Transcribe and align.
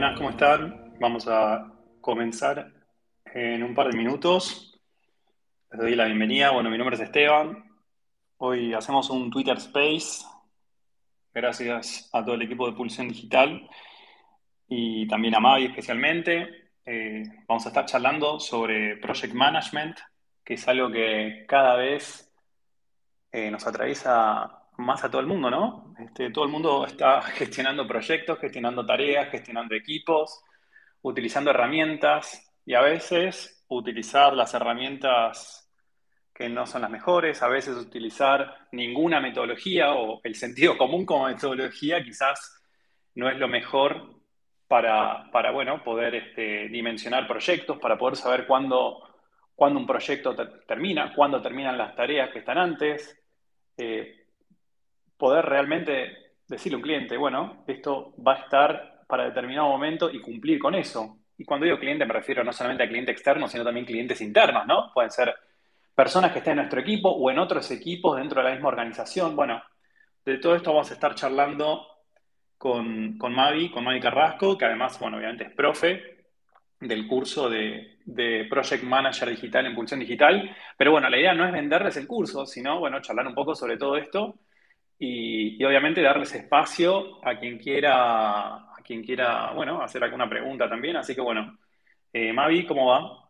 buenas, 0.00 0.16
¿cómo 0.16 0.30
están? 0.30 0.94
Vamos 0.98 1.28
a 1.28 1.74
comenzar 2.00 2.72
en 3.34 3.62
un 3.62 3.74
par 3.74 3.90
de 3.90 3.98
minutos. 3.98 4.80
Les 5.70 5.78
doy 5.78 5.94
la 5.94 6.06
bienvenida. 6.06 6.52
Bueno, 6.52 6.70
mi 6.70 6.78
nombre 6.78 6.96
es 6.96 7.02
Esteban. 7.02 7.70
Hoy 8.38 8.72
hacemos 8.72 9.10
un 9.10 9.30
Twitter 9.30 9.58
Space. 9.58 10.24
Gracias 11.34 12.08
a 12.14 12.24
todo 12.24 12.36
el 12.36 12.40
equipo 12.40 12.66
de 12.66 12.74
Pulsión 12.74 13.08
Digital 13.08 13.68
y 14.68 15.06
también 15.06 15.34
a 15.34 15.40
Mavi 15.40 15.66
especialmente. 15.66 16.70
Eh, 16.86 17.22
vamos 17.46 17.66
a 17.66 17.68
estar 17.68 17.84
charlando 17.84 18.40
sobre 18.40 18.96
Project 18.96 19.34
Management, 19.34 19.98
que 20.42 20.54
es 20.54 20.66
algo 20.66 20.90
que 20.90 21.44
cada 21.46 21.76
vez 21.76 22.34
eh, 23.32 23.50
nos 23.50 23.66
atraviesa 23.66 24.59
más 24.80 25.04
a 25.04 25.10
todo 25.10 25.20
el 25.20 25.26
mundo, 25.26 25.50
¿no? 25.50 25.94
Este, 25.98 26.30
todo 26.30 26.44
el 26.44 26.50
mundo 26.50 26.86
está 26.86 27.22
gestionando 27.38 27.86
proyectos, 27.86 28.38
gestionando 28.38 28.84
tareas, 28.84 29.30
gestionando 29.30 29.74
equipos, 29.74 30.42
utilizando 31.02 31.50
herramientas 31.50 32.52
y 32.64 32.74
a 32.74 32.80
veces 32.80 33.64
utilizar 33.68 34.34
las 34.34 34.52
herramientas 34.54 35.70
que 36.34 36.48
no 36.48 36.66
son 36.66 36.82
las 36.82 36.90
mejores, 36.90 37.42
a 37.42 37.48
veces 37.48 37.76
utilizar 37.76 38.68
ninguna 38.72 39.20
metodología 39.20 39.92
o 39.92 40.20
el 40.24 40.34
sentido 40.34 40.76
común 40.78 41.04
como 41.04 41.26
metodología 41.26 42.02
quizás 42.02 42.62
no 43.14 43.28
es 43.28 43.36
lo 43.36 43.48
mejor 43.48 44.20
para, 44.66 45.50
bueno, 45.52 45.82
poder 45.82 46.14
este, 46.14 46.68
dimensionar 46.68 47.26
proyectos, 47.26 47.78
para 47.78 47.98
poder 47.98 48.16
saber 48.16 48.46
cuándo, 48.46 49.02
un 49.56 49.86
proyecto 49.86 50.34
termina, 50.66 51.12
cuándo 51.12 51.42
terminan 51.42 51.76
las 51.76 51.96
tareas 51.96 52.30
que 52.30 52.38
están 52.38 52.56
antes, 52.56 53.18
eh, 53.76 54.19
poder 55.20 55.44
realmente 55.44 56.32
decirle 56.48 56.74
a 56.74 56.78
un 56.78 56.82
cliente, 56.82 57.16
bueno, 57.16 57.62
esto 57.68 58.12
va 58.26 58.34
a 58.34 58.38
estar 58.40 59.02
para 59.06 59.26
determinado 59.26 59.68
momento 59.68 60.10
y 60.10 60.20
cumplir 60.20 60.58
con 60.58 60.74
eso. 60.74 61.18
Y 61.38 61.44
cuando 61.44 61.64
digo 61.64 61.78
cliente 61.78 62.04
me 62.04 62.12
refiero 62.12 62.42
no 62.42 62.52
solamente 62.52 62.82
a 62.82 62.88
cliente 62.88 63.12
externo, 63.12 63.46
sino 63.46 63.62
también 63.62 63.86
clientes 63.86 64.20
internos, 64.20 64.66
¿no? 64.66 64.90
Pueden 64.92 65.10
ser 65.10 65.34
personas 65.94 66.32
que 66.32 66.38
estén 66.38 66.52
en 66.52 66.58
nuestro 66.58 66.80
equipo 66.80 67.10
o 67.10 67.30
en 67.30 67.38
otros 67.38 67.70
equipos 67.70 68.16
dentro 68.16 68.40
de 68.40 68.48
la 68.48 68.54
misma 68.54 68.68
organización. 68.68 69.36
Bueno, 69.36 69.62
de 70.24 70.38
todo 70.38 70.56
esto 70.56 70.72
vamos 70.72 70.90
a 70.90 70.94
estar 70.94 71.14
charlando 71.14 71.86
con, 72.58 73.16
con 73.16 73.34
Mavi, 73.34 73.70
con 73.70 73.84
Mavi 73.84 74.00
Carrasco, 74.00 74.58
que 74.58 74.64
además, 74.64 74.98
bueno, 74.98 75.18
obviamente 75.18 75.44
es 75.44 75.54
profe 75.54 76.18
del 76.80 77.06
curso 77.06 77.48
de, 77.48 77.98
de, 78.04 78.46
Project 78.48 78.82
Manager 78.82 79.28
Digital 79.28 79.66
en 79.66 79.74
Pulsión 79.74 80.00
Digital. 80.00 80.54
Pero 80.76 80.92
bueno, 80.92 81.08
la 81.08 81.18
idea 81.18 81.34
no 81.34 81.46
es 81.46 81.52
venderles 81.52 81.96
el 81.96 82.06
curso, 82.06 82.46
sino, 82.46 82.78
bueno, 82.80 83.00
charlar 83.00 83.26
un 83.26 83.34
poco 83.34 83.54
sobre 83.54 83.76
todo 83.76 83.96
esto 83.96 84.38
y, 85.00 85.64
obviamente 85.64 86.02
darles 86.02 86.34
espacio 86.34 87.26
a 87.26 87.38
quien 87.38 87.58
quiera, 87.58 88.54
a 88.56 88.76
quien 88.84 89.02
quiera, 89.02 89.52
bueno, 89.52 89.82
hacer 89.82 90.04
alguna 90.04 90.28
pregunta 90.28 90.68
también. 90.68 90.96
Así 90.96 91.14
que 91.14 91.22
bueno, 91.22 91.58
eh, 92.12 92.32
Mavi, 92.32 92.66
¿cómo 92.66 92.86
va? 92.86 93.28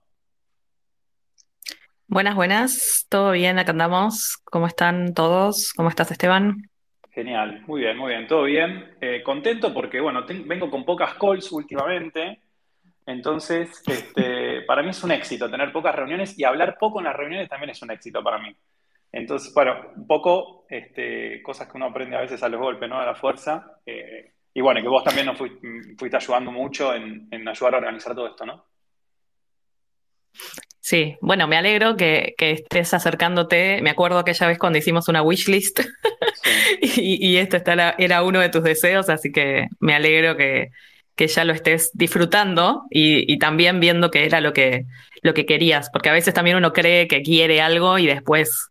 Buenas, 2.08 2.34
buenas, 2.34 3.06
todo 3.08 3.30
bien, 3.30 3.58
acá 3.60 3.70
andamos. 3.70 4.42
¿Cómo 4.44 4.66
están 4.66 5.14
todos? 5.14 5.72
¿Cómo 5.72 5.88
estás, 5.88 6.10
Esteban? 6.10 6.68
Genial, 7.12 7.62
muy 7.68 7.82
bien, 7.82 7.96
muy 7.96 8.10
bien, 8.10 8.26
todo 8.26 8.42
bien. 8.42 8.96
Eh, 9.00 9.22
contento 9.22 9.72
porque, 9.72 10.00
bueno, 10.00 10.26
vengo 10.26 10.68
con 10.68 10.84
pocas 10.84 11.14
calls 11.14 11.52
últimamente, 11.52 12.40
entonces, 13.06 13.82
este, 13.86 14.62
para 14.62 14.82
mí 14.82 14.90
es 14.90 15.02
un 15.02 15.10
éxito 15.10 15.50
tener 15.50 15.72
pocas 15.72 15.94
reuniones 15.94 16.38
y 16.38 16.44
hablar 16.44 16.76
poco 16.78 16.98
en 16.98 17.06
las 17.06 17.16
reuniones 17.16 17.48
también 17.48 17.70
es 17.70 17.82
un 17.82 17.90
éxito 17.90 18.22
para 18.22 18.38
mí. 18.38 18.54
Entonces, 19.12 19.52
bueno, 19.52 19.74
un 19.96 20.06
poco 20.06 20.66
este, 20.68 21.42
cosas 21.42 21.68
que 21.68 21.76
uno 21.76 21.86
aprende 21.86 22.16
a 22.16 22.20
veces 22.20 22.42
a 22.42 22.48
los 22.48 22.60
golpes, 22.60 22.88
¿no? 22.88 23.00
A 23.00 23.06
la 23.06 23.14
fuerza. 23.14 23.78
Eh, 23.84 24.32
y 24.54 24.60
bueno, 24.60 24.80
que 24.80 24.88
vos 24.88 25.04
también 25.04 25.26
nos 25.26 25.38
fuiste, 25.38 26.16
ayudando 26.16 26.52
mucho 26.52 26.94
en, 26.94 27.28
ayudar 27.48 27.74
a 27.74 27.78
organizar 27.78 28.14
todo 28.14 28.28
esto, 28.28 28.46
¿no? 28.46 28.66
Sí, 30.80 31.16
bueno, 31.20 31.46
me 31.46 31.56
alegro 31.56 31.96
que, 31.96 32.34
estés 32.38 32.94
acercándote. 32.94 33.80
Me 33.82 33.90
acuerdo 33.90 34.18
aquella 34.18 34.46
vez 34.46 34.58
cuando 34.58 34.78
hicimos 34.78 35.08
una 35.08 35.22
wishlist 35.22 35.80
y, 36.80 37.28
y, 37.28 37.36
esto 37.36 37.58
era 37.98 38.22
uno 38.22 38.40
de 38.40 38.48
tus 38.48 38.62
deseos, 38.62 39.08
así 39.08 39.30
que 39.32 39.68
me 39.78 39.94
alegro 39.94 40.36
que, 40.36 40.70
ya 41.16 41.44
lo 41.44 41.52
estés 41.52 41.90
disfrutando 41.92 42.84
y, 42.90 43.30
y, 43.30 43.38
también 43.38 43.78
viendo 43.78 44.10
que 44.10 44.24
era 44.24 44.40
lo 44.40 44.54
que, 44.54 44.86
lo 45.20 45.34
que 45.34 45.44
querías, 45.44 45.90
porque 45.90 46.08
a 46.08 46.14
veces 46.14 46.32
también 46.32 46.56
uno 46.56 46.72
cree 46.72 47.08
que 47.08 47.20
quiere 47.20 47.60
algo 47.60 47.98
y 47.98 48.06
después 48.06 48.70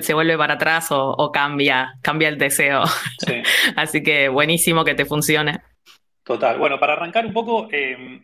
se 0.00 0.14
vuelve 0.14 0.38
para 0.38 0.54
atrás 0.54 0.88
o, 0.90 1.30
cambia, 1.32 1.94
cambia 2.02 2.28
el 2.28 2.38
deseo. 2.38 2.82
Así 3.76 4.02
que 4.02 4.28
buenísimo 4.28 4.84
que 4.84 4.94
te 4.94 5.04
funcione. 5.04 5.60
Total. 6.22 6.58
Bueno, 6.58 6.78
para 6.78 6.94
arrancar 6.94 7.26
un 7.26 7.32
poco, 7.32 7.68
eh, 7.70 8.20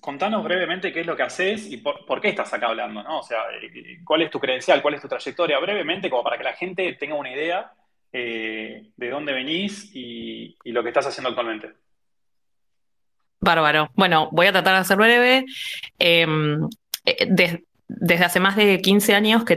contanos 0.00 0.42
brevemente 0.42 0.92
qué 0.92 1.00
es 1.00 1.06
lo 1.06 1.16
que 1.16 1.22
haces 1.22 1.70
y 1.70 1.78
por, 1.78 2.20
qué 2.20 2.28
estás 2.28 2.52
acá 2.52 2.68
hablando, 2.68 3.02
¿no? 3.02 3.20
O 3.20 3.22
sea, 3.22 3.38
eh, 3.62 4.00
cuál 4.04 4.22
es 4.22 4.30
tu 4.30 4.40
credencial, 4.40 4.82
cuál 4.82 4.94
es 4.94 5.02
tu 5.02 5.08
trayectoria, 5.08 5.58
brevemente, 5.58 6.10
como 6.10 6.22
para 6.22 6.38
que 6.38 6.44
la 6.44 6.54
gente 6.54 6.92
tenga 6.94 7.14
una 7.14 7.32
idea 7.32 7.72
eh, 8.12 8.90
de 8.96 9.10
dónde 9.10 9.32
venís 9.32 9.90
y, 9.94 10.56
lo 10.64 10.82
que 10.82 10.88
estás 10.88 11.06
haciendo 11.06 11.28
actualmente. 11.28 11.72
Bárbaro. 13.40 13.90
Bueno, 13.94 14.28
voy 14.32 14.46
a 14.46 14.52
tratar 14.52 14.78
de 14.78 14.84
ser 14.84 14.96
breve. 14.98 15.44
Em, 15.98 16.68
desde 17.26 17.64
desde 17.98 18.24
hace 18.24 18.40
más 18.40 18.56
de 18.56 18.80
15 18.80 19.14
años 19.14 19.44
que, 19.44 19.56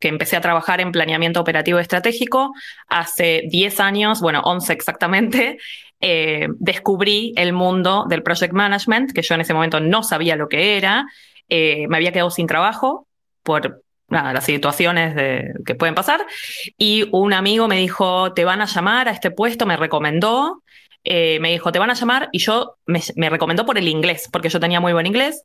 que 0.00 0.08
empecé 0.08 0.36
a 0.36 0.40
trabajar 0.40 0.80
en 0.80 0.92
planeamiento 0.92 1.40
operativo 1.40 1.78
estratégico. 1.78 2.52
Hace 2.88 3.44
10 3.50 3.80
años, 3.80 4.20
bueno, 4.20 4.40
11 4.44 4.72
exactamente, 4.72 5.58
eh, 6.00 6.48
descubrí 6.58 7.32
el 7.36 7.52
mundo 7.52 8.06
del 8.08 8.22
project 8.22 8.52
management, 8.52 9.12
que 9.12 9.22
yo 9.22 9.34
en 9.34 9.42
ese 9.42 9.54
momento 9.54 9.80
no 9.80 10.02
sabía 10.02 10.36
lo 10.36 10.48
que 10.48 10.76
era. 10.76 11.06
Eh, 11.48 11.86
me 11.88 11.96
había 11.96 12.12
quedado 12.12 12.30
sin 12.30 12.46
trabajo 12.46 13.06
por 13.42 13.82
las 14.08 14.44
situaciones 14.44 15.14
que 15.66 15.74
pueden 15.74 15.94
pasar. 15.94 16.26
Y 16.76 17.08
un 17.12 17.32
amigo 17.32 17.68
me 17.68 17.76
dijo, 17.76 18.32
te 18.32 18.44
van 18.44 18.60
a 18.62 18.66
llamar 18.66 19.08
a 19.08 19.12
este 19.12 19.30
puesto, 19.30 19.66
me 19.66 19.76
recomendó. 19.76 20.62
Eh, 21.04 21.38
me 21.40 21.50
dijo, 21.52 21.72
te 21.72 21.78
van 21.78 21.90
a 21.90 21.94
llamar, 21.94 22.28
y 22.32 22.38
yo 22.38 22.76
me, 22.84 23.00
me 23.16 23.30
recomendó 23.30 23.64
por 23.64 23.78
el 23.78 23.88
inglés, 23.88 24.28
porque 24.30 24.48
yo 24.48 24.60
tenía 24.60 24.80
muy 24.80 24.92
buen 24.92 25.06
inglés 25.06 25.42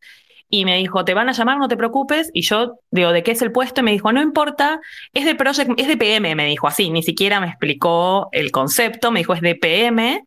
y 0.49 0.65
me 0.65 0.77
dijo, 0.77 1.03
te 1.03 1.13
van 1.13 1.29
a 1.29 1.31
llamar, 1.31 1.57
no 1.57 1.67
te 1.67 1.77
preocupes. 1.77 2.29
Y 2.33 2.41
yo 2.43 2.79
digo, 2.91 3.11
¿de 3.11 3.23
qué 3.23 3.31
es 3.31 3.41
el 3.41 3.51
puesto? 3.51 3.81
Y 3.81 3.83
me 3.83 3.91
dijo, 3.91 4.11
no 4.11 4.21
importa, 4.21 4.79
es 5.13 5.25
de 5.25 5.35
Project, 5.35 5.71
es 5.77 5.87
de 5.87 5.97
PM, 5.97 6.35
me 6.35 6.45
dijo 6.45 6.67
así, 6.67 6.89
ni 6.91 7.01
siquiera 7.01 7.39
me 7.39 7.47
explicó 7.47 8.29
el 8.31 8.51
concepto, 8.51 9.11
me 9.11 9.21
dijo, 9.21 9.33
es 9.33 9.41
de 9.41 9.55
PM, 9.55 10.23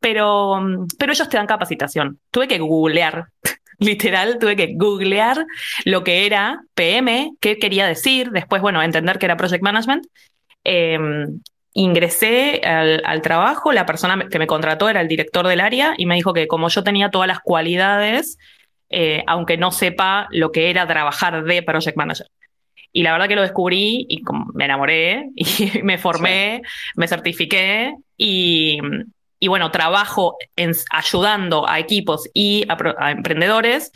pero, 0.00 0.58
pero 0.98 1.12
ellos 1.12 1.28
te 1.28 1.36
dan 1.36 1.46
capacitación. 1.46 2.18
Tuve 2.30 2.48
que 2.48 2.58
googlear, 2.58 3.26
literal, 3.78 4.38
tuve 4.38 4.56
que 4.56 4.74
googlear 4.74 5.44
lo 5.84 6.02
que 6.02 6.26
era 6.26 6.62
PM, 6.74 7.32
qué 7.40 7.58
quería 7.58 7.86
decir, 7.86 8.30
después, 8.30 8.62
bueno, 8.62 8.82
entender 8.82 9.18
que 9.18 9.26
era 9.26 9.36
Project 9.36 9.62
Management. 9.62 10.06
Em, 10.64 11.40
ingresé 11.74 12.60
al, 12.64 13.02
al, 13.04 13.22
trabajo, 13.22 13.72
la 13.72 13.86
persona 13.86 14.28
que 14.28 14.38
me 14.38 14.46
contrató 14.46 14.88
era 14.88 15.00
el 15.00 15.08
director 15.08 15.46
del 15.46 15.60
área 15.60 15.94
y 15.96 16.06
me 16.06 16.16
dijo 16.16 16.32
que 16.32 16.48
como 16.48 16.68
yo 16.68 16.82
tenía 16.82 17.10
todas 17.10 17.28
las 17.28 17.40
cualidades, 17.40 18.38
eh, 18.90 19.22
aunque 19.26 19.56
no 19.56 19.70
sepa 19.70 20.28
lo 20.30 20.50
que 20.50 20.70
era 20.70 20.86
trabajar 20.86 21.44
de 21.44 21.62
project 21.62 21.96
manager. 21.96 22.26
Y 22.92 23.02
la 23.02 23.12
verdad 23.12 23.28
que 23.28 23.36
lo 23.36 23.42
descubrí 23.42 24.06
y 24.08 24.22
me 24.54 24.64
enamoré 24.64 25.28
y 25.36 25.82
me 25.82 25.98
formé, 25.98 26.62
me 26.96 27.06
certifiqué 27.06 27.94
y, 28.16 28.78
y, 29.38 29.48
bueno, 29.48 29.70
trabajo 29.70 30.36
en, 30.56 30.72
ayudando 30.90 31.68
a 31.68 31.78
equipos 31.78 32.28
y 32.32 32.64
a, 32.68 33.10
emprendedores 33.10 33.92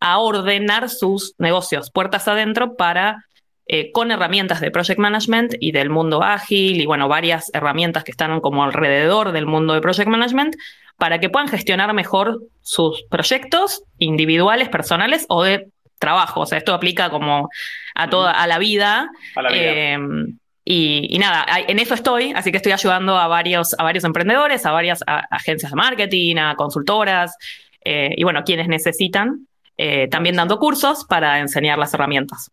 a 0.00 0.18
ordenar 0.18 0.88
sus 0.88 1.34
negocios 1.38 1.90
puertas 1.92 2.26
adentro 2.26 2.74
para 2.74 3.24
eh, 3.66 3.92
con 3.92 4.10
herramientas 4.10 4.60
de 4.60 4.72
project 4.72 4.98
management 4.98 5.54
y 5.60 5.70
del 5.70 5.88
mundo 5.88 6.24
ágil 6.24 6.80
y 6.80 6.86
bueno, 6.86 7.06
varias 7.06 7.48
herramientas 7.54 8.02
que 8.02 8.10
están 8.10 8.40
como 8.40 8.64
alrededor 8.64 9.30
del 9.30 9.46
mundo 9.46 9.72
de 9.72 9.80
project 9.80 10.08
management 10.08 10.56
para 10.98 11.18
que 11.18 11.28
puedan 11.28 11.48
gestionar 11.48 11.92
mejor 11.94 12.40
sus 12.60 13.02
proyectos 13.10 13.82
individuales, 13.98 14.68
personales 14.68 15.26
o 15.28 15.42
de 15.42 15.68
trabajo. 15.98 16.40
O 16.40 16.46
sea, 16.46 16.58
esto 16.58 16.74
aplica 16.74 17.10
como 17.10 17.48
a 17.94 18.10
toda 18.10 18.32
a 18.32 18.46
la 18.46 18.58
vida. 18.58 19.10
Em, 19.50 20.38
y, 20.64 21.18
nada, 21.18 21.46
en 21.68 21.78
eso 21.78 21.94
estoy, 21.94 22.32
así 22.34 22.50
que 22.50 22.56
estoy 22.56 22.72
ayudando 22.72 23.16
a 23.16 23.26
varios, 23.26 23.74
a 23.78 23.82
varios 23.82 24.04
emprendedores, 24.04 24.64
a 24.66 24.72
varias 24.72 25.02
agencias 25.06 25.72
de 25.72 25.76
marketing, 25.76 26.36
a 26.36 26.54
consultoras, 26.56 27.36
eh, 27.84 28.14
y 28.16 28.22
bueno, 28.22 28.44
quienes 28.44 28.68
necesitan, 28.68 29.46
eh, 29.76 30.08
también 30.08 30.36
dando 30.36 30.58
cursos 30.58 31.04
para 31.04 31.38
enseñar 31.40 31.78
las 31.78 31.94
herramientas. 31.94 32.50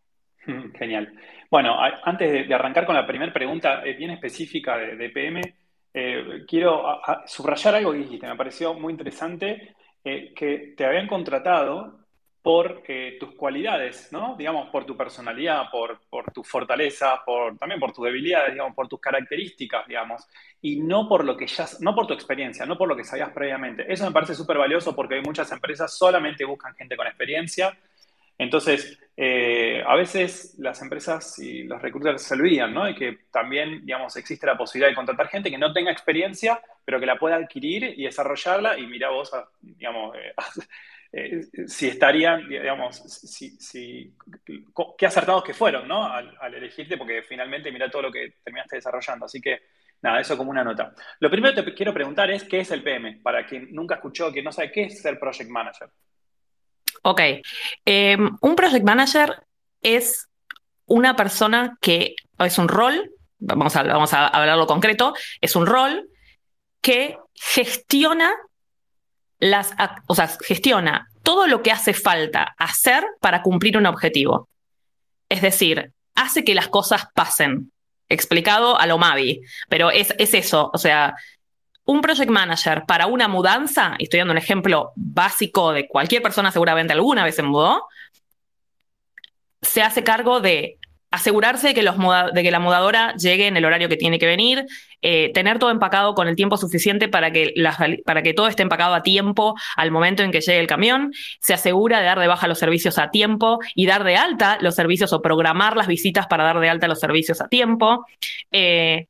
Genial. 0.77 1.13
Bueno, 1.51 1.77
antes 2.03 2.47
de, 2.47 2.53
arrancar 2.53 2.85
con 2.85 2.95
la 2.95 3.05
primera 3.05 3.31
pregunta 3.31 3.83
eh, 3.85 3.93
bien 3.93 4.11
específica 4.11 4.77
de 4.77 5.09
PM, 5.09 5.41
eh, 5.93 6.45
quiero 6.47 7.01
subrayar 7.25 7.75
algo 7.75 7.91
que 7.91 7.99
dijiste, 7.99 8.27
me 8.27 8.35
pareció 8.35 8.73
muy 8.73 8.91
interesante, 8.91 9.75
eh, 10.03 10.33
que 10.35 10.73
te 10.77 10.85
habían 10.85 11.07
contratado 11.07 11.99
por 12.41 12.83
eh, 12.87 13.17
tus 13.19 13.35
cualidades. 13.35 14.09
Digamos, 14.37 14.69
por 14.69 14.85
tu 14.85 14.95
personalidad, 14.95 15.69
por, 15.71 15.99
por 16.09 16.31
tu 16.31 16.43
fortaleza, 16.43 17.21
por, 17.25 17.57
también 17.57 17.79
por 17.79 17.91
tus 17.91 18.05
debilidades, 18.05 18.53
digamos, 18.53 18.75
por 18.75 18.87
tus 18.87 18.99
características, 18.99 19.87
digamos, 19.87 20.25
y 20.61 20.77
no 20.77 21.07
por 21.07 21.25
lo 21.25 21.35
que 21.35 21.47
ya, 21.47 21.65
no 21.81 21.93
por 21.93 22.07
tu 22.07 22.13
experiencia, 22.13 22.65
no 22.65 22.77
por 22.77 22.87
lo 22.87 22.95
que 22.95 23.03
sabías 23.03 23.31
previamente. 23.31 23.91
Eso 23.91 24.05
me 24.05 24.11
parece 24.11 24.35
súper 24.35 24.57
valioso 24.57 24.95
porque 24.95 25.15
hay 25.15 25.21
muchas 25.21 25.51
empresas 25.51 25.95
solamente 25.97 26.45
buscan 26.45 26.75
gente 26.75 26.95
con 26.95 27.07
experiencia. 27.07 27.77
Entonces, 28.39 28.97
eh, 29.17 29.83
a 29.85 29.95
veces 29.95 30.55
las 30.59 30.81
empresas 30.81 31.37
y 31.39 31.63
los 31.63 31.81
recruiters 31.81 32.23
se 32.23 32.33
olvidan, 32.35 32.73
¿no? 32.73 32.89
Y 32.89 32.95
que 32.95 33.19
también, 33.31 33.85
digamos, 33.85 34.15
existe 34.15 34.47
la 34.47 34.57
posibilidad 34.57 34.89
de 34.89 34.95
contratar 34.95 35.27
gente 35.27 35.51
que 35.51 35.57
no 35.59 35.73
tenga 35.73 35.91
experiencia, 35.91 36.61
pero 36.85 36.99
que 36.99 37.05
la 37.05 37.19
pueda 37.19 37.35
adquirir 37.35 37.83
y 37.97 38.05
desarrollarla. 38.05 38.79
Y 38.79 38.87
mira 38.87 39.09
vos, 39.11 39.31
digamos, 39.61 40.15
eh, 40.17 40.33
Eh, 41.11 41.41
si 41.67 41.87
estarían, 41.87 42.47
digamos, 42.47 42.97
si, 42.97 44.15
qué 44.97 45.05
acertados 45.07 45.43
que 45.43 45.53
fueron, 45.55 45.87
¿no? 45.87 46.05
Al, 46.05 46.53
elegirte, 46.53 46.97
porque 46.97 47.23
finalmente 47.23 47.71
mira 47.71 47.89
todo 47.89 48.03
lo 48.03 48.11
que 48.11 48.35
terminaste 48.43 48.75
desarrollando. 48.75 49.25
Así 49.25 49.41
que, 49.41 49.59
nada, 50.01 50.19
eso 50.21 50.37
como 50.37 50.51
una 50.51 50.63
nota. 50.63 50.93
Lo 51.19 51.29
primero 51.31 51.55
que 51.55 51.63
te 51.63 51.73
quiero 51.73 51.93
preguntar 51.93 52.29
es, 52.31 52.43
¿qué 52.43 52.59
es 52.59 52.71
el 52.71 52.83
PM? 52.83 53.21
Para 53.23 53.45
quien 53.45 53.73
nunca 53.73 53.95
escuchó, 53.95 54.31
quien 54.31 54.45
no 54.45 54.51
sabe, 54.51 54.71
¿qué 54.71 54.83
es 54.83 55.01
ser 55.01 55.19
Project 55.19 55.49
Manager? 55.49 55.89
Ok. 57.01 57.21
Em, 57.85 58.37
un 58.41 58.55
Project 58.55 58.85
Manager 58.85 59.43
es 59.81 60.27
una 60.85 61.15
persona 61.15 61.77
que, 61.81 62.15
es 62.39 62.57
un 62.57 62.67
rol, 62.67 63.11
vamos 63.37 63.75
a, 63.75 63.83
vamos 63.83 64.13
a 64.13 64.27
hablarlo 64.27 64.67
concreto, 64.67 65.13
es 65.41 65.55
un 65.55 65.65
rol 65.65 66.09
que 66.81 67.17
gestiona 67.33 68.31
las, 69.39 69.73
o 70.07 70.15
sea, 70.15 70.27
gestiona 70.27 71.07
todo 71.23 71.47
lo 71.47 71.61
que 71.61 71.71
hace 71.71 71.93
falta 71.93 72.55
hacer 72.57 73.05
para 73.21 73.41
cumplir 73.41 73.77
un 73.77 73.85
objetivo. 73.85 74.49
Es 75.29 75.41
decir, 75.41 75.93
hace 76.15 76.43
que 76.43 76.55
las 76.55 76.67
cosas 76.67 77.07
pasen. 77.13 77.71
Explicado 78.09 78.79
a 78.79 78.87
lo 78.87 78.97
Mavi. 78.97 79.41
Pero 79.69 79.91
es, 79.91 80.13
es 80.17 80.33
eso. 80.33 80.71
O 80.73 80.77
sea, 80.79 81.13
un 81.89 82.01
project 82.01 82.29
manager 82.29 82.83
para 82.85 83.07
una 83.07 83.27
mudanza, 83.27 83.95
y 83.97 84.03
estoy 84.03 84.19
dando 84.19 84.33
un 84.33 84.37
ejemplo 84.37 84.91
básico 84.95 85.73
de 85.73 85.87
cualquier 85.87 86.21
persona 86.21 86.51
seguramente 86.51 86.93
alguna 86.93 87.23
vez 87.23 87.35
se 87.35 87.41
mudó, 87.41 87.87
se 89.63 89.81
hace 89.81 90.03
cargo 90.03 90.39
de 90.39 90.77
asegurarse 91.09 91.69
de 91.69 91.73
que, 91.73 91.81
la 92.51 92.59
mudadora 92.59 93.15
llegue 93.15 93.47
en 93.47 93.57
el 93.57 93.65
horario 93.65 93.89
que 93.89 93.97
tiene 93.97 94.19
que 94.19 94.27
venir, 94.27 94.67
eh, 95.01 95.31
tener 95.33 95.57
todo 95.57 95.71
empacado 95.71 96.13
con 96.13 96.27
el 96.27 96.35
tiempo 96.35 96.57
suficiente 96.57 97.07
para 97.07 97.31
que, 97.31 97.55
para 98.05 98.21
que 98.21 98.35
todo 98.35 98.47
esté 98.47 98.61
empacado 98.61 98.93
a 98.93 99.01
tiempo 99.01 99.55
al 99.75 99.89
momento 99.89 100.21
en 100.21 100.31
que 100.31 100.41
llegue 100.41 100.59
el 100.59 100.67
camión, 100.67 101.11
se 101.39 101.55
asegura 101.55 102.01
de 102.01 102.05
dar 102.05 102.19
de 102.19 102.27
baja 102.27 102.47
los 102.47 102.59
servicios 102.59 102.99
a 102.99 103.09
tiempo 103.09 103.57
y 103.73 103.87
dar 103.87 104.03
de 104.03 104.15
alta 104.15 104.59
los 104.61 104.75
servicios 104.75 105.11
o 105.11 105.23
programar 105.23 105.75
las 105.75 105.87
visitas 105.87 106.27
para 106.27 106.43
dar 106.43 106.59
de 106.59 106.69
alta 106.69 106.87
los 106.87 106.99
servicios 106.99 107.41
a 107.41 107.47
tiempo. 107.47 108.05
Eh, 108.51 109.07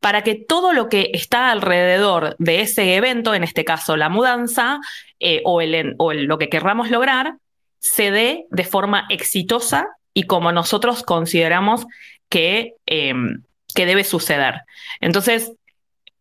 para 0.00 0.22
que 0.22 0.34
todo 0.34 0.72
lo 0.72 0.88
que 0.88 1.10
está 1.12 1.50
alrededor 1.50 2.34
de 2.38 2.62
ese 2.62 2.96
evento, 2.96 3.34
en 3.34 3.44
este 3.44 3.64
caso 3.64 3.96
la 3.96 4.08
mudanza, 4.08 4.80
eh, 5.20 5.42
o, 5.44 5.60
lo 5.62 6.38
que 6.38 6.48
querramos 6.48 6.90
lograr, 6.90 7.36
se 7.78 8.10
dé 8.10 8.46
de 8.50 8.64
forma 8.64 9.06
exitosa 9.10 9.88
y 10.14 10.24
como 10.24 10.52
nosotros 10.52 11.02
consideramos 11.02 11.86
que, 12.28 12.74
em, 12.86 13.42
debe 13.74 14.04
suceder. 14.04 14.62
Entonces, 15.00 15.52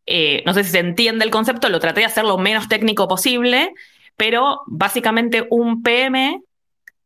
eh, 0.06 0.44
no 0.46 0.54
sé 0.54 0.64
si 0.64 0.72
se 0.72 0.80
entiende 0.80 1.26
el 1.26 1.32
concepto, 1.32 1.68
lo 1.68 1.82
traté 1.82 2.02
de 2.02 2.06
hacer 2.06 2.24
lo 2.24 2.38
menos 2.38 2.70
técnico 2.70 3.08
posible, 3.10 3.74
pero 4.16 4.62
básicamente 4.66 5.46
un 5.50 5.84
PM 5.84 6.42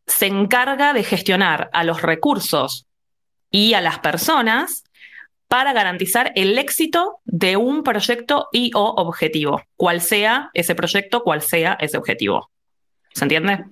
se 0.05 0.27
encarga 0.27 0.93
de 0.93 1.03
gestionar 1.03 1.69
a 1.73 1.83
los 1.83 2.03
recursos 2.03 2.85
y 3.49 3.73
a 3.73 3.81
las 3.81 3.99
personas 3.99 4.83
para 5.53 5.71
garantizar 5.71 6.31
el 6.33 6.57
éxito 6.57 7.19
de 7.25 7.57
un 7.57 7.83
proyecto 7.83 8.47
y 8.51 8.71
o 8.73 8.85
objetivo, 8.85 9.61
cual 9.75 10.01
sea 10.01 10.49
ese 10.55 10.73
proyecto, 10.73 11.21
cual 11.21 11.43
sea 11.43 11.77
ese 11.79 11.95
objetivo. 11.95 12.49
¿Se 13.13 13.25
entiende? 13.25 13.63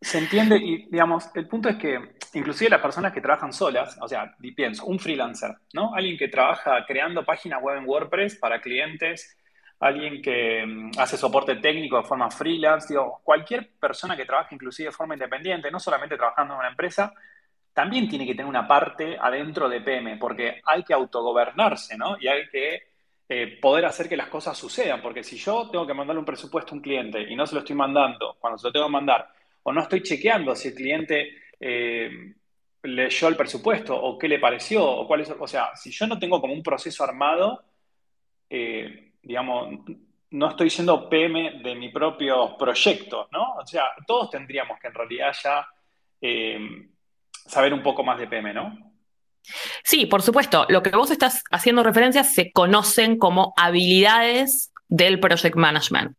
Se 0.00 0.18
entiende 0.18 0.58
y, 0.58 0.86
digamos, 0.88 1.28
el 1.34 1.48
punto 1.48 1.68
es 1.68 1.74
que 1.74 1.98
inclusive 2.34 2.70
las 2.70 2.80
personas 2.80 3.12
que 3.12 3.20
trabajan 3.20 3.52
solas, 3.52 3.98
o 4.00 4.06
sea, 4.06 4.32
pienso, 4.54 4.84
un 4.84 5.00
freelancer, 5.00 5.56
¿no? 5.72 5.92
Alguien 5.92 6.16
que 6.16 6.28
trabaja 6.28 6.84
creando 6.86 7.24
páginas 7.24 7.60
web 7.60 7.78
en 7.78 7.88
WordPress 7.88 8.36
para 8.36 8.60
clientes, 8.60 9.36
alguien 9.80 10.22
que 10.22 10.64
mm, 10.64 10.92
hace 11.00 11.16
soporte 11.16 11.56
técnico 11.56 11.96
de 11.96 12.04
forma 12.04 12.30
freelance, 12.30 12.86
digo, 12.90 13.22
cualquier 13.24 13.72
persona 13.80 14.16
que 14.16 14.24
trabaja 14.24 14.54
inclusive 14.54 14.90
de 14.90 14.92
forma 14.92 15.14
independiente, 15.14 15.68
no 15.68 15.80
solamente 15.80 16.16
trabajando 16.16 16.54
en 16.54 16.60
una 16.60 16.68
empresa, 16.68 17.12
también 17.76 18.08
tiene 18.08 18.24
que 18.24 18.34
tener 18.34 18.48
una 18.48 18.66
parte 18.66 19.18
adentro 19.20 19.68
de 19.68 19.82
PM, 19.82 20.16
porque 20.16 20.62
hay 20.64 20.82
que 20.82 20.94
autogobernarse, 20.94 21.94
¿no? 21.98 22.16
Y 22.18 22.26
hay 22.26 22.48
que 22.48 22.84
eh, 23.28 23.58
poder 23.60 23.84
hacer 23.84 24.08
que 24.08 24.16
las 24.16 24.28
cosas 24.28 24.56
sucedan, 24.56 25.02
porque 25.02 25.22
si 25.22 25.36
yo 25.36 25.68
tengo 25.68 25.86
que 25.86 25.92
mandarle 25.92 26.20
un 26.20 26.24
presupuesto 26.24 26.72
a 26.72 26.76
un 26.76 26.80
cliente 26.80 27.20
y 27.20 27.36
no 27.36 27.46
se 27.46 27.54
lo 27.54 27.58
estoy 27.58 27.76
mandando 27.76 28.38
cuando 28.40 28.56
se 28.56 28.68
lo 28.68 28.72
tengo 28.72 28.86
que 28.86 28.92
mandar, 28.92 29.28
o 29.62 29.74
no 29.74 29.82
estoy 29.82 30.02
chequeando 30.02 30.56
si 30.56 30.68
el 30.68 30.74
cliente 30.74 31.34
eh, 31.60 32.32
leyó 32.84 33.28
el 33.28 33.36
presupuesto 33.36 33.94
o 33.94 34.16
qué 34.16 34.26
le 34.26 34.38
pareció, 34.38 34.82
o 34.82 35.06
cuál 35.06 35.20
es, 35.20 35.34
o 35.38 35.46
sea, 35.46 35.76
si 35.76 35.90
yo 35.90 36.06
no 36.06 36.18
tengo 36.18 36.40
como 36.40 36.54
un 36.54 36.62
proceso 36.62 37.04
armado, 37.04 37.62
eh, 38.48 39.12
digamos, 39.20 39.80
no 40.30 40.48
estoy 40.48 40.70
siendo 40.70 41.10
PM 41.10 41.60
de 41.62 41.74
mi 41.74 41.90
propio 41.90 42.56
proyecto, 42.56 43.28
¿no? 43.32 43.56
O 43.56 43.66
sea, 43.66 43.84
todos 44.06 44.30
tendríamos 44.30 44.80
que 44.80 44.86
en 44.86 44.94
realidad 44.94 45.36
ya 45.44 45.68
saber 47.46 47.72
un 47.72 47.82
poco 47.82 48.02
más 48.02 48.18
de 48.18 48.26
PM, 48.26 48.52
¿no? 48.54 48.76
Sí, 49.84 50.06
por 50.06 50.22
supuesto. 50.22 50.66
Lo 50.68 50.82
que 50.82 50.90
vos 50.90 51.10
estás 51.10 51.42
haciendo 51.50 51.82
referencia 51.82 52.24
se 52.24 52.50
conocen 52.52 53.18
como 53.18 53.54
habilidades 53.56 54.72
del 54.88 55.20
project 55.20 55.56
management. 55.56 56.16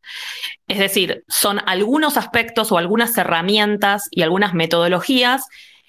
Es 0.68 0.80
decir, 0.80 1.24
son 1.28 1.60
algunos 1.66 2.18
aspectos 2.18 2.72
o 2.72 2.78
algunas 2.78 3.18
herramientas 3.18 4.08
y 4.12 4.22
algunas 4.22 4.54
metodologías 4.54 5.46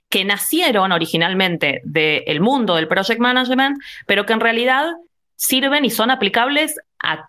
que 0.08 0.24
nacieron 0.24 0.92
originalmente 0.92 1.82
del 1.84 2.40
mundo 2.40 2.76
del 2.76 2.88
project 2.88 3.20
management, 3.20 3.78
pero 4.06 4.24
que 4.24 4.32
en 4.32 4.40
realidad 4.40 4.86
sirven 5.36 5.84
y 5.84 5.90
son 5.90 6.10
aplicables 6.10 6.76
a 7.02 7.28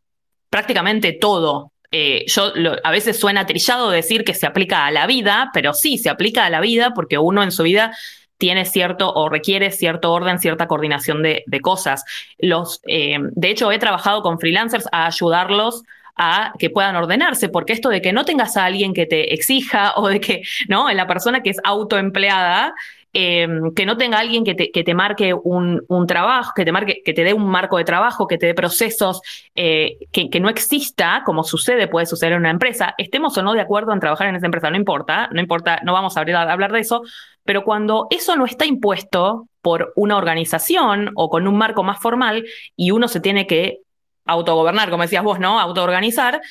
prácticamente 0.50 1.14
todo. 1.14 1.72
Eh, 1.92 2.26
yo 2.28 2.52
a 2.84 2.92
veces 2.92 3.20
suena 3.20 3.46
trillado 3.46 3.90
decir 3.90 4.24
que 4.24 4.34
se 4.34 4.46
aplica 4.46 4.86
a 4.86 4.92
la 4.92 5.08
vida, 5.08 5.50
pero 5.54 5.74
sí, 5.74 5.98
se 5.98 6.10
aplica 6.10 6.46
a 6.46 6.50
la 6.50 6.62
vida 6.62 6.94
porque 6.94 7.18
uno 7.18 7.42
en 7.42 7.52
su 7.52 7.64
vida 7.64 7.96
tiene 8.38 8.66
cierto 8.66 9.14
o 9.14 9.28
requiere 9.28 9.72
cierto 9.72 10.14
orden, 10.14 10.40
cierta 10.40 10.68
coordinación 10.68 11.22
de, 11.24 11.44
cosas. 11.62 12.06
Los, 12.38 12.82
eh, 12.88 13.18
de 13.20 13.50
hecho, 13.50 13.72
he 13.72 13.80
trabajado 13.80 14.22
con 14.22 14.40
freelancers 14.40 14.88
a 14.92 15.08
ayudarlos 15.08 15.84
a 16.16 16.54
que 16.60 16.70
puedan 16.70 16.96
ordenarse, 16.96 17.50
porque 17.50 17.74
esto 17.74 17.90
de 17.90 18.02
que 18.02 18.14
no 18.14 18.26
tengas 18.26 18.58
a 18.58 18.66
alguien 18.66 18.94
que 18.94 19.06
te 19.06 19.34
exija 19.34 19.94
o 19.96 20.08
de 20.08 20.20
que, 20.20 20.44
¿no? 20.68 20.90
La 20.92 21.08
persona 21.08 21.42
que 21.42 21.50
es 21.50 21.58
autoempleada, 21.64 22.74
em, 23.14 23.74
que 23.74 23.86
no 23.86 23.98
tenga 23.98 24.20
alguien 24.20 24.44
que 24.44 24.56
te, 24.56 24.72
que 24.72 24.84
te 24.84 24.94
marque 24.94 25.34
un, 25.34 25.84
un, 25.88 26.08
trabajo, 26.08 26.54
que 26.56 26.66
te 26.66 26.72
marque, 26.72 27.02
que 27.04 27.14
te 27.14 27.24
dé 27.24 27.34
un 27.34 27.48
marco 27.48 27.78
de 27.78 27.84
trabajo, 27.84 28.28
que 28.28 28.38
te 28.38 28.46
dé 28.46 28.54
procesos, 28.54 29.22
eh, 29.56 29.98
que, 30.12 30.30
que, 30.30 30.40
no 30.40 30.50
exista, 30.50 31.24
como 31.26 31.44
sucede, 31.44 31.88
puede 31.88 32.06
suceder 32.06 32.34
en 32.34 32.40
una 32.40 32.52
empresa, 32.52 32.94
estemos 32.98 33.38
o 33.38 33.44
no 33.44 33.54
de 33.54 33.62
acuerdo 33.62 33.94
en 33.94 34.00
trabajar 34.00 34.28
en 34.28 34.36
esa 34.36 34.46
empresa, 34.46 34.70
no 34.70 34.78
importa, 34.78 35.30
no 35.32 35.42
importa, 35.42 35.80
no 35.84 35.94
vamos 35.94 36.18
a, 36.18 36.20
abrir, 36.20 36.36
a 36.36 36.52
hablar 36.52 36.72
de 36.72 36.80
eso, 36.80 37.04
pero 37.44 37.64
cuando 37.64 38.08
eso 38.12 38.36
no 38.36 38.46
está 38.46 38.66
impuesto 38.66 39.48
por 39.62 39.92
una 39.96 40.18
organización 40.18 41.12
o 41.16 41.30
con 41.30 41.48
un 41.48 41.58
marco 41.58 41.84
más 41.84 42.00
formal 42.00 42.46
y 42.76 42.92
uno 42.92 43.08
se 43.08 43.20
tiene 43.20 43.48
que 43.48 43.80
autogobernar, 44.26 44.90
como 44.90 45.04
decías 45.04 45.24
vos, 45.24 45.40
¿no? 45.40 45.60
Autoorganizar, 45.60 46.42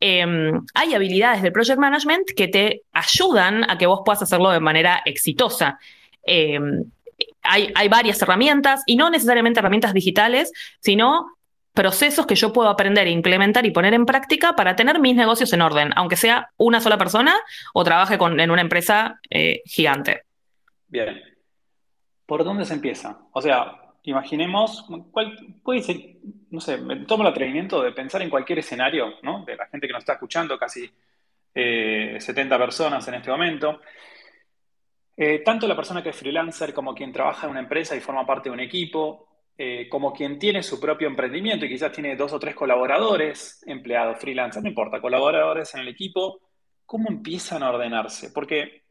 em, 0.00 0.62
hay 0.74 0.94
habilidades 0.94 1.42
del 1.42 1.52
project 1.52 1.78
management 1.78 2.30
que 2.34 2.48
te 2.48 2.82
ayudan 2.92 3.68
a 3.70 3.78
que 3.78 3.86
vos 3.86 4.00
puedas 4.04 4.22
hacerlo 4.22 4.50
de 4.50 4.60
manera 4.60 5.02
exitosa. 5.04 5.78
Em, 6.26 6.84
hay, 7.42 7.88
varias 7.88 8.20
herramientas 8.20 8.82
y 8.86 8.96
no 8.96 9.10
necesariamente 9.10 9.60
herramientas 9.60 9.94
digitales, 9.94 10.52
sino 10.80 11.36
procesos 11.72 12.26
que 12.26 12.34
yo 12.34 12.52
puedo 12.52 12.68
aprender, 12.68 13.06
implementar 13.06 13.66
y 13.66 13.70
poner 13.70 13.94
en 13.94 14.06
práctica 14.06 14.56
para 14.56 14.76
tener 14.76 14.98
mis 14.98 15.14
negocios 15.14 15.52
en 15.52 15.62
orden, 15.62 15.90
aunque 15.94 16.16
sea 16.16 16.50
una 16.56 16.80
sola 16.80 16.98
persona 16.98 17.36
o 17.74 17.84
trabaje 17.84 18.14
en 18.14 18.50
una 18.50 18.62
empresa 18.62 19.20
eh, 19.30 19.62
gigante. 19.66 20.22
Bien. 20.88 21.22
¿Por 22.24 22.44
dónde 22.44 22.64
se 22.64 22.74
empieza? 22.74 23.18
O 23.32 23.40
sea, 23.40 23.76
imaginemos, 24.02 24.86
¿cuál 25.12 25.36
puede 25.62 25.82
ser, 25.82 25.96
no 26.50 26.60
sé, 26.60 26.78
me 26.78 26.96
tomo 27.04 27.22
el 27.22 27.30
atrevimiento 27.30 27.82
de 27.82 27.92
pensar 27.92 28.22
en 28.22 28.30
cualquier 28.30 28.60
escenario, 28.60 29.14
¿no? 29.22 29.44
De 29.44 29.54
la 29.54 29.66
gente 29.66 29.86
que 29.86 29.92
nos 29.92 30.00
está 30.00 30.14
escuchando, 30.14 30.58
casi 30.58 30.90
70 31.54 31.54
eh, 31.54 32.58
personas 32.58 33.06
en 33.06 33.14
este 33.14 33.30
momento. 33.30 33.80
Eh, 35.16 35.38
tanto 35.38 35.66
la 35.66 35.74
persona 35.74 36.02
que 36.02 36.10
es 36.10 36.16
freelancer 36.16 36.74
como 36.74 36.94
quien 36.94 37.12
trabaja 37.12 37.46
en 37.46 37.52
una 37.52 37.60
empresa 37.60 37.96
y 37.96 38.00
forma 38.00 38.26
parte 38.26 38.50
de 38.50 38.52
un 38.52 38.60
equipo, 38.60 39.26
eh, 39.56 39.88
como 39.88 40.12
quien 40.12 40.38
tiene 40.38 40.62
su 40.62 40.78
propio 40.78 41.08
emprendimiento 41.08 41.64
y 41.64 41.70
quizás 41.70 41.90
tiene 41.90 42.16
dos 42.16 42.34
o 42.34 42.38
tres 42.38 42.54
colaboradores, 42.54 43.64
empleados, 43.66 44.18
freelancers, 44.18 44.62
no 44.62 44.68
importa, 44.68 45.00
colaboradores 45.00 45.74
en 45.74 45.80
el 45.80 45.88
equipo, 45.88 46.40
¿cómo 46.84 47.08
empiezan 47.08 47.62
a 47.62 47.70
ordenarse? 47.70 48.30
Porque 48.30 48.82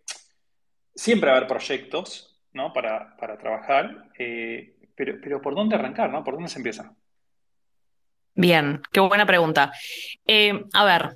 siempre 0.95 1.29
va 1.29 1.35
a 1.35 1.37
haber 1.37 1.49
proyectos, 1.49 2.41
¿no? 2.53 2.73
Para, 2.73 3.15
trabajar, 3.39 4.09
eh, 4.17 4.77
pero, 4.95 5.19
pero 5.21 5.41
¿por 5.41 5.53
dónde 5.53 5.75
arrancar, 5.75 6.09
¿no? 6.09 6.23
¿Por 6.23 6.33
dónde 6.33 6.49
se 6.49 6.57
empieza? 6.57 6.95
Bien, 8.33 8.81
qué 8.91 8.99
buena 8.99 9.27
pregunta. 9.27 9.71
A 10.73 10.83
ver, 10.83 11.15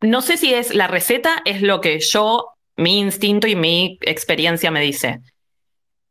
no 0.00 0.20
sé 0.20 0.36
si 0.36 0.52
es 0.52 0.74
la 0.74 0.88
receta, 0.88 1.42
es 1.44 1.62
lo 1.62 1.80
que 1.80 2.00
yo, 2.00 2.51
mi 2.76 2.98
instinto 2.98 3.46
y 3.46 3.56
mi 3.56 3.98
experiencia 4.02 4.70
me 4.70 4.80
dice. 4.80 5.20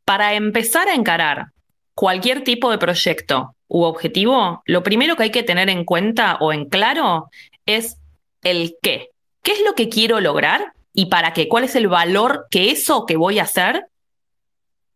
Para 0.04 0.34
empezar 0.34 0.88
a 0.88 0.94
encarar 0.94 1.46
cualquier 1.94 2.44
tipo 2.44 2.70
de 2.70 2.78
proyecto 2.78 3.54
u 3.68 3.82
objetivo, 3.82 4.62
lo 4.66 4.82
primero 4.82 5.16
que 5.16 5.24
hay 5.24 5.30
que 5.30 5.42
tener 5.42 5.70
en 5.70 5.84
cuenta 5.84 6.36
o 6.40 6.52
en 6.52 6.68
claro 6.68 7.28
es 7.66 7.98
el 8.42 8.76
qué. 8.82 9.08
¿Qué 9.42 9.52
es 9.52 9.64
lo 9.64 9.74
que 9.74 9.88
quiero 9.88 10.20
lograr 10.20 10.72
y 10.92 11.06
para 11.06 11.32
qué? 11.32 11.48
¿Cuál 11.48 11.64
es 11.64 11.74
el 11.74 11.88
valor 11.88 12.46
que 12.50 12.70
eso 12.70 13.06
que 13.06 13.16
voy 13.16 13.38
a 13.38 13.44
hacer 13.44 13.86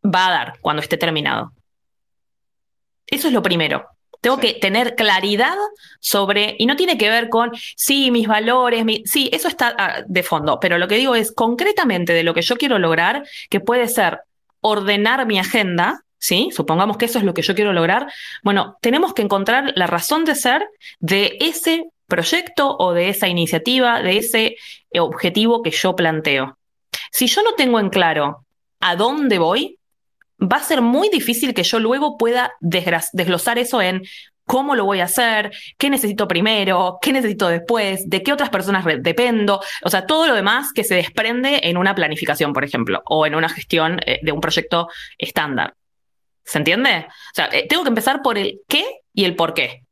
va 0.04 0.28
a 0.28 0.30
dar 0.30 0.58
cuando 0.60 0.82
esté 0.82 0.96
terminado? 0.96 1.52
Eso 3.06 3.28
es 3.28 3.34
lo 3.34 3.42
primero. 3.42 3.86
Tengo 4.20 4.38
que 4.38 4.54
tener 4.54 4.94
claridad 4.94 5.56
sobre, 6.00 6.56
y 6.58 6.66
no 6.66 6.76
tiene 6.76 6.98
que 6.98 7.08
ver 7.10 7.28
con, 7.28 7.52
sí, 7.76 8.10
mis 8.10 8.26
valores, 8.26 8.84
sí, 9.04 9.28
eso 9.32 9.48
está 9.48 9.74
ah, 9.78 10.02
de 10.06 10.22
fondo, 10.22 10.58
pero 10.60 10.78
lo 10.78 10.88
que 10.88 10.96
digo 10.96 11.14
es 11.14 11.32
concretamente 11.32 12.12
de 12.12 12.22
lo 12.22 12.34
que 12.34 12.42
yo 12.42 12.56
quiero 12.56 12.78
lograr, 12.78 13.24
que 13.50 13.60
puede 13.60 13.88
ser 13.88 14.20
ordenar 14.60 15.26
mi 15.26 15.38
agenda, 15.38 16.02
¿sí? 16.18 16.50
Supongamos 16.52 16.96
que 16.96 17.04
eso 17.04 17.18
es 17.18 17.24
lo 17.24 17.34
que 17.34 17.42
yo 17.42 17.54
quiero 17.54 17.72
lograr. 17.72 18.12
Bueno, 18.42 18.76
tenemos 18.80 19.14
que 19.14 19.22
encontrar 19.22 19.72
la 19.76 19.86
razón 19.86 20.24
de 20.24 20.34
ser 20.34 20.66
de 20.98 21.36
ese 21.40 21.84
proyecto 22.06 22.76
o 22.78 22.92
de 22.92 23.08
esa 23.08 23.28
iniciativa, 23.28 24.02
de 24.02 24.18
ese 24.18 24.56
objetivo 24.98 25.62
que 25.62 25.70
yo 25.70 25.94
planteo. 25.94 26.58
Si 27.10 27.26
yo 27.26 27.42
no 27.42 27.54
tengo 27.54 27.78
en 27.80 27.90
claro 27.90 28.44
a 28.80 28.96
dónde 28.96 29.38
voy, 29.38 29.75
va 30.40 30.58
a 30.58 30.62
ser 30.62 30.82
muy 30.82 31.08
difícil 31.08 31.54
que 31.54 31.62
yo 31.62 31.78
luego 31.78 32.16
pueda 32.16 32.52
desglosar 32.60 33.58
eso 33.58 33.80
en 33.80 34.02
cómo 34.46 34.76
lo 34.76 34.84
voy 34.84 35.00
a 35.00 35.04
hacer, 35.04 35.50
qué 35.76 35.90
necesito 35.90 36.28
primero, 36.28 36.98
qué 37.02 37.12
necesito 37.12 37.48
después, 37.48 38.08
de 38.08 38.22
qué 38.22 38.32
otras 38.32 38.48
personas 38.48 38.84
dependo, 39.00 39.60
o 39.82 39.90
sea, 39.90 40.06
todo 40.06 40.26
lo 40.26 40.34
demás 40.34 40.72
que 40.72 40.84
se 40.84 40.94
desprende 40.94 41.60
en 41.64 41.76
una 41.76 41.94
planificación, 41.94 42.52
por 42.52 42.64
ejemplo, 42.64 43.02
o 43.06 43.26
en 43.26 43.34
una 43.34 43.48
gestión 43.48 43.98
eh, 44.06 44.20
de 44.22 44.32
un 44.32 44.40
proyecto 44.40 44.88
estándar. 45.18 45.74
¿Se 46.44 46.58
entiende? 46.58 47.06
O 47.08 47.34
sea, 47.34 47.46
eh, 47.46 47.66
tengo 47.68 47.82
que 47.82 47.88
empezar 47.88 48.22
por 48.22 48.38
el 48.38 48.60
qué 48.68 48.84
y 49.12 49.24
el 49.24 49.34
por 49.34 49.52
qué. 49.52 49.82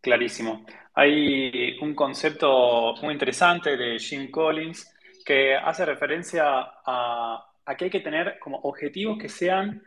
Clarísimo. 0.00 0.64
Hay 0.94 1.78
un 1.80 1.94
concepto 1.94 2.94
muy 3.02 3.12
interesante 3.12 3.76
de 3.76 3.98
Jim 3.98 4.30
Collins 4.30 4.90
que 5.24 5.54
hace 5.54 5.84
referencia 5.84 6.44
a 6.86 7.51
aquí 7.66 7.84
hay 7.84 7.90
que 7.90 8.00
tener 8.00 8.38
como 8.38 8.58
objetivos 8.58 9.18
que 9.18 9.28
sean 9.28 9.82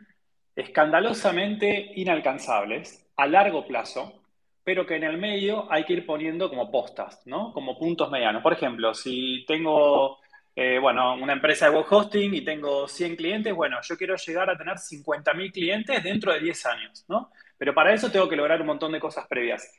escandalosamente 0.54 1.92
inalcanzables 1.96 3.06
a 3.16 3.26
largo 3.26 3.66
plazo, 3.66 4.22
pero 4.64 4.86
que 4.86 4.96
en 4.96 5.04
el 5.04 5.18
medio 5.18 5.70
hay 5.70 5.84
que 5.84 5.92
ir 5.92 6.06
poniendo 6.06 6.48
como 6.48 6.70
postas, 6.70 7.22
¿no? 7.26 7.52
Como 7.52 7.78
puntos 7.78 8.10
medianos. 8.10 8.42
Por 8.42 8.54
ejemplo, 8.54 8.94
si 8.94 9.44
tengo, 9.46 10.18
eh, 10.56 10.78
bueno, 10.78 11.14
una 11.14 11.34
empresa 11.34 11.68
de 11.68 11.76
web 11.76 11.86
hosting 11.88 12.34
y 12.34 12.40
tengo 12.40 12.88
100 12.88 13.16
clientes, 13.16 13.54
bueno, 13.54 13.78
yo 13.82 13.96
quiero 13.96 14.16
llegar 14.16 14.50
a 14.50 14.56
tener 14.56 14.78
50.000 14.78 15.52
clientes 15.52 16.02
dentro 16.02 16.32
de 16.32 16.40
10 16.40 16.66
años, 16.66 17.04
¿no? 17.08 17.30
Pero 17.58 17.74
para 17.74 17.92
eso 17.92 18.10
tengo 18.10 18.28
que 18.28 18.36
lograr 18.36 18.60
un 18.60 18.66
montón 18.66 18.92
de 18.92 19.00
cosas 19.00 19.26
previas. 19.28 19.70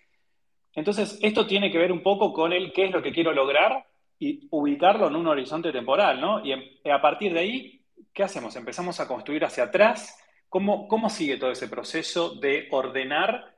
Entonces, 0.73 1.19
esto 1.21 1.47
tiene 1.47 1.71
que 1.71 1.79
ver 1.79 1.91
un 1.91 2.03
poco 2.03 2.31
con 2.31 2.53
el 2.53 2.71
qué 2.71 2.85
es 2.85 2.91
lo 2.91 3.01
que 3.01 3.11
quiero 3.11 3.33
lograr 3.33 3.83
y 4.19 4.47
ubicarlo 4.51 5.07
en 5.07 5.15
un 5.15 5.27
horizonte 5.27 5.71
temporal, 5.71 6.21
¿no? 6.21 6.45
Y 6.45 6.53
a 6.89 7.01
partir 7.01 7.33
de 7.33 7.39
ahí 7.39 7.76
¿qué 8.17 8.23
hacemos? 8.23 8.55
¿Empezamos 8.55 8.99
a 8.99 9.07
construir 9.07 9.45
hacia 9.45 9.65
atrás? 9.65 10.17
¿Cómo, 10.49 10.87
¿Cómo 10.87 11.07
sigue 11.07 11.37
todo 11.37 11.51
ese 11.51 11.67
proceso 11.67 12.33
de 12.33 12.67
ordenar 12.71 13.55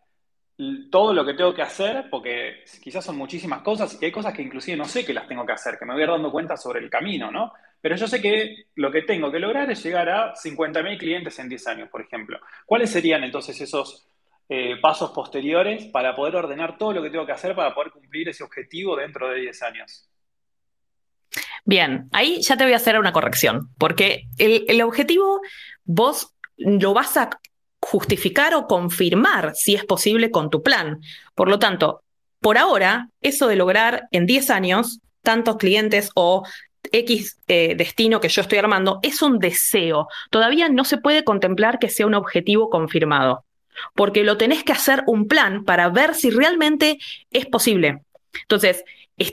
todo 0.91 1.13
lo 1.13 1.25
que 1.25 1.33
tengo 1.33 1.53
que 1.53 1.61
hacer? 1.61 2.09
Porque 2.11 2.65
quizás 2.83 3.05
son 3.05 3.15
muchísimas 3.15 3.61
cosas 3.61 3.97
y 4.01 4.03
hay 4.03 4.11
cosas 4.11 4.33
que 4.33 4.41
inclusive 4.41 4.75
no 4.75 4.83
sé 4.83 5.05
que 5.05 5.13
las 5.13 5.29
tengo 5.29 5.45
que 5.45 5.53
hacer, 5.53 5.79
que 5.79 5.85
me 5.85 5.93
voy 5.93 6.05
dando 6.05 6.29
cuenta 6.29 6.57
sobre 6.57 6.81
el 6.81 6.89
camino, 6.89 7.31
¿no? 7.31 7.53
Pero 7.79 7.95
yo 7.95 8.05
sé 8.05 8.21
que 8.21 8.65
lo 8.75 8.91
que 8.91 9.03
tengo 9.03 9.31
que 9.31 9.39
lograr 9.39 9.71
es 9.71 9.81
llegar 9.81 10.09
a 10.09 10.35
50.000 10.35 10.97
clientes 10.97 11.39
en 11.39 11.47
10 11.47 11.67
años, 11.67 11.89
por 11.89 12.01
ejemplo. 12.01 12.37
¿Cuáles 12.65 12.89
serían 12.89 13.23
entonces 13.23 13.61
esos 13.61 14.09
eh, 14.49 14.75
pasos 14.81 15.11
posteriores 15.11 15.85
para 15.85 16.17
poder 16.17 16.35
ordenar 16.35 16.77
todo 16.77 16.91
lo 16.91 17.01
que 17.01 17.11
tengo 17.11 17.25
que 17.25 17.31
hacer 17.31 17.55
para 17.55 17.73
poder 17.73 17.93
cumplir 17.93 18.27
ese 18.27 18.43
objetivo 18.43 18.97
dentro 18.97 19.29
de 19.29 19.39
10 19.39 19.63
años? 19.63 20.09
Bien, 21.65 22.09
ahí 22.11 22.41
ya 22.41 22.57
te 22.57 22.63
voy 22.63 22.73
a 22.73 22.77
hacer 22.77 22.97
una 22.99 23.11
corrección, 23.11 23.69
porque 23.77 24.23
el, 24.37 24.81
objetivo 24.81 25.41
vos 25.85 26.33
lo 26.57 26.93
vas 26.93 27.17
a 27.17 27.29
justificar 27.79 28.53
o 28.55 28.67
confirmar 28.67 29.53
si 29.55 29.75
es 29.75 29.85
posible 29.85 30.31
con 30.31 30.49
tu 30.49 30.63
plan. 30.63 30.99
Por 31.35 31.49
lo 31.49 31.59
tanto, 31.59 32.03
por 32.39 32.57
ahora, 32.57 33.09
eso 33.21 33.47
de 33.47 33.55
lograr 33.55 34.07
en 34.11 34.25
10 34.25 34.49
años 34.49 34.99
tantos 35.21 35.57
clientes 35.57 36.09
o 36.15 36.43
X 36.91 37.37
eh, 37.47 37.75
destino 37.77 38.19
que 38.19 38.29
yo 38.29 38.41
estoy 38.41 38.57
armando 38.57 38.99
es 39.03 39.21
un 39.21 39.39
deseo. 39.39 40.07
Todavía 40.29 40.69
no 40.69 40.85
se 40.85 40.97
puede 40.97 41.23
contemplar 41.23 41.79
que 41.79 41.89
sea 41.89 42.07
un 42.07 42.15
objetivo 42.15 42.69
confirmado, 42.69 43.45
porque 43.95 44.23
lo 44.23 44.37
tenés 44.37 44.63
que 44.63 44.71
hacer 44.71 45.03
un 45.07 45.27
plan 45.27 45.65
para 45.65 45.89
ver 45.89 46.15
si 46.15 46.29
realmente 46.29 46.97
es 47.31 47.45
posible. 47.45 48.01
Entonces, 48.41 48.83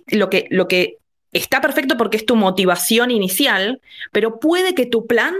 lo 0.09 0.29
que, 0.29 0.47
lo 0.51 0.69
que 0.69 0.99
está 1.37 1.61
perfecto 1.61 1.97
porque 1.97 2.17
es 2.17 2.27
tu 2.27 2.37
motivación 2.37 3.11
inicial, 3.11 3.81
pero 4.13 4.41
puede 4.41 4.75
que 4.75 4.87
tu 4.87 5.07
plan 5.07 5.35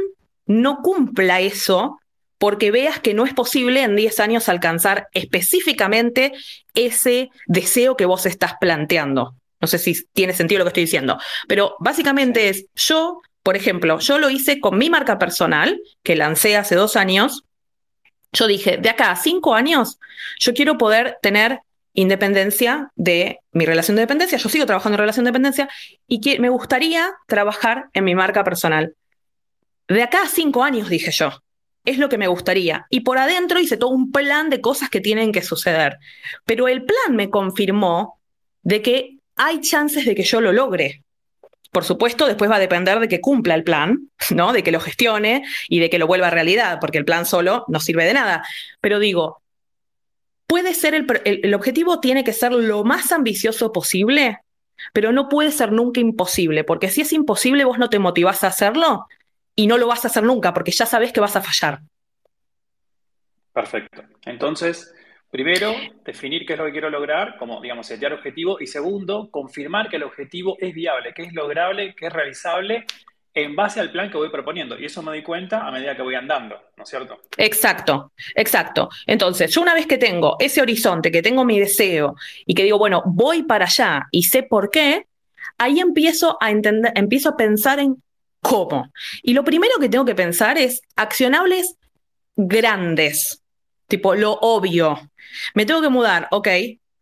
no 0.47 0.81
cumpla 0.83 1.41
eso 1.41 1.99
porque 2.39 2.71
veas 2.71 3.01
que 3.01 3.15
no 3.15 3.25
es 3.25 3.33
posible 3.33 3.83
en 3.83 3.97
10 3.97 4.21
años 4.21 4.49
alcanzar 4.49 5.09
específicamente 5.13 6.33
ese 6.75 7.31
deseo 7.47 7.97
que 7.97 8.05
vos 8.05 8.27
estás 8.27 8.55
planteando. 8.61 9.35
No 9.61 9.69
sé 9.69 9.79
si 9.79 10.05
tiene 10.13 10.35
sentido 10.35 10.59
lo 10.59 10.65
que 10.67 10.69
estoy 10.69 10.83
diciendo, 10.85 11.19
pero 11.49 11.77
básicamente 11.81 12.51
es, 12.51 12.67
yo, 12.75 13.21
por 13.43 13.57
ejemplo, 13.57 13.99
yo 14.01 14.19
lo 14.19 14.29
hice 14.29 14.61
con 14.61 14.77
mi 14.77 14.91
marca 14.91 15.19
personal, 15.19 15.81
que 16.03 16.15
lancé 16.15 16.57
hace 16.57 16.75
dos 16.75 16.95
años. 16.97 17.45
Yo 18.33 18.47
dije, 18.47 18.77
de 18.77 18.91
acá 18.91 19.13
a 19.13 19.17
cinco 19.17 19.55
años, 19.55 19.99
yo 20.39 20.53
quiero 20.53 20.77
poder 20.77 21.17
tener 21.23 21.61
independencia 21.97 22.93
de 22.95 23.41
mi 23.53 23.67
relación 23.67 23.97
de 23.97 24.03
dependencia. 24.03 24.39
Yo 24.39 24.49
sigo 24.49 24.67
trabajando 24.67 24.95
en 24.95 25.01
relación 25.01 25.25
de 25.25 25.31
dependencia 25.31 25.69
y 26.07 26.21
que 26.21 26.39
me 26.39 26.49
gustaría 26.49 27.13
trabajar 27.27 27.87
en 27.93 28.05
mi 28.05 28.15
marca 28.15 28.45
personal. 28.45 28.95
De 29.89 30.03
acá 30.03 30.23
a 30.23 30.29
cinco 30.29 30.63
años, 30.63 30.89
dije 30.89 31.11
yo, 31.11 31.33
es 31.85 31.99
lo 31.99 32.09
que 32.09 32.19
me 32.19 32.29
gustaría. 32.29 32.87
Y 32.91 33.01
por 33.01 33.19
adentro 33.19 33.59
hice 33.59 33.77
todo 33.77 33.91
un 33.91 34.13
plan 34.13 34.51
de 34.51 34.61
cosas 34.61 34.91
que 34.91 35.01
tienen 35.01 35.33
que 35.33 35.43
suceder. 35.43 35.99
Pero 36.45 36.69
el 36.69 36.85
plan 36.85 37.17
me 37.17 37.31
confirmó 37.31 38.21
de 38.63 38.83
que 38.83 39.17
hay 39.37 39.61
chances 39.61 40.05
de 40.05 40.15
que 40.15 40.23
yo 40.23 40.41
lo 40.41 40.53
logre. 40.53 41.03
Por 41.73 41.85
supuesto, 41.85 42.27
después 42.27 42.51
va 42.51 42.57
a 42.57 42.61
depender 42.61 43.01
de 43.01 43.09
que 43.09 43.21
cumpla 43.21 43.55
el 43.55 43.65
plan, 43.65 44.11
¿no? 44.31 44.53
De 44.53 44.63
que 44.63 44.73
lo 44.73 44.81
gestione 44.81 45.45
y 45.69 45.79
de 45.79 45.89
que 45.89 45.99
lo 45.99 46.07
vuelva 46.07 46.29
a 46.29 46.31
realidad, 46.31 46.79
porque 46.81 46.99
el 46.99 47.05
plan 47.05 47.27
solo 47.27 47.65
no 47.69 47.81
sirve 47.81 48.05
de 48.05 48.15
nada. 48.15 48.45
Pero 48.81 48.99
digo, 48.99 49.43
puede 50.47 50.75
ser 50.75 50.95
el, 50.95 51.55
objetivo 51.55 52.01
tiene 52.01 52.25
que 52.25 52.33
ser 52.33 52.53
lo 52.53 52.85
más 52.85 53.13
ambicioso 53.13 53.73
posible, 53.73 54.39
pero 54.93 55.13
no 55.13 55.29
puede 55.29 55.51
ser 55.51 55.73
nunca 55.73 56.01
imposible, 56.01 56.65
porque 56.65 56.89
si 56.89 57.01
es 57.01 57.13
imposible 57.13 57.65
vos 57.65 57.79
no 57.79 57.91
te 57.91 57.99
motivás 57.99 58.45
a 58.45 58.49
hacerlo 58.49 59.07
y 59.55 59.67
no 59.67 59.79
lo 59.79 59.87
vas 59.87 60.05
a 60.05 60.09
hacer 60.09 60.23
nunca, 60.23 60.53
porque 60.53 60.71
ya 60.71 60.87
sabes 60.87 61.13
que 61.13 61.21
vas 61.21 61.37
a 61.37 61.43
fallar. 61.43 61.81
Perfecto. 63.53 64.03
Entonces, 64.27 64.95
primero, 65.31 65.75
definir 66.05 66.45
qué 66.45 66.53
es 66.53 66.59
lo 66.59 66.67
que 66.67 66.73
quiero 66.73 66.91
lograr, 66.91 67.39
como, 67.39 67.61
digamos, 67.63 67.87
setear 67.87 68.13
objetivo, 68.13 68.59
y 68.61 68.67
segundo, 68.67 69.31
confirmar 69.31 69.89
que 69.89 69.97
el 69.97 70.03
objetivo 70.03 70.57
es 70.61 70.75
viable, 70.75 71.15
que 71.15 71.23
es 71.23 71.33
lograble, 71.33 71.95
que 71.95 72.07
es 72.07 72.13
realizable 72.13 72.85
en 73.37 73.55
base 73.55 73.81
al 73.81 73.93
plan 73.93 74.11
que 74.11 74.17
voy 74.17 74.31
proponiendo. 74.31 74.79
Y 74.79 74.87
eso 74.87 75.03
me 75.03 75.11
doy 75.11 75.23
cuenta 75.23 75.67
a 75.67 75.71
medida 75.71 75.95
que 75.95 76.01
voy 76.01 76.15
andando, 76.15 76.59
¿no 76.75 76.83
es 76.83 76.89
cierto? 76.89 77.21
Exacto, 77.37 78.13
exacto. 78.35 78.89
Entonces, 79.07 79.55
yo 79.55 79.61
una 79.61 79.75
vez 79.75 79.87
que 79.87 79.99
tengo 79.99 80.37
ese 80.41 80.63
horizonte, 80.63 81.13
que 81.13 81.21
tengo 81.21 81.45
mi 81.45 81.61
deseo 81.61 82.17
y 82.47 82.55
que 82.55 82.63
digo, 82.63 82.79
bueno, 82.79 83.03
voy 83.05 83.43
para 83.43 83.67
allá 83.67 84.09
y 84.11 84.23
sé 84.23 84.43
por 84.43 84.71
qué, 84.71 85.07
ahí 85.59 85.81
empiezo 85.81 86.39
a 86.41 86.51
entender, 86.51 86.93
empiezo 86.97 87.29
a 87.29 87.37
pensar 87.37 87.79
en 87.79 88.03
cómo. 88.41 88.91
Y 89.23 89.35
lo 89.35 89.45
primero 89.45 89.75
que 89.79 89.91
tengo 89.91 90.07
que 90.07 90.15
pensar 90.15 90.57
es 90.57 90.81
accionables 90.97 91.77
grandes, 92.37 93.43
tipo 93.87 94.15
lo 94.15 94.33
obvio. 94.33 95.11
Me 95.55 95.67
tengo 95.67 95.83
que 95.83 95.91
mudar, 95.91 96.27
ok, 96.31 96.49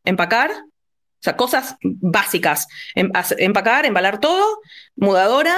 empacar, 0.04 0.50
o 0.50 1.22
sea, 1.24 1.36
cosas 1.36 1.76
básicas. 1.80 2.66
Em, 2.96 3.12
empacar, 3.38 3.86
embalar 3.86 4.18
todo, 4.18 4.58
mudadora, 4.96 5.56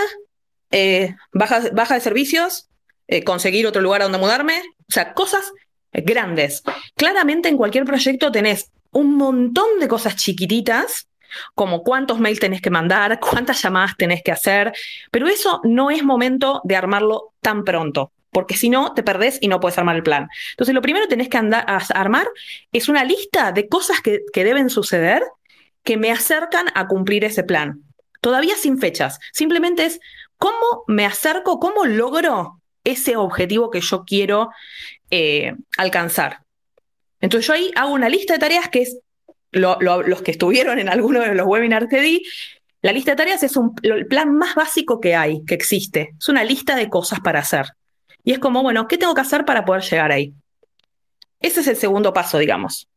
eh, 0.71 1.15
baja, 1.33 1.63
baja, 1.73 1.95
de 1.95 2.01
servicios, 2.01 2.69
eh, 3.09 3.25
conseguir 3.25 3.67
otro 3.67 3.83
lugar 3.83 4.03
donde 4.03 4.19
mudarme, 4.19 4.63
o 4.89 4.93
sea, 4.93 5.15
cosas 5.15 5.53
grandes. 5.93 6.63
Claramente 6.95 7.49
en 7.49 7.57
cualquier 7.57 7.85
proyecto 7.85 8.31
tenés 8.31 8.71
un 8.91 9.15
montón 9.17 9.79
de 9.81 9.89
cosas 9.89 10.17
chiquititas 10.17 11.09
como 11.55 11.83
cuántos 11.83 12.19
mails 12.19 12.41
tenés 12.41 12.61
que 12.61 12.71
mandar, 12.71 13.19
cuántas 13.21 13.63
llamadas 13.63 13.97
tenés 13.97 14.23
que 14.23 14.33
hacer, 14.33 14.73
pero 15.11 15.27
eso 15.27 15.61
no 15.65 15.91
es 15.91 16.03
momento 16.03 16.61
de 16.65 16.77
armarlo 16.77 17.35
tan 17.41 17.65
pronto, 17.65 18.13
porque 18.31 18.57
si 18.57 18.69
no, 18.69 18.93
te 18.95 19.03
perdés 19.03 19.39
y 19.41 19.49
no 19.49 19.61
puedes 19.61 19.79
armar 19.79 19.97
el 19.97 20.03
plan. 20.03 20.29
Entonces, 20.51 20.75
lo 20.75 20.83
primero 20.83 21.07
que 21.07 21.11
tenés 21.11 21.29
que 21.29 21.39
andar, 21.39 21.65
armar 21.95 22.27
es 22.73 22.89
una 22.89 23.05
lista 23.05 23.53
de 23.53 23.69
cosas 23.69 24.01
que, 24.01 24.23
que 24.33 24.45
deben 24.45 24.71
suceder 24.71 25.23
que 25.83 25.97
me 25.97 26.11
acercan 26.11 26.67
a 26.75 26.89
cumplir 26.89 27.25
ese 27.25 27.45
plan. 27.45 27.83
Todavía 28.21 28.57
sin 28.57 28.79
fechas, 28.79 29.19
simplemente 29.33 29.87
es 29.87 30.01
cómo 30.39 30.85
me 30.87 31.07
acerco, 31.07 31.59
cómo 31.59 31.87
logro 31.87 32.61
ese 32.85 33.17
objetivo 33.17 33.71
que 33.71 33.81
yo 33.81 34.05
quiero 34.05 34.51
eh, 35.11 35.55
alcanzar. 35.77 36.41
Entonces 37.21 37.47
yo 37.47 37.55
ahí 37.55 37.71
hago 37.75 37.93
una 37.93 38.09
lista 38.09 38.35
de 38.35 38.39
tareas 38.39 38.69
que 38.69 38.83
es 38.83 38.99
los 39.53 40.23
que 40.23 40.31
estuvieron 40.33 40.79
en 40.79 40.89
alguno 40.89 41.21
de 41.21 41.35
los 41.35 41.47
webinars 41.47 41.89
que 41.89 42.01
di, 42.01 42.23
la 42.83 42.93
lista 42.93 43.13
de 43.13 43.17
tareas 43.17 43.43
es 43.43 43.57
un, 43.57 43.75
el 43.83 44.07
plan 44.07 44.35
más 44.35 44.55
básico 44.55 45.01
que 45.01 45.17
hay, 45.17 45.45
que 45.45 45.55
existe. 45.55 46.15
Es 46.19 46.29
una 46.29 46.45
lista 46.45 46.77
de 46.77 46.89
cosas 46.89 47.21
para 47.21 47.41
hacer. 47.41 47.67
Y 48.23 48.33
es 48.33 48.39
como, 48.39 48.63
bueno, 48.63 48.87
¿qué 48.87 48.99
tengo 48.99 49.15
que 49.15 49.23
hacer 49.23 49.45
para 49.45 49.65
poder 49.65 49.83
llegar 49.83 50.13
ahí? 50.13 50.35
Ese 51.41 51.61
es 51.61 51.67
el 51.69 51.77
segundo 51.77 52.13
paso, 52.13 52.39
digamos. 52.39 52.89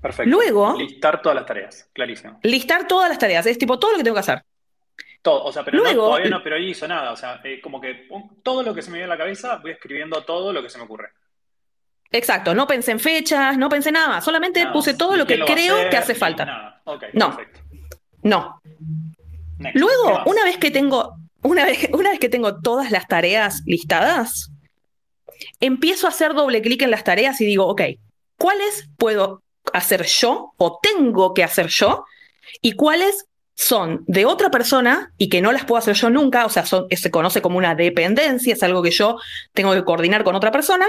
Perfecto. 0.00 0.30
Luego. 0.30 0.74
Listar 0.78 1.22
todas 1.22 1.36
las 1.36 1.46
tareas, 1.46 1.88
clarísimo. 1.92 2.40
Listar 2.42 2.86
todas 2.86 3.08
las 3.08 3.18
tareas, 3.18 3.46
es 3.46 3.58
tipo 3.58 3.78
todo 3.78 3.92
lo 3.92 3.98
que 3.98 4.04
tengo 4.04 4.14
que 4.14 4.20
hacer. 4.20 4.42
Todo, 5.22 5.44
o 5.44 5.52
sea, 5.52 5.64
pero 5.64 5.78
Luego, 5.78 6.06
todavía 6.06 6.30
no 6.30 6.42
pero 6.42 6.58
hizo 6.58 6.86
nada. 6.88 7.12
O 7.12 7.16
sea, 7.16 7.40
eh, 7.44 7.60
como 7.60 7.80
que 7.80 8.08
todo 8.42 8.62
lo 8.62 8.74
que 8.74 8.82
se 8.82 8.90
me 8.90 8.98
viene 8.98 9.12
a 9.12 9.14
la 9.14 9.18
cabeza, 9.18 9.56
voy 9.56 9.70
escribiendo 9.70 10.22
todo 10.24 10.52
lo 10.52 10.62
que 10.62 10.68
se 10.68 10.78
me 10.78 10.84
ocurre. 10.84 11.10
Exacto, 12.10 12.54
no 12.54 12.66
pensé 12.66 12.90
en 12.90 13.00
fechas, 13.00 13.56
no 13.56 13.70
pensé 13.70 13.90
nada, 13.90 14.20
solamente 14.20 14.66
puse 14.66 14.94
todo 14.94 15.16
lo 15.16 15.26
que 15.26 15.38
creo 15.40 15.88
que 15.88 15.96
hace 15.96 16.14
falta. 16.14 16.82
no, 17.14 17.38
no. 18.22 18.60
Luego, 19.74 20.22
una 20.26 20.44
vez 20.44 20.58
que 20.58 20.70
tengo, 20.70 21.14
una 21.42 21.64
vez, 21.64 21.88
una 21.92 22.10
vez 22.10 22.20
que 22.20 22.28
tengo 22.28 22.60
todas 22.60 22.90
las 22.90 23.08
tareas 23.08 23.62
listadas, 23.64 24.50
empiezo 25.60 26.06
a 26.06 26.10
hacer 26.10 26.34
doble 26.34 26.60
clic 26.60 26.82
en 26.82 26.90
las 26.90 27.04
tareas 27.04 27.40
y 27.40 27.46
digo, 27.46 27.66
ok, 27.66 27.82
¿cuáles 28.36 28.88
puedo 28.98 29.42
hacer 29.72 30.04
yo 30.04 30.52
o 30.56 30.80
tengo 30.82 31.32
que 31.32 31.44
hacer 31.44 31.68
yo? 31.68 32.04
¿Y 32.60 32.72
cuáles 32.72 33.26
son 33.62 34.04
de 34.08 34.24
otra 34.26 34.50
persona 34.50 35.12
y 35.18 35.28
que 35.28 35.40
no 35.40 35.52
las 35.52 35.64
puedo 35.64 35.78
hacer 35.78 35.94
yo 35.94 36.10
nunca? 36.10 36.44
O 36.46 36.50
sea, 36.50 36.64
se 36.66 37.10
conoce 37.10 37.40
como 37.40 37.58
una 37.58 37.76
dependencia, 37.76 38.54
es 38.54 38.62
algo 38.62 38.82
que 38.82 38.90
yo 38.90 39.18
tengo 39.52 39.72
que 39.72 39.84
coordinar 39.84 40.24
con 40.24 40.34
otra 40.34 40.50
persona 40.50 40.86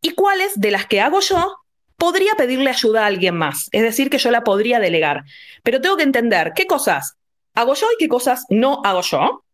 y 0.00 0.12
cuáles 0.14 0.58
de 0.58 0.70
las 0.70 0.86
que 0.86 1.02
hago 1.02 1.20
yo 1.20 1.58
podría 1.96 2.34
pedirle 2.34 2.70
ayuda 2.70 3.02
a 3.02 3.06
alguien 3.06 3.36
más, 3.36 3.68
es 3.72 3.82
decir, 3.82 4.08
que 4.08 4.16
yo 4.16 4.30
la 4.30 4.42
podría 4.42 4.80
delegar. 4.80 5.24
Pero 5.62 5.82
tengo 5.82 5.98
que 5.98 6.02
entender 6.02 6.52
qué 6.56 6.66
cosas 6.66 7.16
hago 7.54 7.74
yo 7.74 7.86
y 7.92 7.96
qué 7.98 8.08
cosas 8.08 8.46
no 8.48 8.80
hago 8.82 9.02
yo 9.02 9.44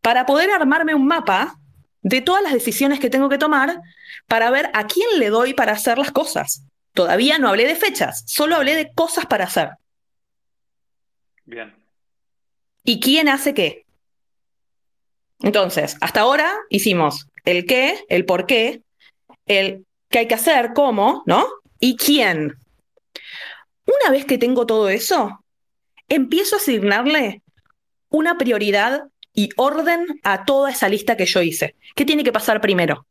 para 0.00 0.24
poder 0.24 0.50
armarme 0.50 0.94
un 0.94 1.06
mapa 1.06 1.58
de 2.00 2.22
todas 2.22 2.42
las 2.42 2.54
decisiones 2.54 2.98
que 2.98 3.10
tengo 3.10 3.28
que 3.28 3.36
tomar 3.36 3.80
para 4.26 4.50
ver 4.50 4.70
a 4.72 4.86
quién 4.86 5.18
le 5.18 5.28
doy 5.28 5.52
para 5.52 5.72
hacer 5.72 5.98
las 5.98 6.12
cosas. 6.12 6.62
Todavía 6.94 7.38
no 7.38 7.50
hablé 7.50 7.66
de 7.66 7.76
fechas, 7.76 8.24
solo 8.26 8.56
hablé 8.56 8.74
de 8.74 8.90
cosas 8.94 9.26
para 9.26 9.44
hacer. 9.44 9.72
Bien. 11.46 11.74
¿Y 12.84 13.00
quién 13.00 13.28
hace 13.28 13.54
qué? 13.54 13.86
Entonces, 15.40 15.96
hasta 16.00 16.20
ahora 16.20 16.52
hicimos 16.70 17.28
el 17.44 17.66
qué, 17.66 18.04
el 18.08 18.24
por 18.24 18.46
qué, 18.46 18.82
el 19.46 19.86
qué 20.08 20.20
hay 20.20 20.28
que 20.28 20.34
hacer, 20.34 20.72
cómo, 20.74 21.22
¿no? 21.26 21.46
Y 21.78 21.96
quién. 21.96 22.54
Una 23.86 24.10
vez 24.10 24.24
que 24.24 24.38
tengo 24.38 24.66
todo 24.66 24.88
eso, 24.88 25.44
empiezo 26.08 26.56
a 26.56 26.58
asignarle 26.58 27.42
una 28.08 28.38
prioridad 28.38 29.04
y 29.32 29.50
orden 29.56 30.06
a 30.22 30.44
toda 30.44 30.70
esa 30.70 30.88
lista 30.88 31.16
que 31.16 31.26
yo 31.26 31.42
hice. 31.42 31.76
¿Qué 31.94 32.04
tiene 32.04 32.24
que 32.24 32.32
pasar 32.32 32.60
primero? 32.60 33.06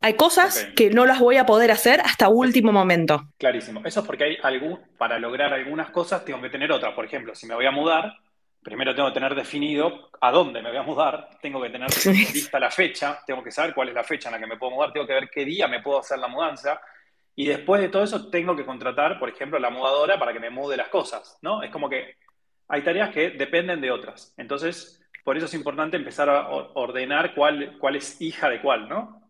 Hay 0.00 0.14
cosas 0.14 0.68
que 0.76 0.90
no 0.90 1.06
las 1.06 1.18
voy 1.18 1.36
a 1.36 1.46
poder 1.46 1.70
hacer 1.70 2.00
hasta 2.00 2.28
último 2.28 2.70
momento. 2.70 3.28
Clarísimo. 3.38 3.80
Eso 3.84 4.00
es 4.00 4.06
porque 4.06 4.24
hay 4.24 4.38
algún, 4.42 4.80
para 4.98 5.18
lograr 5.18 5.52
algunas 5.52 5.90
cosas 5.90 6.24
tengo 6.24 6.40
que 6.40 6.50
tener 6.50 6.70
otras. 6.70 6.94
Por 6.94 7.04
ejemplo, 7.04 7.34
si 7.34 7.46
me 7.46 7.54
voy 7.54 7.66
a 7.66 7.70
mudar, 7.70 8.14
primero 8.62 8.94
tengo 8.94 9.08
que 9.08 9.14
tener 9.14 9.34
definido 9.34 10.10
a 10.20 10.30
dónde 10.30 10.60
me 10.62 10.70
voy 10.70 10.78
a 10.78 10.82
mudar, 10.82 11.30
tengo 11.40 11.62
que 11.62 11.70
tener 11.70 11.88
lista 12.06 12.60
la 12.60 12.70
fecha, 12.70 13.20
tengo 13.26 13.42
que 13.42 13.50
saber 13.50 13.74
cuál 13.74 13.88
es 13.88 13.94
la 13.94 14.04
fecha 14.04 14.28
en 14.28 14.34
la 14.34 14.38
que 14.40 14.46
me 14.46 14.56
puedo 14.56 14.72
mudar, 14.72 14.92
tengo 14.92 15.06
que 15.06 15.14
ver 15.14 15.30
qué 15.30 15.44
día 15.44 15.66
me 15.68 15.82
puedo 15.82 16.00
hacer 16.00 16.18
la 16.18 16.28
mudanza. 16.28 16.80
Y 17.34 17.46
después 17.46 17.80
de 17.80 17.88
todo 17.88 18.02
eso 18.02 18.28
tengo 18.30 18.56
que 18.56 18.64
contratar, 18.64 19.18
por 19.18 19.28
ejemplo, 19.28 19.58
la 19.58 19.70
mudadora 19.70 20.18
para 20.18 20.32
que 20.32 20.40
me 20.40 20.50
mude 20.50 20.76
las 20.76 20.88
cosas, 20.88 21.38
¿no? 21.42 21.62
Es 21.62 21.70
como 21.70 21.88
que 21.88 22.16
hay 22.68 22.82
tareas 22.82 23.10
que 23.10 23.30
dependen 23.30 23.80
de 23.80 23.90
otras. 23.90 24.34
Entonces, 24.36 25.02
por 25.24 25.36
eso 25.36 25.46
es 25.46 25.54
importante 25.54 25.96
empezar 25.96 26.28
a 26.30 26.48
ordenar 26.48 27.34
cuál, 27.34 27.76
cuál 27.78 27.96
es 27.96 28.20
hija 28.20 28.48
de 28.48 28.60
cuál, 28.60 28.88
¿no? 28.88 29.25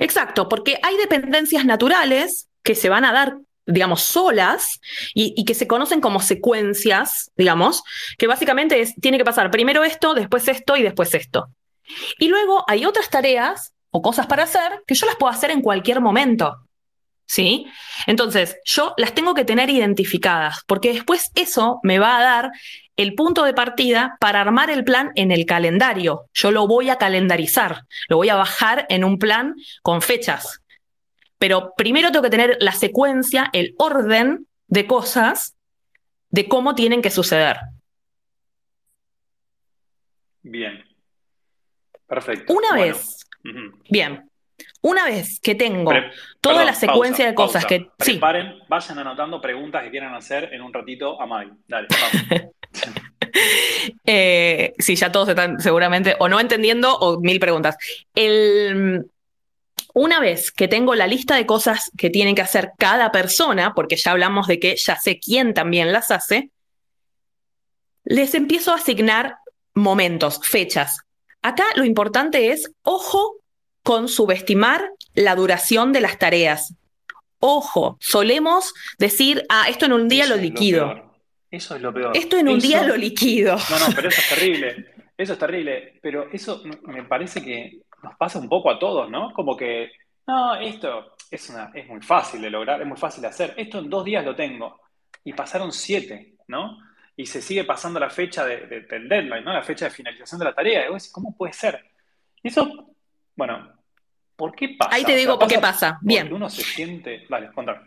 Exacto, 0.00 0.48
porque 0.48 0.78
hay 0.82 0.96
dependencias 0.96 1.64
naturales 1.64 2.48
que 2.62 2.74
se 2.74 2.88
van 2.88 3.04
a 3.04 3.12
dar 3.12 3.36
digamos, 3.66 4.02
solas 4.02 4.80
y, 5.14 5.44
que 5.44 5.54
se 5.54 5.66
conocen 5.68 6.00
como 6.00 6.20
secuencias, 6.20 7.30
digamos, 7.36 7.82
que 8.18 8.26
básicamente 8.26 8.92
tiene 9.00 9.18
que 9.18 9.24
pasar 9.24 9.50
primero 9.50 9.84
esto, 9.84 10.14
después 10.14 10.48
esto 10.48 10.76
y 10.76 10.82
después 10.82 11.14
esto. 11.14 11.48
Y 12.18 12.28
luego 12.28 12.64
hay 12.66 12.84
otras 12.84 13.08
tareas 13.08 13.72
o 13.90 14.02
cosas 14.02 14.26
para 14.26 14.44
hacer 14.44 14.82
que 14.86 14.94
yo 14.94 15.06
las 15.06 15.16
puedo 15.16 15.32
hacer 15.32 15.50
en 15.50 15.62
cualquier 15.62 16.00
momento. 16.00 16.56
¿Sí? 17.26 17.66
Entonces, 18.06 18.58
yo 18.64 18.94
las 18.98 19.14
tengo 19.14 19.34
que 19.34 19.44
tener 19.44 19.70
identificadas, 19.70 20.62
porque 20.66 20.92
después 20.92 21.30
eso 21.34 21.80
me 21.82 21.98
va 21.98 22.18
a 22.18 22.22
dar 22.22 22.50
el 22.96 23.14
punto 23.14 23.44
de 23.44 23.54
partida 23.54 24.16
para 24.20 24.40
armar 24.40 24.70
el 24.70 24.84
plan 24.84 25.12
en 25.14 25.32
el 25.32 25.46
calendario. 25.46 26.26
Yo 26.34 26.50
lo 26.50 26.66
voy 26.66 26.90
a 26.90 26.98
calendarizar, 26.98 27.82
lo 28.08 28.16
voy 28.18 28.28
a 28.28 28.34
bajar 28.34 28.86
en 28.90 29.04
un 29.04 29.18
plan 29.18 29.54
con 29.82 30.02
fechas, 30.02 30.60
pero 31.38 31.72
primero 31.76 32.12
tengo 32.12 32.22
que 32.22 32.30
tener 32.30 32.56
la 32.60 32.72
secuencia, 32.72 33.50
el 33.52 33.74
orden 33.78 34.46
de 34.68 34.86
cosas, 34.86 35.56
de 36.30 36.48
cómo 36.48 36.74
tienen 36.74 37.02
que 37.02 37.10
suceder. 37.10 37.56
Bien. 40.42 40.84
Perfecto. 42.06 42.52
Una 42.52 42.74
vez, 42.74 43.26
bien, 43.88 44.30
una 44.82 45.06
vez 45.06 45.40
que 45.40 45.54
tengo 45.54 45.92
toda 46.40 46.64
la 46.64 46.74
secuencia 46.74 47.26
de 47.26 47.34
cosas 47.34 47.64
que... 47.64 47.88
Preparen, 47.96 48.58
vayan 48.68 48.98
anotando 48.98 49.40
preguntas 49.40 49.82
que 49.84 49.90
quieran 49.90 50.14
hacer 50.14 50.52
en 50.52 50.60
un 50.60 50.72
ratito 50.72 51.20
a 51.20 51.26
Mai. 51.26 51.48
Dale, 51.66 51.88
vamos. 51.90 52.50
Eh, 54.04 54.74
sí, 54.78 54.94
ya 54.94 55.10
todos 55.10 55.30
están 55.30 55.58
seguramente 55.58 56.16
o 56.18 56.28
no 56.28 56.38
entendiendo 56.38 56.94
o 56.98 57.18
mil 57.18 57.40
preguntas. 57.40 57.76
El, 58.14 59.06
una 59.94 60.20
vez 60.20 60.52
que 60.52 60.68
tengo 60.68 60.94
la 60.94 61.06
lista 61.06 61.34
de 61.36 61.46
cosas 61.46 61.90
que 61.96 62.10
tienen 62.10 62.34
que 62.34 62.42
hacer 62.42 62.72
cada 62.78 63.10
persona, 63.10 63.72
porque 63.74 63.96
ya 63.96 64.12
hablamos 64.12 64.46
de 64.46 64.60
que 64.60 64.76
ya 64.76 64.96
sé 64.96 65.18
quién 65.18 65.54
también 65.54 65.92
las 65.92 66.10
hace, 66.10 66.50
les 68.04 68.34
empiezo 68.34 68.72
a 68.72 68.76
asignar 68.76 69.38
momentos, 69.74 70.40
fechas. 70.44 71.00
Acá 71.40 71.64
lo 71.74 71.84
importante 71.84 72.52
es, 72.52 72.70
ojo 72.82 73.41
con 73.82 74.08
subestimar 74.08 74.90
la 75.14 75.34
duración 75.34 75.92
de 75.92 76.00
las 76.00 76.18
tareas. 76.18 76.74
Ojo, 77.38 77.96
solemos 78.00 78.72
decir, 78.98 79.44
ah, 79.48 79.66
esto 79.68 79.86
en 79.86 79.92
un 79.92 80.08
día 80.08 80.26
lo 80.26 80.36
liquido. 80.36 81.12
eso 81.50 81.74
es 81.74 81.82
lo 81.82 81.92
peor. 81.92 82.16
Esto 82.16 82.36
en 82.36 82.48
un 82.48 82.60
día 82.60 82.84
lo 82.84 82.96
liquido. 82.96 83.56
No, 83.70 83.78
no, 83.78 83.94
pero 83.94 84.08
eso 84.08 84.20
es 84.20 84.28
terrible. 84.28 84.88
Eso 85.14 85.34
es 85.34 85.38
terrible. 85.38 86.00
Pero 86.02 86.28
eso 86.32 86.62
me 86.84 87.04
parece 87.04 87.44
que 87.44 87.82
nos 88.02 88.16
pasa 88.16 88.40
un 88.40 88.48
poco 88.48 88.70
a 88.70 88.78
todos, 88.78 89.08
¿no? 89.10 89.32
Como 89.32 89.56
que, 89.56 89.92
no, 90.26 90.56
esto 90.56 91.14
es, 91.30 91.50
una, 91.50 91.70
es 91.74 91.86
muy 91.86 92.00
fácil 92.00 92.40
de 92.40 92.50
lograr, 92.50 92.80
es 92.80 92.88
muy 92.88 92.96
fácil 92.96 93.22
de 93.22 93.28
hacer. 93.28 93.54
Esto 93.56 93.78
en 93.78 93.90
dos 93.90 94.04
días 94.04 94.24
lo 94.24 94.34
tengo. 94.34 94.80
Y 95.22 95.32
pasaron 95.34 95.70
siete, 95.70 96.34
¿no? 96.48 96.78
Y 97.16 97.26
se 97.26 97.40
sigue 97.40 97.64
pasando 97.64 98.00
la 98.00 98.10
fecha 98.10 98.44
de, 98.44 98.86
del 98.88 99.08
deadline, 99.08 99.44
¿no? 99.44 99.52
La 99.52 99.62
fecha 99.62 99.84
de 99.84 99.90
finalización 99.92 100.38
de 100.40 100.46
la 100.46 100.54
tarea. 100.54 100.86
Y 100.86 101.12
¿cómo 101.12 101.36
puede 101.36 101.52
ser? 101.52 101.84
Y 102.42 102.48
eso, 102.48 102.91
bueno, 103.36 103.72
¿por 104.36 104.54
qué 104.54 104.70
pasa? 104.78 104.94
Ahí 104.94 105.04
te 105.04 105.16
digo 105.16 105.38
por 105.38 105.48
qué 105.48 105.58
pasa. 105.58 105.98
Bien. 106.02 106.32
Uno 106.32 106.48
se 106.50 106.62
siente. 106.62 107.24
Vale, 107.28 107.50
contame. 107.52 107.80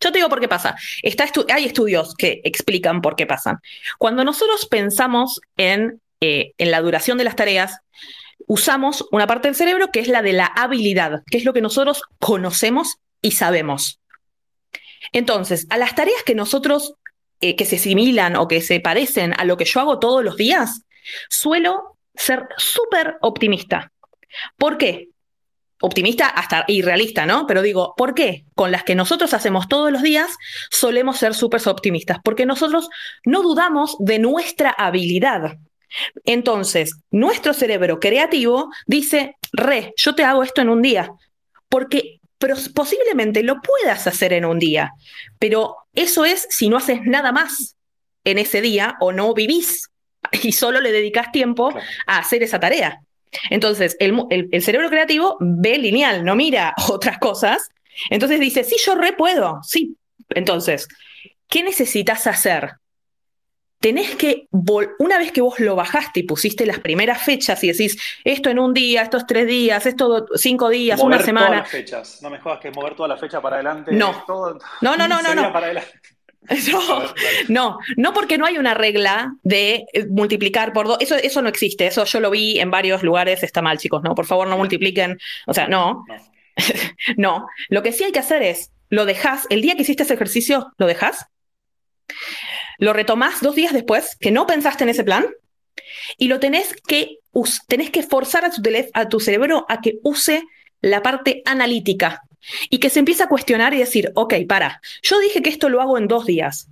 Yo 0.00 0.10
te 0.10 0.18
digo 0.18 0.28
por 0.28 0.40
qué 0.40 0.48
pasa. 0.48 0.76
Está 1.02 1.26
hay 1.52 1.66
estudios 1.66 2.14
que 2.14 2.40
explican 2.44 3.02
por 3.02 3.16
qué 3.16 3.26
pasan. 3.26 3.58
Cuando 3.98 4.24
nosotros 4.24 4.66
pensamos 4.66 5.40
en, 5.56 6.00
eh, 6.20 6.52
en 6.56 6.70
la 6.70 6.80
duración 6.80 7.18
de 7.18 7.24
las 7.24 7.36
tareas, 7.36 7.80
usamos 8.46 9.06
una 9.12 9.26
parte 9.26 9.48
del 9.48 9.54
cerebro 9.54 9.90
que 9.92 10.00
es 10.00 10.08
la 10.08 10.22
de 10.22 10.32
la 10.32 10.46
habilidad, 10.46 11.22
que 11.30 11.36
es 11.36 11.44
lo 11.44 11.52
que 11.52 11.60
nosotros 11.60 12.02
conocemos 12.18 12.96
y 13.20 13.32
sabemos. 13.32 14.00
Entonces, 15.12 15.66
a 15.70 15.76
las 15.76 15.94
tareas 15.94 16.22
que 16.24 16.34
nosotros, 16.34 16.94
eh, 17.40 17.56
que 17.56 17.66
se 17.66 17.78
similan 17.78 18.36
o 18.36 18.48
que 18.48 18.62
se 18.62 18.80
parecen 18.80 19.34
a 19.38 19.44
lo 19.44 19.56
que 19.56 19.66
yo 19.66 19.80
hago 19.80 19.98
todos 19.98 20.24
los 20.24 20.36
días, 20.36 20.82
suelo 21.28 21.98
ser 22.14 22.48
súper 22.56 23.16
optimista. 23.20 23.89
¿Por 24.56 24.78
qué? 24.78 25.08
optimista 25.80 26.28
hasta 26.28 26.64
irrealista, 26.68 27.26
¿no? 27.26 27.46
Pero 27.46 27.62
digo, 27.62 27.94
¿por 27.96 28.14
qué? 28.14 28.44
Con 28.54 28.70
las 28.70 28.84
que 28.84 28.94
nosotros 28.94 29.34
hacemos 29.34 29.68
todos 29.68 29.90
los 29.90 30.02
días 30.02 30.36
solemos 30.70 31.18
ser 31.18 31.34
súper 31.34 31.66
optimistas, 31.66 32.18
porque 32.22 32.46
nosotros 32.46 32.88
no 33.24 33.42
dudamos 33.42 33.96
de 33.98 34.18
nuestra 34.18 34.70
habilidad. 34.70 35.56
Entonces, 36.24 36.96
nuestro 37.10 37.52
cerebro 37.52 37.98
creativo 37.98 38.70
dice, 38.86 39.36
re, 39.52 39.92
yo 39.96 40.14
te 40.14 40.24
hago 40.24 40.42
esto 40.42 40.60
en 40.60 40.68
un 40.68 40.82
día, 40.82 41.10
porque 41.68 42.20
posiblemente 42.74 43.42
lo 43.42 43.60
puedas 43.60 44.06
hacer 44.06 44.32
en 44.32 44.44
un 44.44 44.58
día, 44.58 44.92
pero 45.38 45.76
eso 45.94 46.24
es 46.24 46.46
si 46.50 46.68
no 46.68 46.76
haces 46.76 47.00
nada 47.04 47.32
más 47.32 47.76
en 48.24 48.38
ese 48.38 48.60
día 48.60 48.96
o 49.00 49.12
no 49.12 49.34
vivís 49.34 49.90
y 50.42 50.52
solo 50.52 50.80
le 50.80 50.92
dedicas 50.92 51.32
tiempo 51.32 51.72
a 52.06 52.18
hacer 52.18 52.42
esa 52.42 52.60
tarea. 52.60 53.00
Entonces, 53.50 53.96
el, 54.00 54.48
cerebro 54.62 54.88
creativo 54.88 55.36
ve 55.40 55.78
lineal, 55.78 56.24
no 56.24 56.36
mira 56.36 56.74
otras 56.88 57.18
cosas. 57.18 57.70
Entonces 58.08 58.40
dice, 58.40 58.64
sí, 58.64 58.76
yo 58.84 58.94
re 58.94 59.12
puedo, 59.12 59.60
sí. 59.62 59.96
Entonces, 60.30 60.88
¿qué 61.48 61.62
necesitas 61.62 62.26
hacer? 62.26 62.72
Tenés 63.80 64.14
que, 64.14 64.46
una 64.98 65.16
vez 65.16 65.32
que 65.32 65.40
vos 65.40 65.58
lo 65.58 65.74
bajaste 65.74 66.20
y 66.20 66.22
pusiste 66.24 66.66
las 66.66 66.80
primeras 66.80 67.22
fechas 67.22 67.64
y 67.64 67.68
decís, 67.68 67.98
esto 68.24 68.50
en 68.50 68.58
un 68.58 68.74
día, 68.74 69.02
estos 69.02 69.26
tres 69.26 69.46
días, 69.46 69.86
esto 69.86 70.26
cinco 70.34 70.68
días, 70.68 71.00
una 71.00 71.18
semana. 71.18 71.46
Todas 71.46 71.62
las 71.62 71.70
fechas. 71.70 72.22
No 72.22 72.28
me 72.28 72.38
jodas 72.38 72.60
que 72.60 72.70
mover 72.70 72.94
toda 72.94 73.08
la 73.08 73.16
fecha 73.16 73.40
para 73.40 73.56
adelante. 73.56 73.92
No. 73.92 74.24
no, 74.28 74.96
no, 74.96 75.08
no, 75.08 75.22
no. 75.22 75.34
no. 75.34 75.52
No, 77.48 77.78
no, 77.96 78.14
porque 78.14 78.38
no 78.38 78.46
hay 78.46 78.58
una 78.58 78.74
regla 78.74 79.34
de 79.42 79.84
eh, 79.92 80.06
multiplicar 80.06 80.72
por 80.72 80.86
dos. 80.86 80.98
Eso, 81.00 81.16
eso 81.16 81.42
no 81.42 81.48
existe. 81.48 81.86
Eso 81.86 82.04
yo 82.04 82.20
lo 82.20 82.30
vi 82.30 82.58
en 82.58 82.70
varios 82.70 83.02
lugares. 83.02 83.42
Está 83.42 83.62
mal, 83.62 83.78
chicos. 83.78 84.02
No, 84.02 84.14
por 84.14 84.26
favor, 84.26 84.48
no 84.48 84.56
multipliquen. 84.56 85.18
O 85.46 85.54
sea, 85.54 85.68
no. 85.68 86.04
No. 87.16 87.46
Lo 87.68 87.82
que 87.82 87.92
sí 87.92 88.04
hay 88.04 88.12
que 88.12 88.18
hacer 88.18 88.42
es, 88.42 88.70
lo 88.90 89.06
dejas, 89.06 89.46
el 89.48 89.62
día 89.62 89.76
que 89.76 89.82
hiciste 89.82 90.02
ese 90.02 90.14
ejercicio, 90.14 90.72
lo 90.76 90.86
dejas. 90.86 91.26
Lo 92.78 92.92
retomás 92.92 93.40
dos 93.40 93.54
días 93.54 93.72
después, 93.72 94.16
que 94.20 94.30
no 94.30 94.46
pensaste 94.46 94.84
en 94.84 94.90
ese 94.90 95.04
plan, 95.04 95.26
y 96.18 96.28
lo 96.28 96.40
tenés 96.40 96.74
que, 96.86 97.18
tenés 97.66 97.90
que 97.90 98.02
forzar 98.02 98.44
a 98.44 98.50
tu, 98.50 98.60
a 98.92 99.08
tu 99.08 99.20
cerebro 99.20 99.64
a 99.68 99.80
que 99.80 100.00
use 100.02 100.42
la 100.82 101.02
parte 101.02 101.42
analítica 101.44 102.22
y 102.68 102.78
que 102.78 102.90
se 102.90 102.98
empieza 102.98 103.24
a 103.24 103.28
cuestionar 103.28 103.74
y 103.74 103.78
decir, 103.78 104.12
ok, 104.14 104.34
para, 104.48 104.80
yo 105.02 105.18
dije 105.20 105.42
que 105.42 105.50
esto 105.50 105.68
lo 105.68 105.80
hago 105.80 105.98
en 105.98 106.08
dos 106.08 106.26
días. 106.26 106.68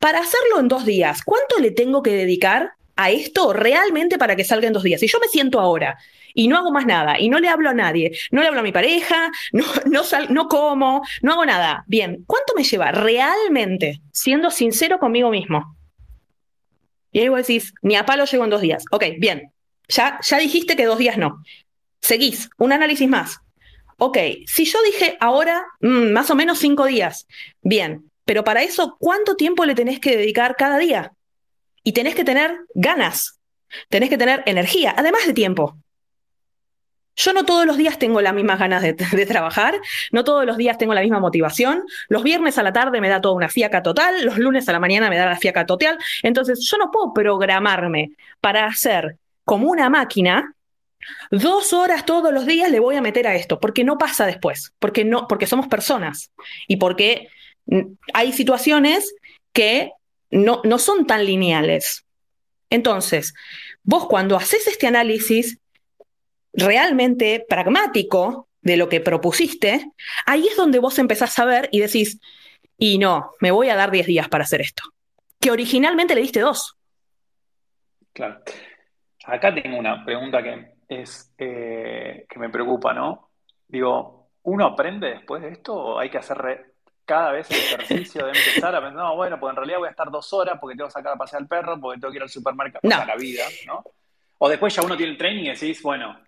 Para 0.00 0.20
hacerlo 0.20 0.58
en 0.58 0.68
dos 0.68 0.84
días, 0.84 1.22
¿cuánto 1.22 1.58
le 1.58 1.70
tengo 1.70 2.02
que 2.02 2.10
dedicar 2.10 2.72
a 2.96 3.10
esto 3.10 3.52
realmente 3.52 4.18
para 4.18 4.36
que 4.36 4.44
salga 4.44 4.66
en 4.66 4.72
dos 4.72 4.82
días? 4.82 5.00
Si 5.00 5.06
yo 5.06 5.18
me 5.20 5.28
siento 5.28 5.60
ahora 5.60 5.98
y 6.34 6.48
no 6.48 6.56
hago 6.56 6.70
más 6.72 6.86
nada 6.86 7.18
y 7.18 7.28
no 7.28 7.38
le 7.38 7.48
hablo 7.48 7.70
a 7.70 7.74
nadie, 7.74 8.12
no 8.30 8.42
le 8.42 8.48
hablo 8.48 8.60
a 8.60 8.64
mi 8.64 8.72
pareja, 8.72 9.30
no, 9.52 9.64
no, 9.86 10.02
no 10.28 10.48
como, 10.48 11.02
no 11.22 11.32
hago 11.32 11.46
nada, 11.46 11.84
bien, 11.86 12.24
¿cuánto 12.26 12.54
me 12.56 12.64
lleva 12.64 12.90
realmente 12.92 14.00
siendo 14.12 14.50
sincero 14.50 14.98
conmigo 14.98 15.30
mismo? 15.30 15.76
Y 17.12 17.20
ahí 17.20 17.28
vos 17.28 17.38
decís, 17.38 17.74
ni 17.82 17.96
a 17.96 18.06
palo 18.06 18.24
llego 18.24 18.44
en 18.44 18.50
dos 18.50 18.60
días. 18.60 18.84
Ok, 18.92 19.04
bien, 19.18 19.52
ya, 19.88 20.20
ya 20.22 20.38
dijiste 20.38 20.76
que 20.76 20.84
dos 20.84 20.98
días 20.98 21.16
no. 21.16 21.42
Seguís, 22.00 22.50
un 22.56 22.72
análisis 22.72 23.08
más 23.08 23.40
ok, 24.00 24.18
si 24.46 24.64
yo 24.64 24.82
dije 24.82 25.16
ahora 25.20 25.62
mm, 25.80 26.10
más 26.10 26.30
o 26.30 26.34
menos 26.34 26.58
cinco 26.58 26.86
días, 26.86 27.26
bien, 27.62 28.10
pero 28.24 28.44
para 28.44 28.62
eso, 28.62 28.96
¿cuánto 28.98 29.36
tiempo 29.36 29.64
le 29.64 29.74
tenés 29.74 30.00
que 30.00 30.16
dedicar 30.16 30.56
cada 30.56 30.78
día? 30.78 31.12
Y 31.84 31.92
tenés 31.92 32.14
que 32.14 32.24
tener 32.24 32.60
ganas, 32.74 33.38
tenés 33.88 34.08
que 34.08 34.18
tener 34.18 34.42
energía, 34.46 34.94
además 34.96 35.26
de 35.26 35.34
tiempo. 35.34 35.76
Yo 37.16 37.34
no 37.34 37.44
todos 37.44 37.66
los 37.66 37.76
días 37.76 37.98
tengo 37.98 38.22
las 38.22 38.32
mismas 38.32 38.58
ganas 38.58 38.82
de, 38.82 38.94
trabajar, 39.26 39.78
no 40.12 40.24
todos 40.24 40.46
los 40.46 40.56
días 40.56 40.78
tengo 40.78 40.94
la 40.94 41.02
misma 41.02 41.20
motivación. 41.20 41.82
Los 42.08 42.22
viernes 42.22 42.56
a 42.56 42.62
la 42.62 42.72
tarde 42.72 43.00
me 43.00 43.10
da 43.10 43.20
toda 43.20 43.34
una 43.34 43.50
fiaca 43.50 43.82
total, 43.82 44.24
los 44.24 44.38
lunes 44.38 44.66
a 44.68 44.72
la 44.72 44.80
mañana 44.80 45.10
me 45.10 45.18
da 45.18 45.26
la 45.26 45.36
fiaca 45.36 45.66
total. 45.66 45.98
Entonces, 46.22 46.66
yo 46.70 46.78
no 46.78 46.90
puedo 46.90 47.12
programarme 47.12 48.12
para 48.40 48.64
hacer 48.64 49.18
como 49.44 49.70
una 49.70 49.90
máquina 49.90 50.54
Dos 51.30 51.72
horas 51.72 52.04
todos 52.04 52.32
los 52.32 52.46
días 52.46 52.70
le 52.70 52.80
voy 52.80 52.96
a 52.96 53.02
meter 53.02 53.26
a 53.26 53.34
esto, 53.34 53.60
porque 53.60 53.84
no 53.84 53.98
pasa 53.98 54.26
después, 54.26 54.72
porque 54.78 55.04
no, 55.04 55.26
porque 55.28 55.46
somos 55.46 55.66
personas 55.68 56.32
y 56.68 56.76
porque 56.76 57.28
hay 58.12 58.32
situaciones 58.32 59.14
que 59.52 59.92
no, 60.30 60.60
no 60.64 60.78
son 60.78 61.06
tan 61.06 61.24
lineales. 61.24 62.04
Entonces, 62.68 63.34
vos 63.82 64.06
cuando 64.06 64.36
haces 64.36 64.66
este 64.66 64.86
análisis 64.86 65.58
realmente 66.52 67.44
pragmático 67.48 68.48
de 68.62 68.76
lo 68.76 68.88
que 68.88 69.00
propusiste, 69.00 69.90
ahí 70.26 70.46
es 70.46 70.56
donde 70.56 70.78
vos 70.78 70.98
empezás 70.98 71.38
a 71.38 71.44
ver 71.44 71.68
y 71.72 71.80
decís, 71.80 72.20
y 72.76 72.98
no, 72.98 73.32
me 73.40 73.50
voy 73.50 73.68
a 73.68 73.76
dar 73.76 73.90
10 73.90 74.06
días 74.06 74.28
para 74.28 74.44
hacer 74.44 74.60
esto, 74.60 74.82
que 75.40 75.50
originalmente 75.50 76.14
le 76.14 76.22
diste 76.22 76.40
dos. 76.40 76.76
Claro. 78.12 78.40
Acá 79.24 79.54
tengo 79.54 79.78
una 79.78 80.04
pregunta 80.04 80.42
que 80.42 80.69
es 80.90 81.32
eh, 81.38 82.26
que 82.28 82.38
me 82.40 82.50
preocupa, 82.50 82.92
¿no? 82.92 83.30
Digo, 83.68 84.30
¿uno 84.42 84.66
aprende 84.66 85.10
después 85.10 85.40
de 85.40 85.50
esto 85.50 85.72
o 85.72 85.98
hay 86.00 86.10
que 86.10 86.18
hacer 86.18 86.74
cada 87.04 87.30
vez 87.30 87.48
el 87.50 87.56
ejercicio 87.56 88.24
de 88.24 88.32
empezar 88.32 88.74
a 88.74 88.80
pensar, 88.80 88.98
no, 88.98 89.16
bueno, 89.16 89.38
pues 89.38 89.50
en 89.50 89.56
realidad 89.56 89.78
voy 89.78 89.86
a 89.86 89.92
estar 89.92 90.10
dos 90.10 90.32
horas 90.32 90.58
porque 90.60 90.76
tengo 90.76 90.88
que 90.88 90.92
sacar 90.92 91.14
a 91.14 91.16
pasear 91.16 91.42
al 91.42 91.48
perro, 91.48 91.80
porque 91.80 92.00
tengo 92.00 92.10
que 92.10 92.18
ir 92.18 92.22
al 92.22 92.28
supermercado, 92.28 92.80
no. 92.82 93.04
la 93.04 93.16
vida, 93.16 93.44
¿no? 93.66 93.84
O 94.38 94.48
después 94.48 94.74
ya 94.74 94.82
uno 94.82 94.96
tiene 94.96 95.12
el 95.12 95.18
training 95.18 95.44
y 95.44 95.50
decís, 95.50 95.80
bueno, 95.80 96.20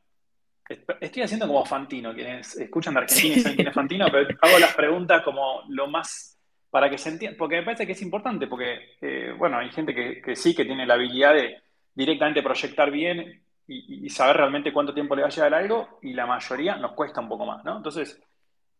estoy 1.00 1.22
haciendo 1.22 1.48
como 1.48 1.64
Fantino, 1.64 2.14
quienes 2.14 2.56
escuchan 2.56 2.94
de 2.94 3.00
Argentina 3.00 3.34
y 3.34 3.40
saben 3.40 3.56
quién 3.56 3.68
es 3.68 3.74
Fantino, 3.74 4.06
pero 4.12 4.28
hago 4.40 4.58
las 4.60 4.74
preguntas 4.74 5.22
como 5.22 5.62
lo 5.68 5.88
más 5.88 6.38
para 6.70 6.88
que 6.88 6.98
se 6.98 7.08
entienda, 7.08 7.36
porque 7.36 7.56
me 7.56 7.64
parece 7.64 7.84
que 7.84 7.92
es 7.92 8.02
importante, 8.02 8.46
porque, 8.46 8.96
eh, 9.00 9.34
bueno, 9.36 9.58
hay 9.58 9.70
gente 9.70 9.92
que, 9.92 10.22
que 10.22 10.36
sí 10.36 10.54
que 10.54 10.64
tiene 10.64 10.86
la 10.86 10.94
habilidad 10.94 11.34
de 11.34 11.62
directamente 11.94 12.42
proyectar 12.42 12.90
bien 12.90 13.42
y, 13.66 14.08
saber 14.10 14.36
realmente 14.36 14.72
cuánto 14.72 14.92
tiempo 14.92 15.14
le 15.14 15.22
va 15.22 15.28
a 15.28 15.30
llevar 15.30 15.54
algo, 15.54 15.98
y 16.02 16.12
la 16.12 16.26
mayoría 16.26 16.76
nos 16.76 16.92
cuesta 16.92 17.20
un 17.20 17.28
poco 17.28 17.46
más, 17.46 17.64
¿no? 17.64 17.76
Entonces, 17.76 18.20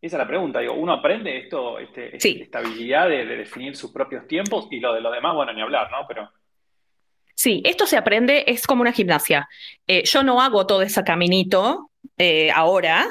esa 0.01 0.17
es 0.17 0.19
la 0.19 0.27
pregunta. 0.27 0.59
Digo, 0.59 0.73
¿uno 0.73 0.93
aprende 0.93 1.37
esto, 1.37 1.79
este, 1.79 2.15
este 2.15 2.43
esta 2.43 2.59
habilidad 2.59 3.07
de, 3.07 3.25
definir 3.25 3.75
sus 3.75 3.91
propios 3.91 4.27
tiempos? 4.27 4.67
Y 4.69 4.79
lo 4.79 4.93
de 4.93 5.01
lo 5.01 5.11
demás, 5.11 5.33
bueno, 5.33 5.53
ni 5.53 5.61
hablar, 5.61 5.89
¿no? 5.91 6.05
Pero. 6.07 6.29
Sí, 7.33 7.61
esto 7.65 7.87
se 7.87 7.97
aprende, 7.97 8.43
es 8.47 8.67
como 8.67 8.81
una 8.81 8.91
gimnasia. 8.91 9.47
Eh, 9.87 10.03
yo 10.03 10.23
no 10.23 10.41
hago 10.41 10.67
todo 10.67 10.81
ese 10.81 11.03
caminito 11.03 11.89
eh, 12.17 12.51
ahora, 12.51 13.07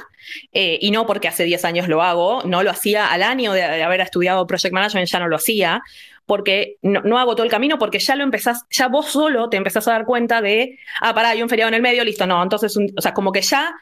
eh, 0.52 0.78
y 0.80 0.90
no 0.90 1.06
porque 1.06 1.28
hace 1.28 1.44
10 1.44 1.64
años 1.64 1.88
lo 1.88 2.02
hago, 2.02 2.42
no 2.44 2.62
lo 2.62 2.70
hacía 2.70 3.10
al 3.10 3.22
año 3.22 3.52
de, 3.52 3.62
de, 3.62 3.82
haber 3.82 4.00
estudiado 4.00 4.46
Project 4.46 4.72
Management, 4.72 5.08
ya 5.08 5.18
no 5.18 5.28
lo 5.28 5.36
hacía, 5.36 5.82
porque 6.26 6.76
no, 6.82 7.18
hago 7.18 7.34
todo 7.34 7.44
el 7.44 7.50
camino, 7.50 7.78
porque 7.78 7.98
ya 7.98 8.16
lo 8.16 8.24
empezás, 8.24 8.64
ya 8.70 8.88
vos 8.88 9.06
solo 9.06 9.48
te 9.48 9.56
empezás 9.56 9.86
a 9.88 9.92
dar 9.92 10.04
cuenta 10.04 10.40
de, 10.40 10.78
ah, 11.00 11.14
pará, 11.14 11.30
hay 11.30 11.42
un 11.42 11.48
feriado 11.48 11.68
en 11.68 11.74
el 11.74 11.82
medio, 11.82 12.04
listo, 12.04 12.26
no, 12.26 12.42
entonces, 12.42 12.76
o 12.76 13.00
sea, 13.00 13.12
como 13.12 13.32
que 13.32 13.42
ya, 13.42 13.74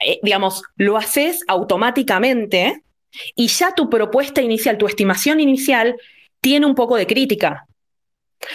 eh, 0.00 0.18
digamos, 0.22 0.62
lo 0.76 0.96
haces 0.96 1.42
automáticamente 1.46 2.82
y 3.36 3.46
ya 3.46 3.74
tu 3.74 3.88
propuesta 3.88 4.42
inicial, 4.42 4.78
tu 4.78 4.86
estimación 4.86 5.40
inicial, 5.40 5.96
tiene 6.40 6.66
un 6.66 6.74
poco 6.74 6.96
de 6.96 7.06
crítica. 7.06 7.66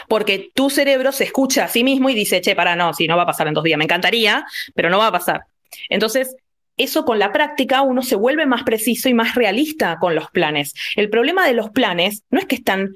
Porque 0.08 0.52
tu 0.54 0.70
cerebro 0.70 1.12
se 1.12 1.24
escucha 1.24 1.64
a 1.64 1.68
sí 1.68 1.84
mismo 1.84 2.10
y 2.10 2.14
dice, 2.14 2.42
che, 2.42 2.56
para, 2.56 2.76
no, 2.76 2.94
si 2.94 3.08
no 3.08 3.18
va 3.18 3.24
a 3.24 3.28
pasar 3.28 3.48
en 3.48 3.56
dos 3.56 3.64
días, 3.64 3.78
me 3.78 3.86
encantaría, 3.86 4.46
pero 4.76 4.90
no 4.92 5.00
va 5.00 5.08
a 5.08 5.12
pasar. 5.12 5.42
Entonces, 5.90 6.36
eso 6.78 7.06
con 7.06 7.20
la 7.20 7.32
práctica 7.32 7.82
uno 7.82 8.02
se 8.02 8.16
vuelve 8.16 8.46
más 8.46 8.64
preciso 8.64 9.10
y 9.10 9.14
más 9.14 9.36
realista 9.36 9.98
con 10.00 10.16
los 10.16 10.30
planes. 10.32 10.74
El 10.96 11.10
problema 11.10 11.46
de 11.46 11.54
los 11.54 11.72
planes 11.72 12.24
no 12.30 12.40
es 12.40 12.46
que 12.46 12.56
están 12.56 12.96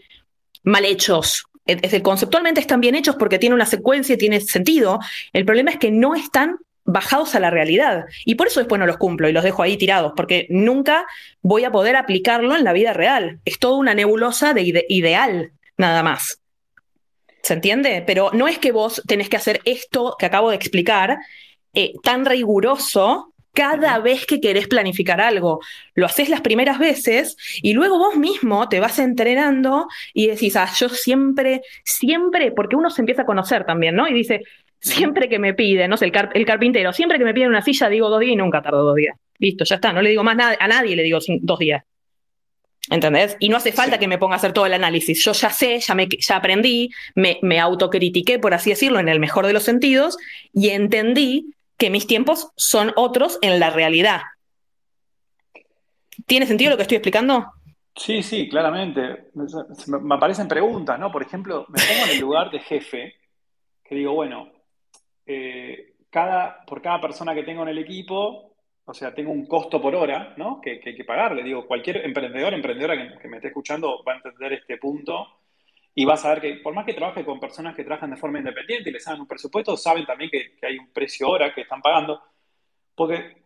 mal 0.63 0.86
hechos. 0.86 1.45
Es 1.65 2.02
conceptualmente 2.02 2.60
están 2.60 2.82
bien 2.82 2.95
hechos 2.95 3.15
porque 3.15 3.39
tiene 3.39 3.56
una 3.56 3.65
secuencia 3.65 4.15
y 4.15 4.17
tiene 4.17 4.41
sentido. 4.41 4.99
El 5.32 5.45
problema 5.45 5.71
es 5.71 5.78
que 5.78 5.91
no 5.91 6.13
están 6.15 6.58
bajados 6.86 7.36
a 7.36 7.39
la 7.39 7.49
realidad. 7.49 8.06
Y 8.26 8.36
por 8.36 8.47
eso 8.47 8.60
después 8.60 8.80
no 8.80 8.86
los 8.86 8.97
cumplo 8.97 9.30
y 9.30 9.32
los 9.32 9.43
dejo 9.43 9.63
ahí 9.63 9.78
tirados, 9.78 10.13
porque 10.15 10.47
nunca 10.49 11.06
voy 11.41 11.63
a 11.63 11.71
poder 11.71 11.95
aplicarlo 11.95 12.56
en 12.56 12.63
la 12.63 12.73
vida 12.73 12.93
real. 12.93 13.39
Es 13.45 13.60
toda 13.60 13.78
una 13.78 13.93
nebulosa 13.93 14.54
de 14.54 14.86
ideal, 14.89 15.52
nada 15.78 16.04
más. 16.04 16.39
¿Se 17.41 17.54
entiende? 17.54 18.04
Pero 18.06 18.32
no 18.34 18.47
es 18.47 18.58
que 18.58 18.71
vos 18.71 19.02
tenés 19.08 19.30
que 19.30 19.38
hacer 19.38 19.62
esto 19.65 20.15
que 20.17 20.26
acabo 20.26 20.49
de 20.49 20.56
explicar 20.56 21.17
eh, 21.73 21.93
tan 22.04 22.26
riguroso 22.26 23.33
cada 23.53 23.99
vez 23.99 24.25
que 24.25 24.41
querés 24.41 24.67
planificar 24.67 25.21
algo. 25.21 25.61
Lo 25.93 26.05
haces 26.05 26.29
las 26.29 26.41
primeras 26.41 26.79
veces 26.79 27.37
y 27.61 27.73
luego 27.73 27.97
vos 27.97 28.15
mismo 28.15 28.67
te 28.67 28.79
vas 28.79 28.99
entrenando 28.99 29.87
y 30.13 30.27
decís, 30.27 30.55
ah, 30.55 30.69
yo 30.75 30.89
siempre, 30.89 31.61
siempre, 31.83 32.51
porque 32.51 32.75
uno 32.75 32.89
se 32.89 33.01
empieza 33.01 33.21
a 33.21 33.25
conocer 33.25 33.65
también, 33.65 33.95
¿no? 33.95 34.07
Y 34.07 34.13
dice, 34.13 34.41
siempre 34.79 35.29
que 35.29 35.39
me 35.39 35.53
piden, 35.53 35.89
no 35.89 35.97
sé, 35.97 36.05
el, 36.05 36.29
el 36.33 36.45
carpintero, 36.45 36.91
siempre 36.93 37.17
que 37.17 37.25
me 37.25 37.33
piden 37.33 37.49
una 37.49 37.61
silla 37.61 37.89
digo 37.89 38.09
dos 38.09 38.19
días 38.19 38.33
y 38.33 38.35
nunca 38.35 38.61
tardo 38.61 38.83
dos 38.83 38.95
días. 38.95 39.15
Listo, 39.37 39.65
ya 39.65 39.75
está, 39.75 39.93
no 39.93 40.01
le 40.01 40.09
digo 40.09 40.23
más 40.23 40.35
nada, 40.35 40.57
a 40.59 40.67
nadie 40.67 40.95
le 40.95 41.03
digo 41.03 41.19
dos 41.41 41.59
días. 41.59 41.83
¿Entendés? 42.89 43.37
Y 43.39 43.47
no 43.47 43.57
hace 43.57 43.71
falta 43.71 43.97
que 43.97 44.09
me 44.09 44.17
ponga 44.17 44.35
a 44.35 44.37
hacer 44.37 44.51
todo 44.51 44.65
el 44.65 44.73
análisis. 44.73 45.23
Yo 45.23 45.31
ya 45.31 45.49
sé, 45.49 45.79
ya, 45.79 45.95
me, 45.95 46.09
ya 46.09 46.35
aprendí, 46.35 46.89
me, 47.15 47.39
me 47.41 47.59
autocritiqué, 47.59 48.39
por 48.39 48.53
así 48.53 48.71
decirlo, 48.71 48.99
en 48.99 49.07
el 49.07 49.21
mejor 49.21 49.47
de 49.47 49.53
los 49.53 49.63
sentidos, 49.63 50.17
y 50.53 50.69
entendí 50.69 51.53
que 51.84 51.89
mis 51.89 52.08
tiempos 52.08 52.50
son 52.56 52.93
otros 52.96 53.38
en 53.41 53.60
la 53.60 53.69
realidad. 53.69 54.22
¿Tiene 56.26 56.46
sentido 56.46 56.72
lo 56.72 56.78
que 56.78 56.84
estoy 56.84 56.96
explicando? 56.96 57.52
Sí, 57.93 58.24
sí, 58.24 58.48
claramente. 58.48 59.32
Me 59.88 60.15
aparecen 60.15 60.48
preguntas, 60.48 60.98
¿no? 60.98 61.12
Por 61.12 61.24
ejemplo, 61.24 61.65
me 61.67 61.80
pongo 61.80 62.06
en 62.06 62.10
el 62.12 62.22
lugar 62.22 62.52
de 62.52 62.60
jefe, 62.60 63.15
que 63.84 63.96
digo, 63.96 64.13
bueno, 64.13 64.50
eh, 65.26 65.96
cada, 66.10 66.63
por 66.65 66.82
cada 66.82 67.02
persona 67.02 67.36
que 67.36 67.43
tengo 67.43 67.63
en 67.63 67.69
el 67.69 67.80
equipo, 67.80 68.56
o 68.86 68.93
sea, 68.93 69.13
tengo 69.13 69.34
un 69.34 69.46
costo 69.46 69.82
por 69.82 69.93
hora, 69.93 70.36
¿no? 70.38 70.62
Que, 70.62 70.80
hay 70.86 70.96
que 70.96 71.04
pagarle. 71.04 71.43
Digo, 71.43 71.67
cualquier 71.67 71.98
emprendedor, 72.06 72.54
emprendedora 72.54 73.19
que, 73.19 73.28
me 73.28 73.36
esté 73.36 73.50
escuchando 73.50 74.02
va 74.08 74.13
a 74.13 74.15
entender 74.15 74.54
este 74.54 74.78
punto 74.78 75.28
y 75.95 76.06
va 76.06 76.15
a 76.15 76.17
saber 76.17 76.41
que 76.41 76.53
por 76.56 76.73
más 76.73 76.86
que 76.86 76.93
trabaje 76.93 77.23
con 77.23 77.39
personas 77.39 77.75
que 77.75 77.84
trabajan 77.84 78.12
de 78.12 78.17
forma 78.17 78.39
independiente 78.39 78.89
y 78.89 78.93
les 78.93 79.08
hagan 79.08 79.21
un 79.21 79.27
presupuesto, 79.27 79.77
saben 79.77 80.06
también 80.06 80.29
que, 80.29 80.56
que 80.56 80.65
hay 80.65 80.77
un 80.77 80.91
precio 80.91 81.29
hora 81.29 81.53
que 81.53 81.62
están 81.62 81.82
pagando. 81.82 82.21
Porque 82.95 83.43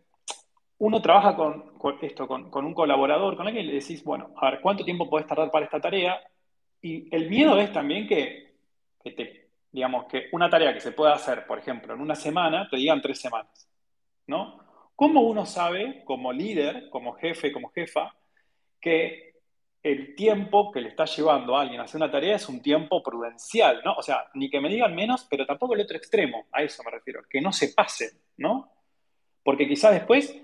uno 0.78 1.02
trabaja 1.02 1.34
con, 1.34 1.72
esto, 2.02 2.28
con, 2.28 2.64
un 2.64 2.74
colaborador, 2.74 3.36
con 3.36 3.46
alguien 3.46 3.66
y 3.66 3.68
le 3.68 3.80
decís, 3.80 4.02
bueno, 4.04 4.32
a 4.36 4.50
ver, 4.50 4.60
¿cuánto 4.60 4.84
tiempo 4.84 5.10
puedes 5.10 5.26
tardar 5.26 5.50
para 5.50 5.64
esta 5.64 5.80
tarea? 5.80 6.20
Y 6.80 7.14
el 7.14 7.28
miedo 7.28 7.58
es 7.58 7.72
también 7.72 8.06
que, 8.06 8.54
te, 9.02 9.48
digamos, 9.72 10.06
que 10.06 10.28
una 10.32 10.48
tarea 10.48 10.72
que 10.72 10.80
se 10.80 10.92
pueda 10.92 11.14
hacer, 11.14 11.46
por 11.46 11.58
ejemplo, 11.58 11.94
en 11.94 12.00
una 12.00 12.14
semana, 12.14 12.68
te 12.70 12.76
digan 12.76 13.02
tres 13.02 13.20
semanas, 13.20 13.68
¿no? 14.28 14.60
¿Cómo 14.94 15.22
uno 15.22 15.46
sabe, 15.46 16.02
como 16.04 16.32
líder, 16.32 16.88
como 16.90 17.14
jefe, 17.14 17.50
como 17.52 17.70
jefa, 17.70 18.14
que 18.80 19.27
el 19.82 20.14
tiempo 20.14 20.70
que 20.72 20.80
le 20.80 20.88
está 20.88 21.04
llevando 21.04 21.56
a 21.56 21.62
alguien 21.62 21.80
a 21.80 21.84
hacer 21.84 22.00
una 22.00 22.10
tarea 22.10 22.36
es 22.36 22.48
un 22.48 22.60
tiempo 22.60 23.02
prudencial, 23.02 23.80
¿no? 23.84 23.94
O 23.94 24.02
sea, 24.02 24.28
ni 24.34 24.50
que 24.50 24.60
me 24.60 24.68
digan 24.68 24.94
menos, 24.94 25.26
pero 25.30 25.46
tampoco 25.46 25.74
el 25.74 25.80
otro 25.80 25.96
extremo, 25.96 26.46
a 26.52 26.62
eso 26.62 26.82
me 26.84 26.90
refiero, 26.90 27.22
que 27.28 27.40
no 27.40 27.52
se 27.52 27.68
pasen, 27.68 28.10
¿no? 28.36 28.72
Porque 29.42 29.68
quizás 29.68 29.92
después 29.92 30.34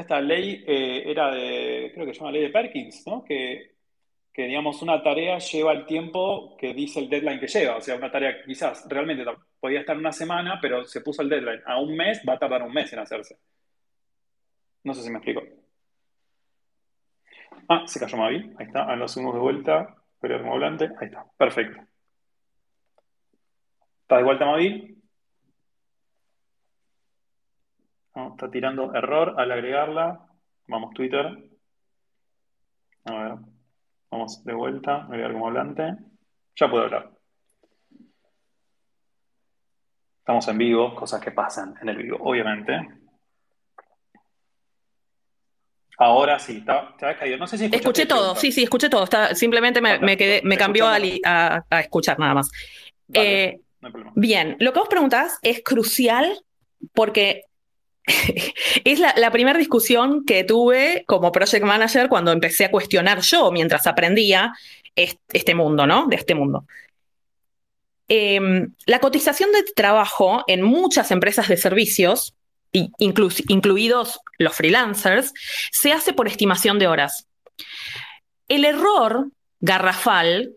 esta 0.00 0.20
ley, 0.20 0.64
eh, 0.66 1.04
era 1.06 1.30
de, 1.34 1.90
creo 1.94 2.06
que 2.06 2.14
se 2.14 2.20
llama 2.20 2.32
ley 2.32 2.42
de 2.42 2.50
Perkins, 2.50 3.06
¿no? 3.06 3.24
Que, 3.24 3.74
digamos, 4.34 4.82
una 4.82 5.02
tarea 5.02 5.38
lleva 5.38 5.72
el 5.72 5.86
tiempo 5.86 6.56
que 6.58 6.74
dice 6.74 7.00
el 7.00 7.08
deadline 7.08 7.40
que 7.40 7.48
lleva. 7.48 7.76
O 7.76 7.80
sea, 7.80 7.96
una 7.96 8.10
tarea 8.10 8.36
que 8.36 8.44
quizás 8.44 8.86
realmente 8.88 9.24
podía 9.58 9.80
estar 9.80 9.96
una 9.96 10.12
semana, 10.12 10.58
pero 10.60 10.84
se 10.84 11.00
puso 11.00 11.22
el 11.22 11.28
deadline 11.28 11.62
a 11.64 11.80
un 11.80 11.96
mes, 11.96 12.20
va 12.28 12.34
a 12.34 12.38
tardar 12.38 12.62
un 12.62 12.72
mes 12.72 12.92
en 12.92 12.98
hacerse. 12.98 13.38
No 14.84 14.94
sé 14.94 15.02
si 15.02 15.10
me 15.10 15.18
explico. 15.18 15.42
Ah, 17.68 17.82
se 17.86 18.00
cayó 18.00 18.16
Mavi. 18.16 18.54
Ahí 18.58 18.66
está. 18.66 18.82
Ahora 18.82 18.96
lo 18.96 19.08
subimos 19.08 19.34
de 19.34 19.40
vuelta. 19.40 19.96
Pero. 20.20 20.36
Ahí 21.00 21.06
está. 21.06 21.26
Perfecto. 21.36 21.80
¿Está 24.02 24.18
de 24.18 24.24
vuelta 24.24 24.46
Mavi? 24.46 24.92
está 28.32 28.50
tirando 28.50 28.94
error 28.94 29.34
al 29.38 29.52
agregarla. 29.52 30.26
Vamos, 30.68 30.94
Twitter. 30.94 31.26
A 33.04 33.12
ver. 33.14 33.38
Vamos 34.10 34.44
de 34.44 34.54
vuelta. 34.54 35.04
Agregar 35.04 35.32
como 35.32 35.48
hablante. 35.48 35.96
Ya 36.56 36.70
puedo 36.70 36.84
hablar. 36.84 37.10
Estamos 40.18 40.48
en 40.48 40.58
vivo, 40.58 40.94
cosas 40.94 41.20
que 41.20 41.30
pasan 41.30 41.74
en 41.80 41.88
el 41.88 41.96
vivo, 41.98 42.18
obviamente. 42.20 43.05
Ahora 45.98 46.38
sí, 46.38 46.62
te 46.62 47.06
has 47.06 47.16
caído. 47.16 47.38
No 47.38 47.46
sé 47.46 47.56
si 47.56 47.64
Escuché 47.72 48.06
todo, 48.06 48.36
sí, 48.36 48.52
sí, 48.52 48.62
escuché 48.62 48.88
todo. 48.90 49.08
simplemente 49.34 49.80
me, 49.80 50.16
quedé, 50.16 50.42
me 50.44 50.56
cambió 50.56 50.86
a, 50.86 51.64
escuchar 51.80 52.18
nada 52.18 52.34
más. 52.34 52.50
Eh, 53.12 53.60
bien, 54.14 54.56
lo 54.60 54.72
que 54.72 54.78
vos 54.78 54.88
preguntás 54.88 55.38
es 55.42 55.62
crucial 55.62 56.38
porque 56.92 57.44
es 58.84 59.00
la, 59.00 59.30
primera 59.30 59.58
discusión 59.58 60.24
que 60.24 60.44
tuve 60.44 61.04
como 61.06 61.32
project 61.32 61.64
manager 61.64 62.08
cuando 62.08 62.32
empecé 62.32 62.66
a 62.66 62.70
cuestionar 62.70 63.20
yo 63.20 63.50
mientras 63.50 63.86
aprendía 63.86 64.52
este, 64.94 65.54
mundo, 65.54 65.86
¿no? 65.86 66.06
De 66.06 66.16
este 66.16 66.34
mundo. 66.34 66.66
Em, 68.08 68.72
la 68.86 69.00
cotización 69.00 69.50
de 69.50 69.64
trabajo 69.74 70.44
en 70.46 70.62
muchas 70.62 71.10
empresas 71.10 71.48
de 71.48 71.56
servicios, 71.56 72.34
incluidos 72.98 74.20
los 74.38 74.54
freelancers, 74.54 75.32
se 75.72 75.92
hace 75.92 76.12
por 76.12 76.28
estimación 76.28 76.78
de 76.78 76.86
horas. 76.86 77.26
El 78.48 78.64
error 78.64 79.30
garrafal, 79.60 80.52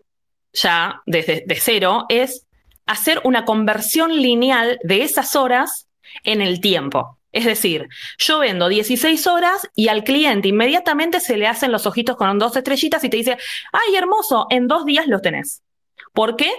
ya 0.52 1.02
desde 1.06 1.44
de 1.46 1.56
cero, 1.56 2.06
es 2.08 2.46
hacer 2.86 3.20
una 3.24 3.44
conversión 3.44 4.20
lineal 4.20 4.78
de 4.82 5.02
esas 5.02 5.36
horas 5.36 5.88
en 6.24 6.40
el 6.40 6.60
tiempo. 6.60 7.18
Es 7.32 7.44
decir, 7.44 7.88
yo 8.18 8.40
vendo 8.40 8.68
16 8.68 9.26
horas 9.28 9.68
y 9.76 9.88
al 9.88 10.02
cliente 10.02 10.48
inmediatamente 10.48 11.20
se 11.20 11.36
le 11.36 11.46
hacen 11.46 11.70
los 11.70 11.86
ojitos 11.86 12.16
con 12.16 12.38
dos 12.38 12.56
estrellitas 12.56 13.04
y 13.04 13.08
te 13.08 13.16
dice, 13.16 13.38
ay, 13.72 13.94
hermoso, 13.94 14.46
en 14.50 14.66
dos 14.66 14.84
días 14.84 15.06
lo 15.06 15.20
tenés. 15.20 15.62
¿Por 16.12 16.36
qué? 16.36 16.50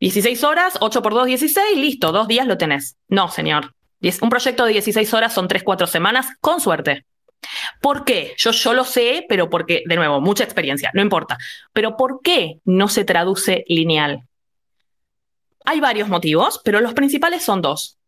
16 0.00 0.44
horas, 0.44 0.78
8 0.80 1.02
por 1.02 1.14
2, 1.14 1.26
16, 1.26 1.78
listo, 1.78 2.12
dos 2.12 2.28
días 2.28 2.46
lo 2.46 2.56
tenés. 2.58 2.96
No, 3.08 3.28
señor. 3.28 3.74
Un 4.20 4.28
proyecto 4.28 4.64
de 4.64 4.72
16 4.72 5.14
horas 5.14 5.32
son 5.32 5.48
3, 5.48 5.62
4 5.62 5.86
semanas, 5.86 6.28
con 6.40 6.60
suerte. 6.60 7.04
¿Por 7.80 8.04
qué? 8.04 8.34
Yo, 8.36 8.50
yo 8.50 8.74
lo 8.74 8.84
sé, 8.84 9.24
pero 9.28 9.50
porque, 9.50 9.82
de 9.86 9.96
nuevo, 9.96 10.20
mucha 10.20 10.44
experiencia, 10.44 10.90
no 10.94 11.02
importa. 11.02 11.38
Pero 11.72 11.96
¿por 11.96 12.20
qué 12.22 12.60
no 12.64 12.88
se 12.88 13.04
traduce 13.04 13.64
lineal? 13.68 14.22
Hay 15.64 15.80
varios 15.80 16.08
motivos, 16.08 16.60
pero 16.64 16.80
los 16.80 16.94
principales 16.94 17.42
son 17.42 17.62
dos. 17.62 17.98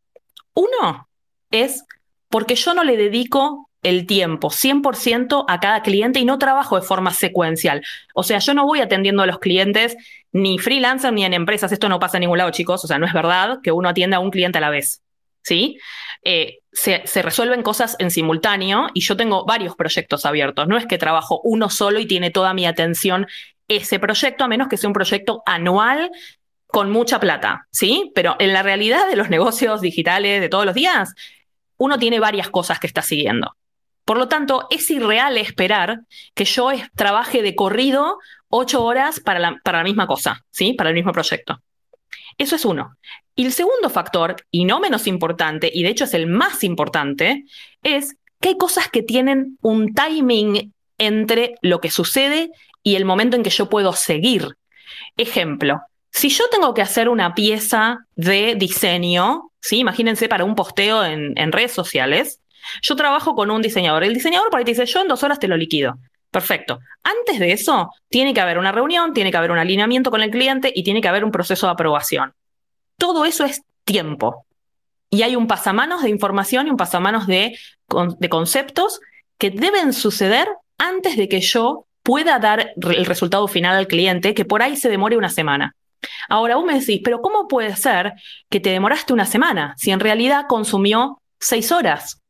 Uno 0.54 1.08
es 1.50 1.84
porque 2.28 2.54
yo 2.54 2.74
no 2.74 2.84
le 2.84 2.96
dedico 2.96 3.68
el 3.82 4.06
tiempo 4.06 4.50
100% 4.50 5.44
a 5.48 5.60
cada 5.60 5.82
cliente 5.82 6.18
y 6.18 6.24
no 6.24 6.38
trabajo 6.38 6.76
de 6.76 6.82
forma 6.82 7.12
secuencial. 7.12 7.82
O 8.14 8.22
sea, 8.22 8.38
yo 8.38 8.54
no 8.54 8.66
voy 8.66 8.80
atendiendo 8.80 9.22
a 9.22 9.26
los 9.26 9.38
clientes 9.38 9.96
ni 10.32 10.58
freelancer 10.58 11.12
ni 11.12 11.24
en 11.24 11.34
empresas. 11.34 11.72
Esto 11.72 11.88
no 11.88 12.00
pasa 12.00 12.16
en 12.16 12.22
ningún 12.22 12.38
lado, 12.38 12.50
chicos. 12.50 12.84
O 12.84 12.86
sea, 12.88 12.98
no 12.98 13.06
es 13.06 13.12
verdad 13.12 13.58
que 13.62 13.72
uno 13.72 13.88
atienda 13.88 14.16
a 14.18 14.20
un 14.20 14.30
cliente 14.30 14.58
a 14.58 14.60
la 14.60 14.70
vez. 14.70 15.02
¿Sí? 15.48 15.78
Eh, 16.24 16.58
se, 16.72 17.00
resuelven 17.22 17.62
cosas 17.62 17.96
en 17.98 18.10
simultáneo 18.10 18.88
y 18.92 19.00
yo 19.00 19.16
tengo 19.16 19.46
varios 19.46 19.74
proyectos 19.76 20.26
abiertos. 20.26 20.68
No 20.68 20.76
es 20.76 20.84
que 20.84 20.98
trabajo 20.98 21.40
uno 21.42 21.70
solo 21.70 22.00
y 22.00 22.06
tiene 22.06 22.30
toda 22.30 22.52
mi 22.52 22.66
atención 22.66 23.26
ese 23.66 23.98
proyecto, 23.98 24.44
a 24.44 24.48
menos 24.48 24.68
que 24.68 24.76
sea 24.76 24.88
un 24.88 24.94
proyecto 24.94 25.42
anual 25.46 26.10
con 26.66 26.90
mucha 26.90 27.18
plata, 27.18 27.66
¿sí? 27.70 28.12
Pero 28.14 28.36
en 28.38 28.52
la 28.52 28.62
realidad 28.62 29.08
de 29.08 29.16
los 29.16 29.30
negocios 29.30 29.80
digitales 29.80 30.42
de 30.42 30.50
todos 30.50 30.66
los 30.66 30.74
días, 30.74 31.14
uno 31.78 31.98
tiene 31.98 32.20
varias 32.20 32.50
cosas 32.50 32.78
que 32.78 32.86
está 32.86 33.00
siguiendo. 33.00 33.56
Por 34.04 34.18
lo 34.18 34.28
tanto, 34.28 34.66
es 34.70 34.90
irreal 34.90 35.38
esperar 35.38 36.00
que 36.34 36.44
yo 36.44 36.70
trabaje 36.94 37.40
de 37.40 37.54
corrido 37.54 38.18
ocho 38.48 38.84
horas 38.84 39.18
para 39.18 39.38
la, 39.38 39.58
para 39.64 39.78
la 39.78 39.84
misma 39.84 40.06
cosa, 40.06 40.44
¿sí? 40.50 40.74
Para 40.74 40.90
el 40.90 40.94
mismo 40.94 41.12
proyecto. 41.12 41.62
Eso 42.38 42.56
es 42.56 42.64
uno. 42.64 42.96
Y 43.34 43.44
el 43.44 43.52
segundo 43.52 43.90
factor, 43.90 44.36
y 44.50 44.64
no 44.64 44.80
menos 44.80 45.06
importante, 45.06 45.70
y 45.72 45.82
de 45.82 45.90
hecho 45.90 46.04
es 46.04 46.14
el 46.14 46.26
más 46.26 46.64
importante, 46.64 47.44
es 47.82 48.16
que 48.40 48.50
hay 48.50 48.56
cosas 48.56 48.88
que 48.88 49.02
tienen 49.02 49.58
un 49.60 49.92
timing 49.92 50.72
entre 50.98 51.56
lo 51.62 51.80
que 51.80 51.90
sucede 51.90 52.50
y 52.82 52.96
el 52.96 53.04
momento 53.04 53.36
en 53.36 53.42
que 53.42 53.50
yo 53.50 53.68
puedo 53.68 53.92
seguir. 53.92 54.56
Ejemplo, 55.16 55.82
si 56.10 56.30
yo 56.30 56.44
tengo 56.50 56.74
que 56.74 56.82
hacer 56.82 57.08
una 57.08 57.34
pieza 57.34 57.98
de 58.16 58.54
diseño, 58.56 59.50
¿sí? 59.60 59.78
imagínense 59.78 60.28
para 60.28 60.44
un 60.44 60.54
posteo 60.54 61.04
en, 61.04 61.52
redes 61.52 61.72
sociales, 61.72 62.40
yo 62.82 62.96
trabajo 62.96 63.34
con 63.34 63.50
un 63.50 63.62
diseñador. 63.62 64.04
El 64.04 64.14
diseñador 64.14 64.50
por 64.50 64.58
ahí 64.58 64.64
te 64.64 64.72
dice, 64.72 64.86
yo 64.86 65.00
en 65.00 65.08
dos 65.08 65.22
horas 65.22 65.38
te 65.38 65.48
lo 65.48 65.56
liquido. 65.56 65.98
Perfecto. 66.30 66.80
Antes 67.02 67.38
de 67.38 67.52
eso, 67.52 67.90
tiene 68.08 68.34
que 68.34 68.40
haber 68.40 68.58
una 68.58 68.72
reunión, 68.72 69.14
tiene 69.14 69.30
que 69.30 69.36
haber 69.36 69.50
un 69.50 69.58
alineamiento 69.58 70.10
con 70.10 70.22
el 70.22 70.30
cliente 70.30 70.72
y 70.74 70.82
tiene 70.82 71.00
que 71.00 71.08
haber 71.08 71.24
un 71.24 71.30
proceso 71.30 71.66
de 71.66 71.72
aprobación. 71.72 72.34
Todo 72.96 73.24
eso 73.24 73.44
es 73.44 73.62
tiempo. 73.84 74.44
Y 75.10 75.22
hay 75.22 75.36
un 75.36 75.46
pasamanos 75.46 76.02
de 76.02 76.10
información 76.10 76.66
y 76.66 76.70
un 76.70 76.76
pasamanos 76.76 77.26
de, 77.26 77.58
de 78.18 78.28
conceptos 78.28 79.00
que 79.38 79.50
deben 79.50 79.94
suceder 79.94 80.48
antes 80.76 81.16
de 81.16 81.28
que 81.28 81.40
yo 81.40 81.86
pueda 82.02 82.38
dar 82.38 82.72
el 82.76 83.06
resultado 83.06 83.48
final 83.48 83.76
al 83.76 83.86
cliente, 83.86 84.34
que 84.34 84.44
por 84.44 84.62
ahí 84.62 84.76
se 84.76 84.90
demore 84.90 85.16
una 85.16 85.30
semana. 85.30 85.76
Ahora 86.28 86.56
vos 86.56 86.64
me 86.64 86.78
decís, 86.78 87.00
pero 87.02 87.20
¿cómo 87.20 87.48
puede 87.48 87.74
ser 87.76 88.12
que 88.50 88.60
te 88.60 88.70
demoraste 88.70 89.12
una 89.12 89.26
semana 89.26 89.74
si 89.76 89.90
en 89.90 90.00
realidad 90.00 90.44
consumió 90.48 91.20
seis 91.40 91.72
horas? 91.72 92.20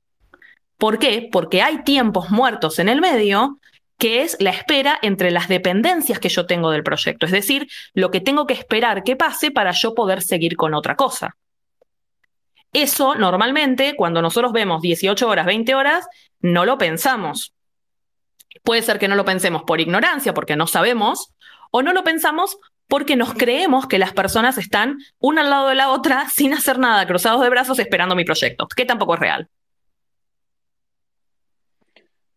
¿Por 0.77 0.99
qué? 0.99 1.29
Porque 1.31 1.63
hay 1.63 1.83
tiempos 1.83 2.31
muertos 2.31 2.79
en 2.79 2.89
el 2.89 3.01
medio 3.01 3.59
que 3.99 4.23
es 4.23 4.37
la 4.41 4.51
espera 4.51 4.99
entre 5.03 5.31
las 5.31 5.49
dependencias 5.49 6.21
que 6.21 6.29
yo 6.29 6.47
tengo 6.47 6.71
del 6.71 6.85
proyecto, 6.85 7.27
es 7.27 7.33
decir, 7.33 7.69
lo 7.95 8.11
que 8.11 8.21
tengo 8.21 8.47
que 8.47 8.55
esperar 8.55 9.03
que 9.03 9.17
pase 9.17 9.51
para 9.51 9.73
yo 9.73 9.95
poder 9.95 10.23
seguir 10.23 10.57
con 10.57 10.73
otra 10.75 10.97
cosa. 10.97 11.37
Eso 12.73 13.15
normalmente, 13.15 13.97
cuando 13.97 14.23
nosotros 14.23 14.53
vemos 14.53 14.83
18 14.83 15.29
horas, 15.29 15.47
20 15.47 15.75
horas, 15.75 16.07
no 16.41 16.65
lo 16.65 16.79
pensamos. 16.79 17.55
Puede 18.63 18.83
ser 18.83 18.99
que 18.99 19.09
no 19.09 19.17
lo 19.17 19.25
pensemos 19.25 19.63
por 19.65 19.81
ignorancia, 19.81 20.33
porque 20.33 20.57
no 20.57 20.67
sabemos, 20.67 21.35
o 21.71 21.83
no 21.83 21.93
lo 21.93 22.05
pensamos 22.05 22.59
porque 22.87 23.17
nos 23.17 23.35
creemos 23.35 23.87
que 23.87 23.99
las 23.99 24.13
personas 24.13 24.59
están 24.59 24.99
una 25.19 25.43
al 25.43 25.51
lado 25.51 25.69
de 25.69 25.75
la 25.75 25.91
otra 25.91 26.29
sin 26.35 26.55
hacer 26.55 26.79
nada, 26.79 27.07
cruzados 27.07 27.43
de 27.43 27.51
brazos 27.51 27.79
esperando 27.79 28.15
mi 28.15 28.25
proyecto, 28.25 28.69
que 28.69 28.85
tampoco 28.85 29.15
es 29.15 29.21
real. 29.21 29.49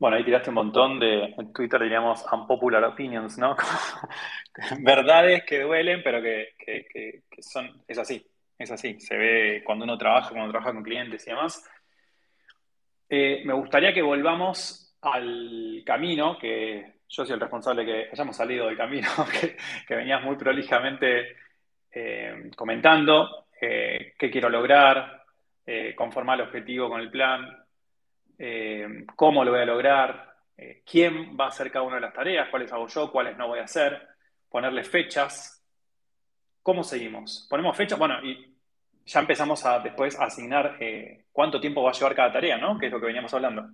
Bueno, 0.02 0.18
ahí 0.18 0.24
tiraste 0.24 0.50
un 0.50 0.56
montón 0.56 1.00
de, 1.00 1.26
en 1.26 1.54
Twitter 1.54 1.80
diríamos 1.80 2.26
unpopular 2.32 2.84
opinions, 2.86 3.38
¿no? 3.38 3.56
Verdades 4.80 5.44
que 5.46 5.62
duelen, 5.62 6.02
pero 6.04 6.20
que, 6.24 7.22
son, 7.38 7.84
es 7.88 8.00
así, 8.00 8.26
es 8.58 8.72
así. 8.72 9.00
Se 9.00 9.16
ve 9.16 9.62
cuando 9.64 9.86
uno 9.86 10.00
trabaja, 10.00 10.32
cuando 10.32 10.50
trabaja 10.50 10.74
con 10.74 10.82
clientes 10.82 11.28
y 11.28 11.30
demás. 11.30 11.70
Eh, 13.08 13.44
me 13.46 13.54
gustaría 13.54 13.94
que 13.94 14.02
volvamos 14.02 14.98
al 15.04 15.84
camino, 15.86 16.36
que 16.40 17.02
yo 17.08 17.24
soy 17.24 17.36
el 17.36 17.40
responsable 17.40 17.86
que 17.86 18.10
hayamos 18.12 18.36
salido 18.36 18.66
del 18.66 18.78
camino, 18.78 19.08
que, 19.88 19.96
venías 19.96 20.24
muy 20.24 20.36
prolijamente 20.36 21.36
eh, 21.92 22.50
comentando, 22.56 23.46
eh, 23.62 24.16
qué 24.18 24.32
quiero 24.32 24.50
lograr, 24.50 25.22
conformar 25.96 26.40
el 26.40 26.48
objetivo 26.48 26.90
con 26.90 27.00
el 27.00 27.12
plan, 27.12 27.61
eh, 28.38 29.06
cómo 29.15 29.44
lo 29.44 29.52
voy 29.52 29.62
a 29.62 29.65
lograr, 29.65 30.36
eh, 30.58 30.84
quién 30.86 31.38
va 31.39 31.46
a 31.46 31.50
hacer 31.50 31.72
cada 31.72 31.86
una 31.86 31.96
de 31.96 32.02
las 32.02 32.13
tareas, 32.13 32.50
cuáles 32.50 32.72
hago 32.72 32.88
yo, 32.88 33.12
cuáles 33.12 33.38
no 33.38 33.48
voy 33.48 33.60
a 33.60 33.63
hacer, 33.63 34.08
ponerle 34.50 34.84
fechas. 34.84 35.63
¿Cómo 36.62 36.84
seguimos? 36.84 37.48
Ponemos 37.50 37.76
fechas, 37.76 37.98
bueno, 37.98 38.24
y 38.24 38.56
ya 39.06 39.20
empezamos 39.22 39.65
a 39.65 39.80
después 39.80 40.20
a 40.20 40.26
asignar 40.26 40.78
eh, 40.80 41.26
cuánto 41.32 41.60
tiempo 41.60 41.84
va 41.84 41.89
a 41.91 41.94
llevar 41.94 42.15
cada 42.15 42.32
tarea, 42.32 42.58
¿no? 42.58 42.78
Que 42.78 42.88
es 42.88 42.91
lo 42.91 43.00
que 43.00 43.08
veníamos 43.08 43.34
hablando. 43.34 43.70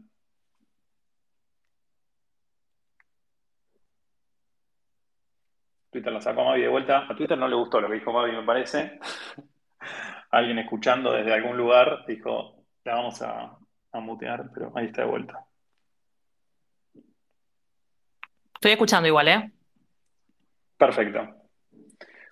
Twitter 5.92 6.14
la 6.14 6.22
sacó 6.22 6.44
Mavi 6.46 6.62
de 6.62 6.68
vuelta. 6.68 7.06
A 7.10 7.16
Twitter 7.16 7.38
no 7.38 7.48
le 7.48 7.56
gustó 7.56 7.82
lo 7.82 7.88
que 7.90 7.96
dijo 7.96 8.14
Mavi, 8.14 8.32
me 8.32 8.44
parece. 8.44 9.00
Alguien 10.32 10.60
escuchando 10.60 11.12
desde 11.14 11.34
algún 11.34 11.58
lugar 11.58 12.06
dijo, 12.08 12.66
la 12.84 12.96
vamos 12.96 13.22
a, 13.22 13.58
a 13.98 14.06
mutear, 14.06 14.50
pero 14.54 14.72
ahí 14.76 14.86
está 14.86 15.02
de 15.02 15.08
vuelta. 15.08 15.46
Estoy 18.56 18.72
escuchando 18.72 19.08
igual, 19.08 19.28
¿eh? 19.28 19.52
Perfecto. 20.78 21.36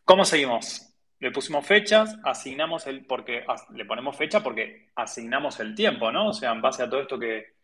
¿Cómo 0.03 0.25
seguimos? 0.25 0.93
Le 1.19 1.31
pusimos 1.31 1.65
fechas, 1.65 2.17
asignamos 2.23 2.87
el, 2.87 3.05
porque 3.05 3.45
le 3.73 3.85
ponemos 3.85 4.15
fecha 4.15 4.41
porque 4.41 4.91
asignamos 4.95 5.59
el 5.59 5.73
tiempo, 5.75 6.11
¿no? 6.11 6.29
O 6.29 6.33
sea, 6.33 6.51
en 6.51 6.61
base 6.61 6.83
a 6.83 6.89
todo 6.89 7.01
esto 7.01 7.19
que 7.19 7.55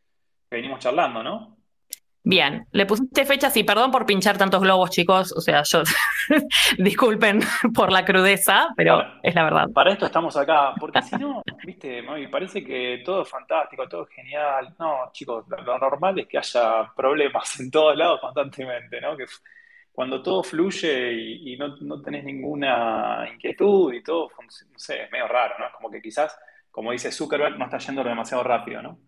venimos 0.49 0.79
charlando, 0.79 1.21
¿no? 1.21 1.60
Bien, 2.23 2.67
le 2.71 2.85
pusiste 2.85 3.25
fechas 3.25 3.57
y 3.57 3.63
perdón 3.63 3.89
por 3.89 4.05
pinchar 4.05 4.37
tantos 4.37 4.61
globos, 4.61 4.91
chicos. 4.91 5.33
O 5.35 5.41
sea, 5.41 5.63
yo 5.63 5.81
disculpen 6.77 7.39
por 7.73 7.91
la 7.91 8.05
crudeza, 8.05 8.69
pero 8.77 9.01
es 9.23 9.33
la 9.33 9.43
verdad. 9.43 9.69
Para 9.73 9.93
esto 9.93 10.05
estamos 10.05 10.37
acá, 10.37 10.73
porque 10.79 11.01
si 11.01 11.15
no, 11.15 11.41
viste, 11.65 12.03
me 12.03 12.27
parece 12.29 12.63
que 12.63 13.01
todo 13.03 13.23
es 13.23 13.29
fantástico, 13.29 13.87
todo 13.89 14.03
es 14.03 14.09
genial. 14.09 14.75
No, 14.77 15.09
chicos, 15.11 15.45
lo, 15.47 15.79
normal 15.79 16.19
es 16.19 16.27
que 16.27 16.37
haya 16.37 16.91
problemas 16.95 17.59
en 17.59 17.71
todos 17.71 17.97
lados 17.97 18.21
constantemente, 18.21 19.01
¿no? 19.01 19.17
Que 19.17 19.25
cuando 19.91 20.21
todo 20.21 20.43
fluye 20.43 21.13
y, 21.13 21.57
no, 21.57 21.75
no, 21.77 22.01
tenés 22.03 22.23
ninguna 22.23 23.27
inquietud 23.33 23.93
y 23.93 24.03
todo, 24.03 24.29
no 24.39 24.79
sé, 24.79 25.03
es 25.05 25.11
medio 25.11 25.27
raro, 25.27 25.55
¿no? 25.57 25.65
Como 25.75 25.89
que 25.89 26.01
quizás, 26.01 26.37
como 26.69 26.91
dice 26.91 27.11
Zuckerberg, 27.11 27.57
no 27.57 27.65
está 27.65 27.79
yendo 27.79 28.03
demasiado 28.03 28.43
rápido, 28.43 28.83
¿no? 28.83 28.99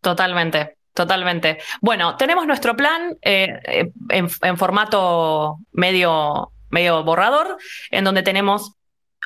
Totalmente. 0.00 0.77
Totalmente. 0.98 1.58
Bueno, 1.80 2.16
tenemos 2.16 2.44
nuestro 2.48 2.74
plan 2.74 3.16
eh, 3.22 3.60
eh, 3.66 3.92
en, 4.08 4.58
formato 4.58 5.58
medio, 5.70 6.50
medio 6.70 7.04
borrador, 7.04 7.56
en 7.92 8.02
donde 8.02 8.24
tenemos 8.24 8.72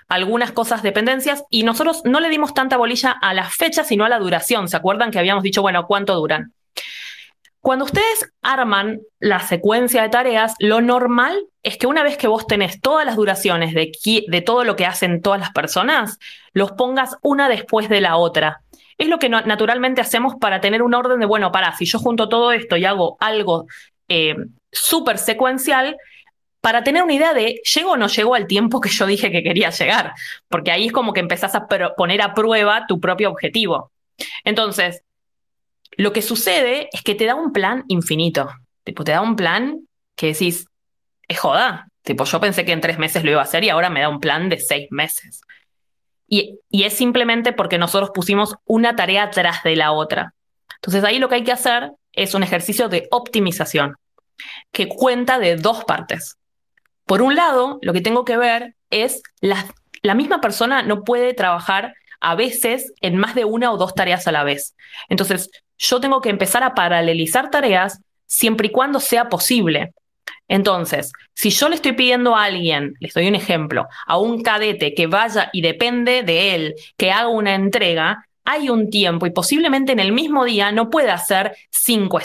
algunas 0.07 0.53
cosas 0.53 0.83
dependencias 0.83 1.45
y 1.49 1.63
nosotros 1.63 2.03
no 2.05 2.21
le 2.21 2.29
dimos 2.29 2.53
tanta 2.53 2.77
bolilla 2.77 3.13
a 3.13 3.33
las 3.33 3.55
fechas, 3.55 3.89
sino 3.89 4.05
a 4.05 4.11
la 4.11 4.19
duración. 4.19 4.69
¿Se 4.69 4.77
acuerdan 4.77 5.11
que 5.11 5.19
habíamos 5.19 5.43
dicho, 5.43 5.63
bueno, 5.63 5.87
cuánto 5.87 6.15
duran? 6.15 6.53
Cuando 7.63 7.87
ustedes 7.87 8.31
arman 8.43 9.01
la 9.19 9.41
secuencia 9.41 10.03
de 10.03 10.11
tareas, 10.11 10.55
lo 10.59 10.83
normal 10.83 11.43
es 11.63 11.79
que 11.79 11.87
una 11.87 12.03
vez 12.03 12.19
que 12.19 12.29
vos 12.29 12.47
tenés 12.47 12.83
todas 12.83 13.07
las 13.07 13.17
duraciones 13.17 13.73
de, 13.73 13.93
de 14.29 14.41
todo 14.43 14.65
lo 14.65 14.77
que 14.77 14.85
hacen 14.85 15.23
todas 15.23 15.41
las 15.41 15.53
personas, 15.53 16.19
los 16.53 16.73
pongas 16.73 17.17
una 17.23 17.49
después 17.49 17.89
de 17.89 18.03
la 18.03 18.17
otra 18.17 18.61
es 18.99 19.09
lo 19.09 19.19
que 19.19 19.29
naturalmente 19.29 20.01
hacemos 20.01 20.35
para 20.41 20.61
tener 20.61 20.83
un 20.83 20.95
orden 20.95 21.21
de, 21.21 21.27
bueno, 21.27 21.53
para, 21.53 21.77
si 21.77 21.85
yo 21.85 21.99
junto 21.99 22.29
todo 22.29 22.53
esto 22.53 22.77
y 22.77 22.85
hago 22.85 23.17
algo 23.21 23.67
eh, 24.09 24.37
súper 24.71 25.19
secuencial, 25.19 25.97
para 26.61 26.85
tener 26.85 27.03
una 27.03 27.13
idea 27.13 27.35
de 27.35 27.61
llego 27.75 27.93
o 27.93 27.97
no 27.97 28.07
llego 28.07 28.35
al 28.35 28.47
tiempo 28.47 28.81
que 28.81 28.89
yo 28.89 29.05
dije 29.05 29.33
que 29.33 29.43
quería 29.43 29.71
llegar, 29.71 30.13
porque 30.49 30.71
ahí 30.71 30.87
es 30.87 30.93
como 30.93 31.13
que 31.13 31.21
empezás 31.21 31.55
a 31.55 31.67
poner 31.67 32.23
a 32.23 32.35
prueba 32.35 32.87
tu 32.87 33.01
propio 33.01 33.31
objetivo. 33.31 33.91
Entonces, 34.45 35.03
lo 35.97 36.13
que 36.13 36.23
sucede 36.23 36.89
es 36.93 37.03
que 37.03 37.17
te 37.17 37.27
da 37.27 37.35
un 37.35 37.53
plan 37.53 37.85
infinito, 37.89 38.49
tipo, 38.85 39.03
te 39.03 39.13
da 39.13 39.21
un 39.21 39.35
plan 39.35 39.89
que 40.15 40.29
decís, 40.29 40.67
es 41.27 41.39
joda, 41.39 41.89
tipo, 42.03 42.25
yo 42.25 42.41
pensé 42.41 42.65
que 42.65 42.73
en 42.73 42.81
tres 42.81 42.99
meses 42.99 43.25
lo 43.25 43.33
iba 43.33 43.41
a 43.41 43.45
hacer 43.45 43.65
y 43.65 43.69
ahora 43.69 43.91
me 43.91 44.01
da 44.01 44.09
un 44.09 44.21
plan 44.21 44.49
de 44.49 44.59
seis 44.59 44.87
meses. 44.91 45.41
Y, 46.35 46.61
es 46.71 46.95
simplemente 46.95 47.53
porque 47.53 47.77
nosotros 47.77 48.11
pusimos 48.15 48.57
una 48.65 48.97
tarea 48.97 49.31
tras 49.31 49.63
de 49.65 49.77
la 49.77 49.93
otra. 49.93 50.33
Entonces 50.77 51.05
ahí 51.05 51.19
lo 51.19 51.29
que 51.29 51.35
hay 51.35 51.45
que 51.45 51.53
hacer 51.53 51.93
es 52.15 52.33
un 52.33 52.43
ejercicio 52.43 52.89
de 52.89 53.07
optimización 53.11 53.97
que 54.73 54.89
cuenta 54.89 55.39
de 55.39 55.57
dos 55.57 55.85
partes. 55.85 56.39
Por 57.05 57.21
un 57.21 57.35
lado, 57.35 57.79
lo 57.83 57.93
que 57.93 58.01
tengo 58.01 58.25
que 58.25 58.39
ver 58.39 58.77
es 58.89 59.23
la, 59.43 59.67
la 60.01 60.15
misma 60.15 60.41
persona 60.41 60.83
no 60.83 61.05
puede 61.05 61.35
trabajar 61.35 61.93
a 62.19 62.35
veces 62.35 62.95
en 63.03 63.19
más 63.19 63.35
de 63.35 63.45
una 63.45 63.71
o 63.71 63.77
dos 63.77 63.95
tareas 63.95 64.27
a 64.27 64.33
la 64.33 64.43
vez. 64.43 64.75
Entonces, 65.11 65.51
yo 65.77 66.01
tengo 66.01 66.23
que 66.23 66.31
empezar 66.31 66.63
a 66.63 66.73
paralelizar 66.73 67.51
tareas 67.51 68.01
siempre 68.27 68.69
y 68.69 68.73
cuando 68.73 69.01
sea 69.01 69.29
posible. 69.29 69.93
Entonces, 70.53 71.13
si 71.33 71.49
yo 71.49 71.71
le 71.71 71.77
estoy 71.77 71.93
pidiendo 71.93 72.37
a 72.37 72.45
alguien, 72.45 72.93
les 73.01 73.15
doy 73.15 73.27
un 73.27 73.35
ejemplo, 73.35 73.87
a 74.07 74.19
un 74.19 74.43
cadete 74.43 74.93
que 74.93 75.07
vaya 75.07 75.49
y 75.51 75.63
depende 75.63 76.23
de 76.25 76.55
él 76.55 76.75
que 76.99 77.11
haga 77.11 77.29
una 77.29 77.55
entrega, 77.55 78.29
hay 78.45 78.69
un 78.69 78.91
tiempo 78.91 79.27
y 79.27 79.31
posiblemente 79.31 79.93
en 79.93 80.01
el 80.01 80.13
mismo 80.13 80.45
día 80.45 80.73
no 80.73 80.91
pueda 80.91 81.15
hacer 81.15 81.57
cinco, 81.71 82.21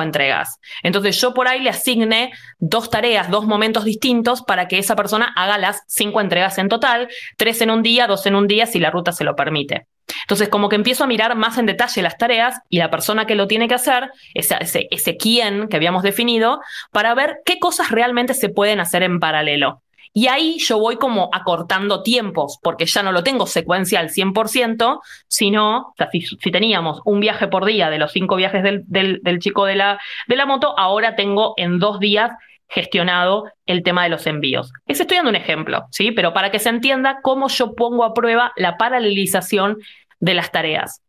entregas. 0.00 0.58
Entonces 0.82 1.20
yo 1.20 1.34
por 1.34 1.48
ahí 1.48 1.60
le 1.60 1.70
asigne 1.70 2.32
dos 2.58 2.90
tareas, 2.90 3.30
dos 3.30 3.46
momentos 3.46 3.84
distintos 3.84 4.42
para 4.42 4.68
que 4.68 4.78
esa 4.78 4.96
persona 4.96 5.32
haga 5.36 5.58
las 5.58 5.82
cinco 5.86 6.20
entregas 6.20 6.58
en 6.58 6.68
total, 6.68 7.08
tres 7.36 7.60
en 7.60 7.70
un 7.70 7.82
día, 7.82 8.06
dos 8.06 8.26
en 8.26 8.34
un 8.34 8.46
día 8.46 8.66
si 8.66 8.78
la 8.78 8.90
ruta 8.90 9.12
se 9.12 9.24
lo 9.24 9.36
permite. 9.36 9.86
Entonces, 10.22 10.48
como 10.48 10.68
que 10.68 10.76
empiezo 10.76 11.04
a 11.04 11.06
mirar 11.06 11.36
más 11.36 11.58
en 11.58 11.66
detalle 11.66 12.02
las 12.02 12.18
tareas 12.18 12.60
y 12.68 12.78
la 12.78 12.90
persona 12.90 13.26
que 13.26 13.34
lo 13.34 13.46
tiene 13.46 13.68
que 13.68 13.74
hacer, 13.74 14.10
ese 14.34 15.16
quién 15.16 15.68
que 15.68 15.76
habíamos 15.76 16.02
definido, 16.02 16.60
para 16.90 17.14
ver 17.14 17.38
qué 17.44 17.58
cosas 17.58 17.90
realmente 17.90 18.34
se 18.34 18.48
pueden 18.48 18.80
hacer 18.80 19.02
en 19.02 19.20
paralelo. 19.20 19.81
Y 20.14 20.26
ahí 20.26 20.58
yo 20.58 20.78
voy 20.78 20.96
como 20.96 21.30
acortando 21.32 22.02
tiempos, 22.02 22.58
porque 22.62 22.84
ya 22.84 23.02
no 23.02 23.12
lo 23.12 23.22
tengo 23.24 23.46
secuencial 23.46 24.10
100%, 24.10 25.00
sino, 25.26 25.94
si, 26.10 26.50
teníamos 26.50 27.00
un 27.04 27.20
viaje 27.20 27.48
por 27.48 27.64
día 27.64 27.88
de 27.88 27.98
los 27.98 28.12
cinco 28.12 28.36
viajes 28.36 28.62
del, 28.62 28.84
del, 28.86 29.38
chico 29.38 29.64
de 29.64 29.76
la, 29.76 29.98
de 30.28 30.36
la 30.36 30.44
moto, 30.44 30.78
ahora 30.78 31.16
tengo 31.16 31.54
en 31.56 31.78
dos 31.78 31.98
días 31.98 32.32
gestionado 32.68 33.44
el 33.66 33.82
tema 33.82 34.04
de 34.04 34.10
los 34.10 34.26
envíos. 34.26 34.72
Les 34.86 35.00
estoy 35.00 35.16
dando 35.16 35.30
un 35.30 35.36
ejemplo, 35.36 35.86
¿sí? 35.90 36.10
Pero 36.12 36.32
para 36.32 36.50
que 36.50 36.58
se 36.58 36.68
entienda 36.68 37.20
cómo 37.22 37.48
yo 37.48 37.74
pongo 37.74 38.04
a 38.04 38.14
prueba 38.14 38.52
la 38.56 38.76
paralelización 38.76 39.78
de 40.20 40.34
las 40.34 40.52
tareas. 40.52 41.02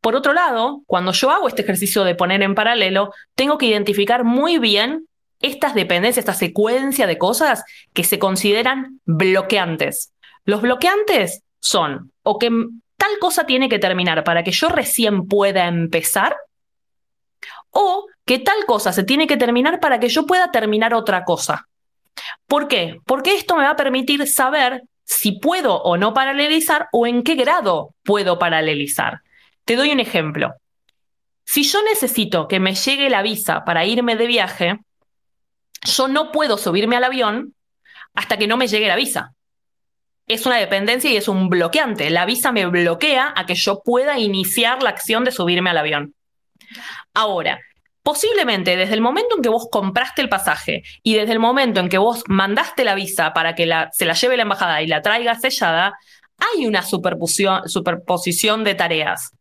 Por 0.00 0.14
otro 0.14 0.32
lado, 0.32 0.82
cuando 0.86 1.12
yo 1.12 1.30
hago 1.30 1.48
este 1.48 1.62
ejercicio 1.62 2.04
de 2.04 2.14
poner 2.14 2.42
en 2.42 2.54
paralelo, 2.54 3.12
tengo 3.34 3.58
que 3.58 3.66
identificar 3.66 4.24
muy 4.24 4.58
bien 4.58 5.06
estas 5.42 5.74
dependencias, 5.74 6.22
esta 6.22 6.34
secuencia 6.34 7.06
de 7.06 7.18
cosas 7.18 7.64
que 7.92 8.04
se 8.04 8.18
consideran 8.18 9.00
bloqueantes. 9.04 10.12
Los 10.44 10.62
bloqueantes 10.62 11.42
son 11.60 12.12
o 12.22 12.38
que 12.38 12.50
tal 12.96 13.18
cosa 13.20 13.44
tiene 13.44 13.68
que 13.68 13.78
terminar 13.78 14.24
para 14.24 14.42
que 14.44 14.52
yo 14.52 14.68
recién 14.68 15.26
pueda 15.26 15.66
empezar, 15.66 16.36
o 17.70 18.06
que 18.24 18.38
tal 18.38 18.64
cosa 18.66 18.92
se 18.92 19.02
tiene 19.02 19.26
que 19.26 19.36
terminar 19.36 19.80
para 19.80 19.98
que 19.98 20.08
yo 20.08 20.26
pueda 20.26 20.50
terminar 20.50 20.94
otra 20.94 21.24
cosa. 21.24 21.66
¿Por 22.46 22.68
qué? 22.68 23.00
Porque 23.04 23.34
esto 23.34 23.56
me 23.56 23.64
va 23.64 23.70
a 23.70 23.76
permitir 23.76 24.26
saber 24.28 24.82
si 25.04 25.32
puedo 25.32 25.82
o 25.82 25.96
no 25.96 26.14
paralelizar 26.14 26.88
o 26.92 27.06
en 27.06 27.22
qué 27.22 27.34
grado 27.34 27.94
puedo 28.04 28.38
paralelizar. 28.38 29.20
Te 29.64 29.76
doy 29.76 29.90
un 29.90 30.00
ejemplo. 30.00 30.54
Si 31.44 31.64
yo 31.64 31.82
necesito 31.82 32.46
que 32.46 32.60
me 32.60 32.74
llegue 32.74 33.10
la 33.10 33.22
visa 33.22 33.64
para 33.64 33.84
irme 33.84 34.16
de 34.16 34.26
viaje, 34.26 34.78
yo 35.84 36.08
no 36.08 36.32
puedo 36.32 36.58
subirme 36.58 36.96
al 36.96 37.04
avión 37.04 37.54
hasta 38.14 38.36
que 38.36 38.46
no 38.46 38.56
me 38.56 38.68
llegue 38.68 38.88
la 38.88 38.96
visa. 38.96 39.34
Es 40.26 40.46
una 40.46 40.56
dependencia 40.56 41.10
y 41.10 41.16
es 41.16 41.28
un 41.28 41.48
bloqueante. 41.48 42.08
La 42.10 42.24
visa 42.24 42.52
me 42.52 42.66
bloquea 42.66 43.32
a 43.36 43.46
que 43.46 43.54
yo 43.54 43.82
pueda 43.84 44.18
iniciar 44.18 44.82
la 44.82 44.90
acción 44.90 45.24
de 45.24 45.32
subirme 45.32 45.70
al 45.70 45.78
avión. 45.78 46.14
Ahora, 47.12 47.58
posiblemente 48.02 48.76
desde 48.76 48.94
el 48.94 49.00
momento 49.00 49.36
en 49.36 49.42
que 49.42 49.48
vos 49.48 49.68
compraste 49.70 50.22
el 50.22 50.28
pasaje 50.28 50.82
y 51.02 51.14
desde 51.14 51.32
el 51.32 51.38
momento 51.38 51.80
en 51.80 51.88
que 51.88 51.98
vos 51.98 52.22
mandaste 52.28 52.84
la 52.84 52.94
visa 52.94 53.32
para 53.32 53.54
que 53.54 53.68
se 53.92 54.04
la 54.04 54.14
lleve 54.14 54.36
la 54.36 54.42
embajada 54.42 54.82
y 54.82 54.86
la 54.86 55.02
traiga 55.02 55.34
sellada, 55.34 55.98
hay 56.38 56.66
una 56.66 56.82
superposición 56.82 58.64
de 58.64 58.74
tareas. 58.74 59.32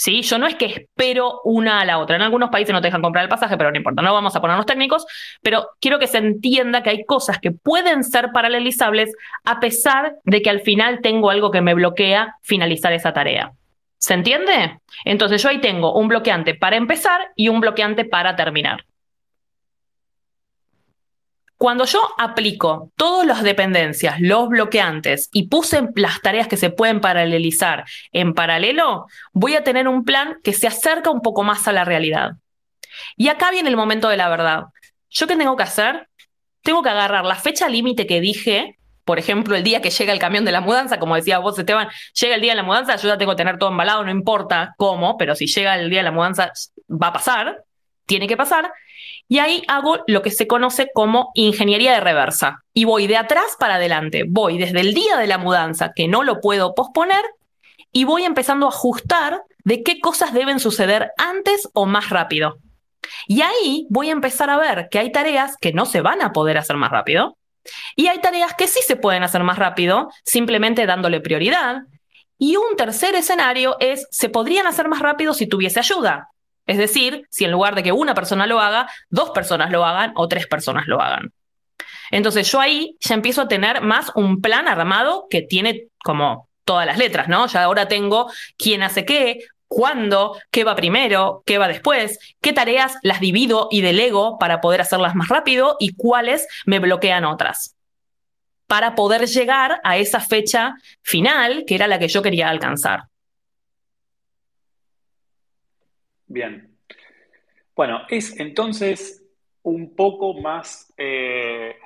¿Sí? 0.00 0.22
Yo 0.22 0.38
no 0.38 0.46
es 0.46 0.54
que 0.54 0.64
espero 0.64 1.42
una 1.44 1.82
a 1.82 1.84
la 1.84 1.98
otra. 1.98 2.16
En 2.16 2.22
algunos 2.22 2.48
países 2.48 2.72
no 2.72 2.80
te 2.80 2.86
dejan 2.86 3.02
comprar 3.02 3.22
el 3.22 3.28
pasaje, 3.28 3.58
pero 3.58 3.70
no 3.70 3.76
importa, 3.76 4.00
no 4.00 4.14
vamos 4.14 4.34
a 4.34 4.40
ponernos 4.40 4.64
técnicos, 4.64 5.04
pero 5.42 5.68
quiero 5.78 5.98
que 5.98 6.06
se 6.06 6.16
entienda 6.16 6.82
que 6.82 6.88
hay 6.88 7.04
cosas 7.04 7.38
que 7.38 7.50
pueden 7.50 8.02
ser 8.02 8.30
paralelizables 8.32 9.12
a 9.44 9.60
pesar 9.60 10.14
de 10.24 10.40
que 10.40 10.48
al 10.48 10.60
final 10.60 11.00
tengo 11.02 11.28
algo 11.28 11.50
que 11.50 11.60
me 11.60 11.74
bloquea 11.74 12.36
finalizar 12.40 12.94
esa 12.94 13.12
tarea. 13.12 13.52
¿Se 13.98 14.14
entiende? 14.14 14.78
Entonces 15.04 15.42
yo 15.42 15.50
ahí 15.50 15.58
tengo 15.58 15.92
un 15.92 16.08
bloqueante 16.08 16.54
para 16.54 16.76
empezar 16.76 17.32
y 17.36 17.50
un 17.50 17.60
bloqueante 17.60 18.06
para 18.06 18.36
terminar. 18.36 18.86
Cuando 21.60 21.84
yo 21.84 22.00
aplico 22.16 22.90
todas 22.96 23.26
las 23.26 23.42
dependencias, 23.42 24.18
los 24.18 24.48
bloqueantes 24.48 25.28
y 25.30 25.48
puse 25.48 25.90
las 25.94 26.22
tareas 26.22 26.48
que 26.48 26.56
se 26.56 26.70
pueden 26.70 27.02
paralelizar 27.02 27.84
en 28.12 28.32
paralelo, 28.32 29.08
voy 29.34 29.56
a 29.56 29.62
tener 29.62 29.86
un 29.86 30.06
plan 30.06 30.38
que 30.42 30.54
se 30.54 30.66
acerca 30.66 31.10
un 31.10 31.20
poco 31.20 31.42
más 31.42 31.68
a 31.68 31.72
la 31.72 31.84
realidad. 31.84 32.30
Y 33.14 33.28
acá 33.28 33.50
viene 33.50 33.68
el 33.68 33.76
momento 33.76 34.08
de 34.08 34.16
la 34.16 34.30
verdad. 34.30 34.62
¿Yo 35.10 35.26
qué 35.26 35.36
tengo 35.36 35.54
que 35.54 35.64
hacer? 35.64 36.08
Tengo 36.62 36.82
que 36.82 36.88
agarrar 36.88 37.26
la 37.26 37.34
fecha 37.34 37.68
límite 37.68 38.06
que 38.06 38.22
dije, 38.22 38.78
por 39.04 39.18
ejemplo, 39.18 39.54
el 39.54 39.62
día 39.62 39.82
que 39.82 39.90
llega 39.90 40.14
el 40.14 40.18
camión 40.18 40.46
de 40.46 40.52
la 40.52 40.62
mudanza, 40.62 40.98
como 40.98 41.14
decía 41.14 41.40
vos, 41.40 41.58
Esteban, 41.58 41.90
llega 42.18 42.36
el 42.36 42.40
día 42.40 42.52
de 42.52 42.56
la 42.56 42.62
mudanza, 42.62 42.96
yo 42.96 43.06
ya 43.06 43.18
tengo 43.18 43.32
que 43.32 43.36
tener 43.36 43.58
todo 43.58 43.68
embalado, 43.68 44.02
no 44.02 44.10
importa 44.10 44.72
cómo, 44.78 45.18
pero 45.18 45.34
si 45.34 45.46
llega 45.46 45.74
el 45.74 45.90
día 45.90 45.98
de 45.98 46.04
la 46.04 46.12
mudanza, 46.12 46.52
va 46.88 47.08
a 47.08 47.12
pasar, 47.12 47.64
tiene 48.06 48.26
que 48.26 48.38
pasar. 48.38 48.72
Y 49.30 49.38
ahí 49.38 49.62
hago 49.68 50.00
lo 50.08 50.22
que 50.22 50.32
se 50.32 50.48
conoce 50.48 50.90
como 50.92 51.30
ingeniería 51.34 51.92
de 51.92 52.00
reversa. 52.00 52.64
Y 52.74 52.84
voy 52.84 53.06
de 53.06 53.16
atrás 53.16 53.54
para 53.60 53.76
adelante. 53.76 54.24
Voy 54.28 54.58
desde 54.58 54.80
el 54.80 54.92
día 54.92 55.16
de 55.16 55.28
la 55.28 55.38
mudanza, 55.38 55.92
que 55.94 56.08
no 56.08 56.24
lo 56.24 56.40
puedo 56.40 56.74
posponer, 56.74 57.24
y 57.92 58.02
voy 58.02 58.24
empezando 58.24 58.66
a 58.66 58.70
ajustar 58.70 59.42
de 59.62 59.84
qué 59.84 60.00
cosas 60.00 60.34
deben 60.34 60.58
suceder 60.58 61.12
antes 61.16 61.68
o 61.74 61.86
más 61.86 62.10
rápido. 62.10 62.58
Y 63.28 63.42
ahí 63.42 63.86
voy 63.88 64.08
a 64.08 64.12
empezar 64.12 64.50
a 64.50 64.56
ver 64.56 64.88
que 64.90 64.98
hay 64.98 65.12
tareas 65.12 65.56
que 65.60 65.72
no 65.72 65.86
se 65.86 66.00
van 66.00 66.22
a 66.22 66.32
poder 66.32 66.58
hacer 66.58 66.76
más 66.76 66.90
rápido 66.90 67.36
y 67.94 68.08
hay 68.08 68.18
tareas 68.20 68.54
que 68.54 68.66
sí 68.66 68.80
se 68.84 68.96
pueden 68.96 69.22
hacer 69.22 69.44
más 69.44 69.58
rápido, 69.60 70.10
simplemente 70.24 70.86
dándole 70.86 71.20
prioridad. 71.20 71.82
Y 72.36 72.56
un 72.56 72.74
tercer 72.76 73.14
escenario 73.14 73.76
es, 73.78 74.08
se 74.10 74.28
podrían 74.28 74.66
hacer 74.66 74.88
más 74.88 75.00
rápido 75.00 75.34
si 75.34 75.46
tuviese 75.46 75.78
ayuda. 75.78 76.30
Es 76.70 76.78
decir, 76.78 77.26
si 77.30 77.44
en 77.44 77.50
lugar 77.50 77.74
de 77.74 77.82
que 77.82 77.90
una 77.90 78.14
persona 78.14 78.46
lo 78.46 78.60
haga, 78.60 78.88
dos 79.08 79.30
personas 79.30 79.72
lo 79.72 79.84
hagan 79.84 80.12
o 80.14 80.28
tres 80.28 80.46
personas 80.46 80.86
lo 80.86 81.00
hagan. 81.02 81.32
Entonces 82.12 82.48
yo 82.52 82.60
ahí 82.60 82.96
ya 83.00 83.16
empiezo 83.16 83.42
a 83.42 83.48
tener 83.48 83.80
más 83.80 84.12
un 84.14 84.40
plan 84.40 84.68
armado 84.68 85.26
que 85.28 85.42
tiene 85.42 85.88
como 86.04 86.48
todas 86.64 86.86
las 86.86 86.96
letras, 86.96 87.26
¿no? 87.26 87.48
Ya 87.48 87.64
ahora 87.64 87.88
tengo 87.88 88.30
quién 88.56 88.84
hace 88.84 89.04
qué, 89.04 89.40
cuándo, 89.66 90.38
qué 90.52 90.62
va 90.62 90.76
primero, 90.76 91.42
qué 91.44 91.58
va 91.58 91.66
después, 91.66 92.20
qué 92.40 92.52
tareas 92.52 92.94
las 93.02 93.18
divido 93.18 93.66
y 93.72 93.80
delego 93.80 94.38
para 94.38 94.60
poder 94.60 94.80
hacerlas 94.80 95.16
más 95.16 95.26
rápido 95.26 95.74
y 95.80 95.96
cuáles 95.96 96.46
me 96.66 96.78
bloquean 96.78 97.24
otras. 97.24 97.74
Para 98.68 98.94
poder 98.94 99.26
llegar 99.26 99.80
a 99.82 99.96
esa 99.96 100.20
fecha 100.20 100.74
final 101.02 101.64
que 101.66 101.74
era 101.74 101.88
la 101.88 101.98
que 101.98 102.06
yo 102.06 102.22
quería 102.22 102.48
alcanzar. 102.48 103.09
Bien. 106.30 106.78
Bueno, 107.74 108.02
es 108.08 108.38
entonces 108.38 109.28
un 109.62 109.96
poco 109.96 110.40
más 110.40 110.94
eh, 110.96 111.76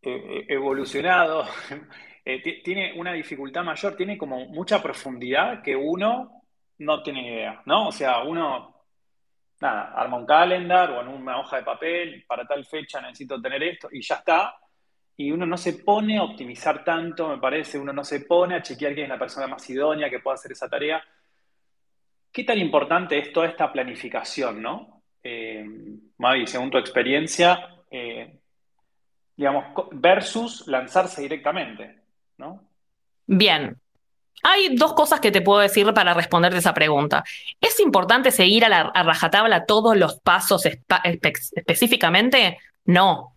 eh, 0.00 0.46
evolucionado, 0.48 1.44
eh, 2.24 2.62
tiene 2.62 2.92
una 2.96 3.12
dificultad 3.12 3.64
mayor, 3.64 3.96
tiene 3.96 4.16
como 4.16 4.46
mucha 4.46 4.80
profundidad 4.80 5.60
que 5.60 5.74
uno 5.74 6.44
no 6.78 7.02
tiene 7.02 7.26
idea, 7.26 7.60
¿no? 7.66 7.88
O 7.88 7.92
sea, 7.92 8.22
uno, 8.22 8.76
nada, 9.60 9.92
arma 9.96 10.18
un 10.18 10.26
calendar 10.26 10.92
o 10.92 11.00
en 11.00 11.08
una 11.08 11.40
hoja 11.40 11.56
de 11.56 11.62
papel, 11.64 12.24
para 12.28 12.46
tal 12.46 12.64
fecha 12.64 13.00
necesito 13.00 13.42
tener 13.42 13.60
esto 13.64 13.88
y 13.90 14.02
ya 14.02 14.14
está. 14.14 14.54
Y 15.16 15.32
uno 15.32 15.46
no 15.46 15.56
se 15.56 15.72
pone 15.82 16.16
a 16.18 16.22
optimizar 16.22 16.84
tanto, 16.84 17.28
me 17.28 17.38
parece, 17.38 17.76
uno 17.76 17.92
no 17.92 18.04
se 18.04 18.20
pone 18.20 18.54
a 18.54 18.62
chequear 18.62 18.94
quién 18.94 19.06
es 19.06 19.10
la 19.10 19.18
persona 19.18 19.48
más 19.48 19.68
idónea 19.68 20.08
que 20.08 20.20
pueda 20.20 20.36
hacer 20.36 20.52
esa 20.52 20.68
tarea. 20.68 21.02
¿Qué 22.32 22.44
tan 22.44 22.58
importante 22.58 23.18
es 23.18 23.32
toda 23.32 23.46
esta 23.46 23.72
planificación, 23.72 24.62
no? 24.62 25.02
Eh, 25.22 25.64
Mavi, 26.18 26.46
según 26.46 26.70
tu 26.70 26.78
experiencia, 26.78 27.68
eh, 27.90 28.38
digamos, 29.36 29.64
versus 29.92 30.66
lanzarse 30.68 31.22
directamente, 31.22 31.96
¿no? 32.38 32.62
Bien. 33.26 33.76
Hay 34.42 34.74
dos 34.76 34.94
cosas 34.94 35.20
que 35.20 35.30
te 35.30 35.42
puedo 35.42 35.60
decir 35.60 35.92
para 35.92 36.14
responderte 36.14 36.58
esa 36.58 36.72
pregunta. 36.72 37.24
¿Es 37.60 37.78
importante 37.80 38.30
seguir 38.30 38.64
a, 38.64 38.68
la, 38.68 38.80
a 38.80 39.02
rajatabla 39.02 39.66
todos 39.66 39.96
los 39.96 40.18
pasos 40.20 40.66
específicamente? 40.66 42.58
No. 42.84 43.34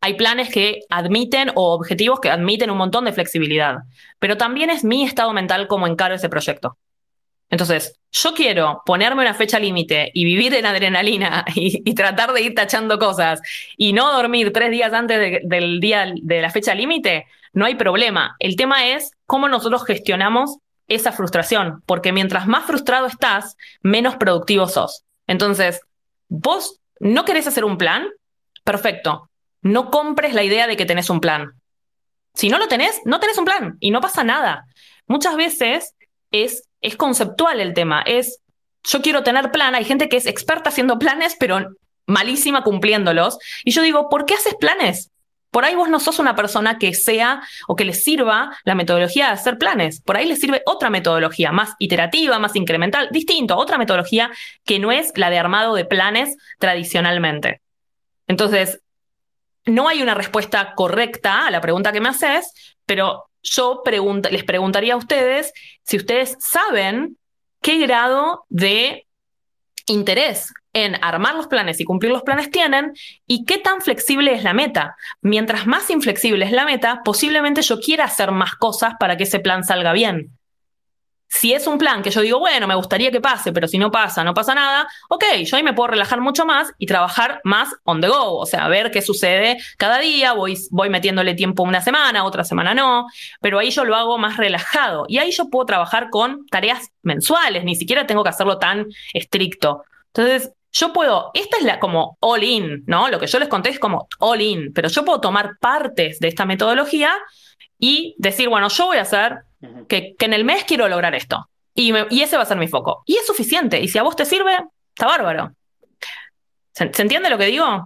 Hay 0.00 0.14
planes 0.14 0.52
que 0.52 0.80
admiten 0.90 1.52
o 1.54 1.72
objetivos 1.74 2.20
que 2.20 2.28
admiten 2.28 2.70
un 2.70 2.76
montón 2.76 3.04
de 3.04 3.12
flexibilidad, 3.12 3.78
pero 4.18 4.36
también 4.36 4.68
es 4.68 4.84
mi 4.84 5.04
estado 5.04 5.32
mental 5.32 5.68
como 5.68 5.86
encaro 5.86 6.16
ese 6.16 6.28
proyecto. 6.28 6.76
Entonces, 7.52 8.00
yo 8.10 8.32
quiero 8.32 8.80
ponerme 8.86 9.20
una 9.20 9.34
fecha 9.34 9.58
límite 9.58 10.10
y 10.14 10.24
vivir 10.24 10.54
en 10.54 10.64
adrenalina 10.64 11.44
y, 11.54 11.94
tratar 11.94 12.32
de 12.32 12.40
ir 12.40 12.54
tachando 12.54 12.98
cosas 12.98 13.42
y 13.76 13.92
no 13.92 14.10
dormir 14.10 14.54
tres 14.54 14.70
días 14.70 14.94
antes 14.94 15.42
del 15.44 15.78
día 15.78 16.14
de 16.22 16.40
la 16.40 16.48
fecha 16.48 16.74
límite, 16.74 17.26
no 17.52 17.66
hay 17.66 17.74
problema. 17.74 18.36
El 18.38 18.56
tema 18.56 18.88
es 18.88 19.12
cómo 19.26 19.48
nosotros 19.48 19.84
gestionamos 19.84 20.56
esa 20.88 21.12
frustración, 21.12 21.82
porque 21.84 22.10
mientras 22.10 22.46
más 22.46 22.64
frustrado 22.64 23.06
estás, 23.06 23.58
menos 23.82 24.16
productivo 24.16 24.66
sos. 24.66 25.04
Entonces, 25.26 25.82
vos 26.28 26.80
no 27.00 27.26
querés 27.26 27.46
hacer 27.46 27.66
un 27.66 27.76
plan, 27.76 28.08
perfecto. 28.64 29.28
No 29.60 29.90
compres 29.90 30.32
la 30.32 30.42
idea 30.42 30.66
de 30.66 30.78
que 30.78 30.86
tenés 30.86 31.10
un 31.10 31.20
plan. 31.20 31.52
Si 32.32 32.48
no 32.48 32.56
lo 32.56 32.66
tenés, 32.66 33.02
no 33.04 33.20
tenés 33.20 33.36
un 33.36 33.44
plan 33.44 33.76
y 33.78 33.90
no 33.90 34.00
pasa 34.00 34.24
nada. 34.24 34.64
Muchas 35.06 35.36
veces 35.36 35.94
es 36.30 36.66
es 36.82 36.96
conceptual 36.96 37.60
el 37.60 37.74
tema, 37.74 38.02
es 38.02 38.40
yo 38.84 39.00
quiero 39.00 39.22
tener 39.22 39.50
plan, 39.50 39.74
hay 39.74 39.84
gente 39.84 40.08
que 40.08 40.16
es 40.16 40.26
experta 40.26 40.70
haciendo 40.70 40.98
planes, 40.98 41.36
pero 41.38 41.76
malísima 42.06 42.62
cumpliéndolos. 42.62 43.38
Y 43.64 43.70
yo 43.70 43.82
digo, 43.82 44.08
¿por 44.08 44.26
qué 44.26 44.34
haces 44.34 44.56
planes? 44.56 45.10
Por 45.50 45.64
ahí 45.64 45.74
vos 45.74 45.88
no 45.88 46.00
sos 46.00 46.18
una 46.18 46.34
persona 46.34 46.78
que 46.78 46.94
sea 46.94 47.42
o 47.68 47.76
que 47.76 47.84
le 47.84 47.92
sirva 47.92 48.56
la 48.64 48.74
metodología 48.74 49.26
de 49.26 49.32
hacer 49.32 49.58
planes. 49.58 50.00
Por 50.00 50.16
ahí 50.16 50.26
le 50.26 50.36
sirve 50.36 50.62
otra 50.64 50.88
metodología, 50.88 51.52
más 51.52 51.74
iterativa, 51.78 52.38
más 52.38 52.56
incremental, 52.56 53.08
distinto, 53.12 53.56
otra 53.56 53.76
metodología 53.76 54.30
que 54.64 54.78
no 54.78 54.90
es 54.90 55.12
la 55.14 55.28
de 55.28 55.38
armado 55.38 55.74
de 55.74 55.84
planes 55.84 56.36
tradicionalmente. 56.58 57.60
Entonces, 58.26 58.80
no 59.66 59.88
hay 59.88 60.02
una 60.02 60.14
respuesta 60.14 60.74
correcta 60.74 61.46
a 61.46 61.50
la 61.50 61.60
pregunta 61.60 61.92
que 61.92 62.00
me 62.00 62.08
haces, 62.08 62.76
pero 62.86 63.26
yo 63.42 63.82
les 64.30 64.44
preguntaría 64.44 64.94
a 64.94 64.96
ustedes 64.96 65.52
si 65.82 65.96
ustedes 65.96 66.36
saben 66.40 67.16
qué 67.60 67.78
grado 67.78 68.44
de 68.48 69.06
interés 69.86 70.52
en 70.72 70.96
armar 71.02 71.34
los 71.34 71.48
planes 71.48 71.80
y 71.80 71.84
cumplir 71.84 72.12
los 72.12 72.22
planes 72.22 72.50
tienen 72.50 72.92
y 73.26 73.44
qué 73.44 73.58
tan 73.58 73.80
flexible 73.80 74.34
es 74.34 74.42
la 74.42 74.54
meta. 74.54 74.96
Mientras 75.20 75.66
más 75.66 75.90
inflexible 75.90 76.44
es 76.44 76.52
la 76.52 76.64
meta, 76.64 77.02
posiblemente 77.04 77.62
yo 77.62 77.80
quiera 77.80 78.04
hacer 78.04 78.30
más 78.30 78.54
cosas 78.54 78.94
para 78.98 79.16
que 79.16 79.24
ese 79.24 79.40
plan 79.40 79.64
salga 79.64 79.92
bien. 79.92 80.38
Si 81.34 81.54
es 81.54 81.66
un 81.66 81.78
plan 81.78 82.02
que 82.02 82.10
yo 82.10 82.20
digo, 82.20 82.38
bueno, 82.38 82.66
me 82.66 82.74
gustaría 82.74 83.10
que 83.10 83.20
pase, 83.22 83.54
pero 83.54 83.66
si 83.66 83.78
no 83.78 83.90
pasa, 83.90 84.22
no 84.22 84.34
pasa 84.34 84.54
nada, 84.54 84.86
ok, 85.08 85.24
yo 85.46 85.56
ahí 85.56 85.62
me 85.62 85.72
puedo 85.72 85.86
relajar 85.86 86.20
mucho 86.20 86.44
más 86.44 86.70
y 86.76 86.84
trabajar 86.84 87.40
más 87.42 87.74
on 87.84 88.02
the 88.02 88.08
go, 88.08 88.36
o 88.36 88.44
sea, 88.44 88.68
ver 88.68 88.90
qué 88.90 89.00
sucede 89.00 89.56
cada 89.78 89.98
día, 89.98 90.34
voy, 90.34 90.58
voy 90.70 90.90
metiéndole 90.90 91.32
tiempo 91.32 91.62
una 91.62 91.80
semana, 91.80 92.24
otra 92.24 92.44
semana 92.44 92.74
no, 92.74 93.06
pero 93.40 93.58
ahí 93.58 93.70
yo 93.70 93.86
lo 93.86 93.96
hago 93.96 94.18
más 94.18 94.36
relajado 94.36 95.06
y 95.08 95.18
ahí 95.18 95.30
yo 95.30 95.48
puedo 95.48 95.64
trabajar 95.64 96.10
con 96.10 96.44
tareas 96.48 96.90
mensuales, 97.00 97.64
ni 97.64 97.76
siquiera 97.76 98.06
tengo 98.06 98.22
que 98.22 98.28
hacerlo 98.28 98.58
tan 98.58 98.88
estricto. 99.14 99.84
Entonces, 100.08 100.52
yo 100.70 100.92
puedo, 100.92 101.30
esta 101.32 101.56
es 101.56 101.64
la 101.64 101.80
como 101.80 102.18
all 102.20 102.44
in, 102.44 102.84
¿no? 102.86 103.08
Lo 103.08 103.18
que 103.18 103.26
yo 103.26 103.38
les 103.38 103.48
conté 103.48 103.70
es 103.70 103.78
como 103.78 104.06
all 104.18 104.42
in, 104.42 104.72
pero 104.74 104.90
yo 104.90 105.02
puedo 105.02 105.20
tomar 105.20 105.52
partes 105.60 106.18
de 106.18 106.28
esta 106.28 106.44
metodología 106.44 107.14
y 107.84 108.14
decir, 108.16 108.48
bueno, 108.48 108.68
yo 108.68 108.86
voy 108.86 108.98
a 108.98 109.02
hacer 109.02 109.40
que, 109.88 110.14
en 110.16 110.32
el 110.32 110.44
mes 110.44 110.62
quiero 110.62 110.86
lograr 110.86 111.16
esto. 111.16 111.48
Y, 111.74 111.92
ese 112.22 112.36
va 112.36 112.44
a 112.44 112.46
ser 112.46 112.56
mi 112.56 112.68
foco. 112.68 113.02
Y 113.06 113.16
es 113.16 113.26
suficiente. 113.26 113.80
Y 113.80 113.88
si 113.88 113.98
a 113.98 114.04
vos 114.04 114.14
te 114.14 114.24
sirve, 114.24 114.56
está 114.90 115.06
bárbaro. 115.06 115.50
¿Se, 116.70 116.84
entiende 116.84 117.28
lo 117.28 117.36
que 117.36 117.46
digo? 117.46 117.84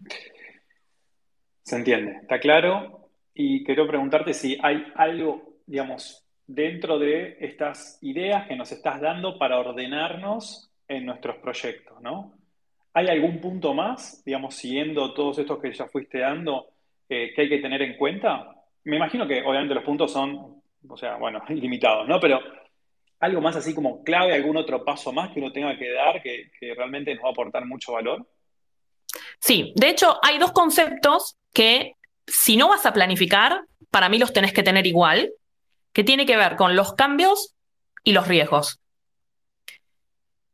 Se 1.63 1.77
entiende, 1.77 2.19
está 2.21 2.39
claro. 2.39 3.09
Y 3.33 3.65
quiero 3.65 3.89
preguntarte 3.89 4.35
si 4.35 4.59
hay 4.63 4.85
algo, 4.97 5.61
digamos, 5.65 6.23
dentro 6.47 6.99
de 6.99 7.39
estas 7.41 7.99
ideas 8.03 8.47
que 8.47 8.55
nos 8.55 8.71
estás 8.73 9.01
dando 9.01 9.39
para 9.39 9.59
ordenarnos 9.59 10.71
en 10.87 11.07
nuestros 11.07 11.37
proyectos, 11.37 12.03
¿no? 12.03 12.35
¿Hay 12.93 13.09
algún 13.09 13.41
punto 13.41 13.73
más, 13.73 14.23
digamos, 14.27 14.57
siguiendo 14.57 15.15
todos 15.15 15.39
estos 15.39 15.59
que 15.59 15.73
ya 15.73 15.87
fuiste 15.87 16.19
dando, 16.19 16.67
eh, 17.09 17.33
que 17.35 17.43
hay 17.43 17.49
que 17.49 17.61
tener 17.61 17.81
en 17.81 17.97
cuenta? 17.97 18.56
Me 18.87 18.97
imagino 18.97 19.27
que 19.29 19.43
obviamente 19.43 19.75
los 19.75 19.85
puntos 19.85 20.13
son 20.13 20.57
o 20.89 20.97
sea, 20.97 21.17
bueno, 21.17 21.43
ilimitados, 21.49 22.07
¿no? 22.09 22.21
Pero 22.21 22.41
algo 23.21 23.41
más 23.41 23.57
así 23.57 23.75
como 23.75 24.03
clave, 24.05 24.35
algún 24.35 24.57
otro 24.57 24.85
paso 24.85 25.13
más 25.13 25.31
que 25.31 25.41
uno 25.41 25.53
tenga 25.53 25.77
que 25.77 25.91
dar 25.93 26.23
que, 26.23 26.51
que 26.59 26.75
realmente 26.75 27.15
nos 27.15 27.25
va 27.25 27.29
a 27.29 27.33
aportar 27.33 27.65
mucho 27.65 27.93
valor? 27.93 28.27
Sí, 29.39 29.73
de 29.77 29.89
hecho 29.89 30.19
hay 30.23 30.39
dos 30.39 30.53
conceptos 30.53 31.37
que 31.53 31.95
si 32.27 32.57
no 32.57 32.69
vas 32.69 32.85
a 32.85 32.93
planificar, 32.93 33.63
para 33.91 34.09
mí 34.09 34.19
los 34.19 34.33
tenés 34.33 34.53
que 34.53 34.63
tener 34.63 34.87
igual, 34.87 35.33
que 35.93 36.05
tiene 36.05 36.27
que 36.27 36.37
ver 36.37 36.57
con 36.57 36.77
los 36.77 36.95
cambios 36.95 37.55
y 38.05 38.13
los 38.13 38.29
riesgos. 38.29 38.81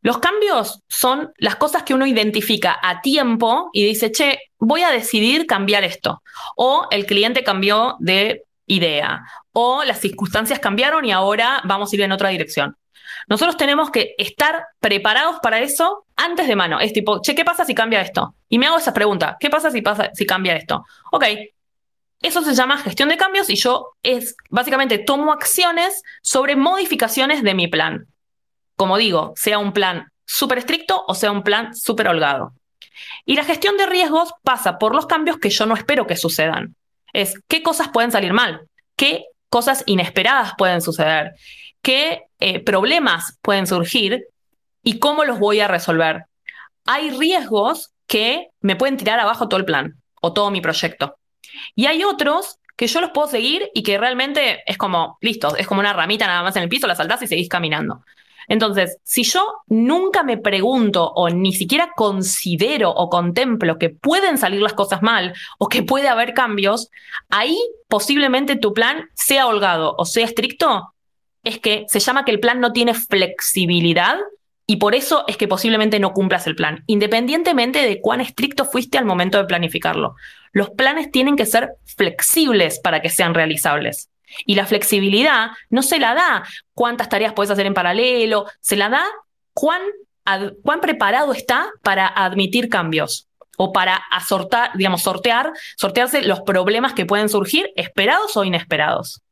Los 0.02 0.18
cambios 0.18 0.82
son 0.88 1.32
las 1.38 1.56
cosas 1.56 1.84
que 1.84 1.94
uno 1.94 2.06
identifica 2.06 2.76
a 2.82 3.00
tiempo 3.00 3.70
y 3.72 3.84
dice, 3.84 4.10
che, 4.10 4.40
voy 4.58 4.82
a 4.82 4.90
decidir 4.90 5.46
cambiar 5.46 5.84
esto. 5.84 6.22
O 6.56 6.88
el 6.90 7.06
cliente 7.06 7.44
cambió 7.44 7.96
de 8.00 8.42
idea. 8.66 9.22
O 9.52 9.84
las 9.84 10.00
circunstancias 10.00 10.58
cambiaron 10.58 11.04
y 11.04 11.12
ahora 11.12 11.62
vamos 11.64 11.92
a 11.92 11.96
ir 11.96 12.02
en 12.02 12.10
otra 12.10 12.30
dirección. 12.30 12.76
Nosotros 13.28 13.56
tenemos 13.56 13.90
que 13.90 14.16
estar 14.18 14.66
preparados 14.80 15.36
para 15.40 15.60
eso 15.60 16.04
antes 16.16 16.48
de 16.48 16.56
mano. 16.56 16.80
Es 16.80 16.92
tipo, 16.92 17.20
che, 17.22 17.36
¿qué 17.36 17.44
pasa 17.44 17.64
si 17.64 17.72
cambia 17.72 18.00
esto? 18.00 18.34
Y 18.48 18.58
me 18.58 18.66
hago 18.66 18.78
esa 18.78 18.92
pregunta, 18.92 19.36
¿qué 19.38 19.50
pasa 19.50 19.70
si, 19.70 19.82
pasa, 19.82 20.10
si 20.14 20.26
cambia 20.26 20.56
esto? 20.56 20.84
Ok, 21.12 21.24
eso 22.20 22.42
se 22.42 22.54
llama 22.54 22.78
gestión 22.78 23.08
de 23.08 23.16
cambios 23.16 23.48
y 23.50 23.54
yo 23.54 23.92
es 24.02 24.34
básicamente 24.50 24.98
tomo 24.98 25.32
acciones 25.32 26.02
sobre 26.22 26.56
modificaciones 26.56 27.44
de 27.44 27.54
mi 27.54 27.68
plan 27.68 28.08
como 28.76 28.96
digo, 28.96 29.32
sea 29.36 29.58
un 29.58 29.72
plan 29.72 30.08
súper 30.24 30.58
estricto 30.58 31.04
o 31.06 31.14
sea 31.14 31.30
un 31.30 31.42
plan 31.42 31.74
súper 31.74 32.08
holgado. 32.08 32.52
Y 33.24 33.36
la 33.36 33.44
gestión 33.44 33.76
de 33.76 33.86
riesgos 33.86 34.32
pasa 34.42 34.78
por 34.78 34.94
los 34.94 35.06
cambios 35.06 35.38
que 35.38 35.50
yo 35.50 35.66
no 35.66 35.74
espero 35.74 36.06
que 36.06 36.16
sucedan. 36.16 36.74
Es 37.12 37.34
qué 37.48 37.62
cosas 37.62 37.88
pueden 37.88 38.10
salir 38.10 38.32
mal, 38.32 38.62
qué 38.96 39.26
cosas 39.48 39.82
inesperadas 39.86 40.54
pueden 40.56 40.80
suceder, 40.80 41.32
qué 41.82 42.24
eh, 42.40 42.60
problemas 42.60 43.38
pueden 43.42 43.66
surgir 43.66 44.26
y 44.82 44.98
cómo 44.98 45.24
los 45.24 45.38
voy 45.38 45.60
a 45.60 45.68
resolver. 45.68 46.24
Hay 46.86 47.10
riesgos 47.10 47.92
que 48.06 48.48
me 48.60 48.76
pueden 48.76 48.96
tirar 48.96 49.20
abajo 49.20 49.48
todo 49.48 49.60
el 49.60 49.66
plan 49.66 49.96
o 50.20 50.32
todo 50.32 50.50
mi 50.50 50.60
proyecto. 50.60 51.16
Y 51.74 51.86
hay 51.86 52.04
otros 52.04 52.58
que 52.76 52.86
yo 52.86 53.00
los 53.00 53.10
puedo 53.10 53.28
seguir 53.28 53.70
y 53.74 53.82
que 53.82 53.98
realmente 53.98 54.62
es 54.66 54.78
como, 54.78 55.18
listo, 55.20 55.56
es 55.56 55.66
como 55.66 55.80
una 55.80 55.92
ramita 55.92 56.26
nada 56.26 56.42
más 56.42 56.56
en 56.56 56.62
el 56.62 56.68
piso, 56.68 56.86
la 56.86 56.94
saltás 56.94 57.22
y 57.22 57.26
seguís 57.26 57.48
caminando. 57.48 58.02
Entonces, 58.48 58.98
si 59.04 59.24
yo 59.24 59.44
nunca 59.66 60.22
me 60.22 60.38
pregunto 60.38 61.10
o 61.14 61.28
ni 61.30 61.52
siquiera 61.52 61.92
considero 61.94 62.90
o 62.90 63.08
contemplo 63.08 63.78
que 63.78 63.90
pueden 63.90 64.38
salir 64.38 64.60
las 64.60 64.74
cosas 64.74 65.02
mal 65.02 65.34
o 65.58 65.68
que 65.68 65.82
puede 65.82 66.08
haber 66.08 66.34
cambios, 66.34 66.90
ahí 67.28 67.58
posiblemente 67.88 68.56
tu 68.56 68.72
plan 68.74 69.08
sea 69.14 69.46
holgado 69.46 69.94
o 69.98 70.04
sea 70.04 70.24
estricto, 70.24 70.94
es 71.44 71.58
que 71.58 71.84
se 71.88 72.00
llama 72.00 72.24
que 72.24 72.30
el 72.30 72.40
plan 72.40 72.60
no 72.60 72.72
tiene 72.72 72.94
flexibilidad 72.94 74.18
y 74.66 74.76
por 74.76 74.94
eso 74.94 75.24
es 75.26 75.36
que 75.36 75.48
posiblemente 75.48 75.98
no 75.98 76.12
cumplas 76.12 76.46
el 76.46 76.54
plan, 76.54 76.84
independientemente 76.86 77.80
de 77.80 78.00
cuán 78.00 78.20
estricto 78.20 78.64
fuiste 78.64 78.96
al 78.96 79.04
momento 79.04 79.38
de 79.38 79.44
planificarlo. 79.44 80.14
Los 80.52 80.70
planes 80.70 81.10
tienen 81.10 81.36
que 81.36 81.46
ser 81.46 81.70
flexibles 81.84 82.78
para 82.78 83.02
que 83.02 83.10
sean 83.10 83.34
realizables. 83.34 84.08
Y 84.46 84.54
la 84.54 84.66
flexibilidad 84.66 85.50
no 85.70 85.82
se 85.82 85.98
la 85.98 86.14
da 86.14 86.44
cuántas 86.74 87.08
tareas 87.08 87.32
puedes 87.32 87.50
hacer 87.50 87.66
en 87.66 87.74
paralelo, 87.74 88.46
se 88.60 88.76
la 88.76 88.88
da 88.88 89.04
cuán, 89.52 89.82
cuán 90.62 90.80
preparado 90.80 91.32
está 91.32 91.70
para 91.82 92.06
admitir 92.06 92.68
cambios 92.68 93.28
o 93.56 93.72
para 93.72 93.96
asortar, 94.10 94.70
digamos, 94.74 95.02
sortear, 95.02 95.52
sortearse 95.76 96.22
los 96.22 96.40
problemas 96.40 96.94
que 96.94 97.06
pueden 97.06 97.28
surgir, 97.28 97.70
esperados 97.76 98.36
o 98.36 98.44
inesperados. 98.44 99.22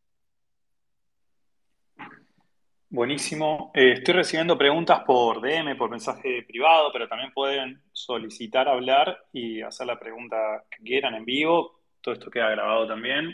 Buenísimo. 2.93 3.71
Eh, 3.73 3.93
estoy 3.93 4.15
recibiendo 4.15 4.59
preguntas 4.59 5.03
por 5.07 5.41
DM, 5.41 5.77
por 5.77 5.91
mensaje 5.91 6.43
privado, 6.43 6.91
pero 6.93 7.09
también 7.09 7.33
pueden 7.33 7.81
solicitar 7.93 8.69
hablar 8.69 9.17
y 9.33 9.63
hacer 9.63 9.87
la 9.87 9.99
pregunta 9.99 10.65
que 10.69 10.83
quieran 10.83 11.15
en 11.15 11.25
vivo. 11.25 11.81
Todo 12.01 12.15
esto 12.15 12.31
queda 12.31 12.51
grabado 12.51 12.89
también 12.89 13.33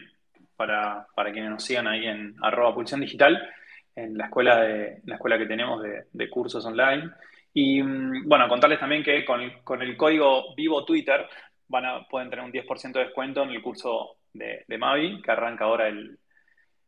para, 0.57 1.07
para 1.15 1.33
quienes 1.33 1.51
nos 1.51 1.65
sigan 1.65 1.87
ahí 1.87 2.07
en 2.07 2.35
arroba 2.43 2.75
pulsión 2.75 3.01
digital, 3.01 3.51
en 3.95 4.17
la 4.17 4.27
escuela, 4.27 4.61
de, 4.61 5.01
la 5.05 5.15
escuela 5.15 5.39
que 5.39 5.47
tenemos 5.47 5.83
de, 5.83 6.31
cursos 6.31 6.65
online. 6.65 7.11
Y 7.53 7.83
mm, 7.83 8.29
bueno, 8.29 8.49
contarles 8.49 8.79
también 8.79 9.03
que 9.03 9.25
con, 9.25 9.41
el 9.41 9.97
código 9.97 10.55
Vivo 10.55 10.85
Twitter 10.85 11.27
van 11.69 11.87
a, 11.87 12.07
pueden 12.07 12.31
tener 12.31 12.45
un 12.45 12.53
10% 12.53 12.93
de 12.93 13.05
descuento 13.05 13.43
en 13.43 13.51
el 13.51 13.63
curso 13.63 14.19
de, 14.33 14.65
Mavi, 14.79 15.23
que 15.23 15.31
arranca 15.31 15.65
ahora 15.65 15.89
el, 15.89 16.19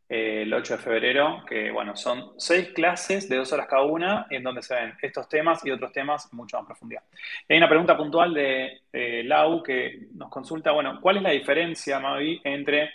el 0.07 0.53
8 0.53 0.77
de 0.77 0.83
febrero, 0.83 1.43
que 1.49 1.71
bueno, 1.71 1.97
son 1.97 2.33
seis 2.37 2.69
clases 2.75 3.27
de 3.29 3.37
dos 3.37 3.51
horas 3.55 3.66
cada 3.66 3.85
una, 3.85 4.27
en 4.29 4.43
donde 4.43 4.61
se 4.62 4.75
ven 4.75 4.95
estos 5.01 5.29
temas 5.31 5.64
y 5.64 5.71
otros 5.71 5.93
temas 5.93 6.33
mucho 6.35 6.59
más 6.59 6.66
profundidad. 6.66 7.03
hay 7.49 7.57
una 7.57 7.69
pregunta 7.69 7.97
puntual 7.97 8.35
de 8.35 8.83
Lau 9.25 9.62
que 9.62 10.09
nos 10.14 10.29
consulta, 10.29 10.73
bueno, 10.73 11.01
¿cuál 11.01 11.16
es 11.16 11.23
la 11.23 11.31
diferencia, 11.31 11.99
Mavi, 11.99 12.43
entre 12.45 12.91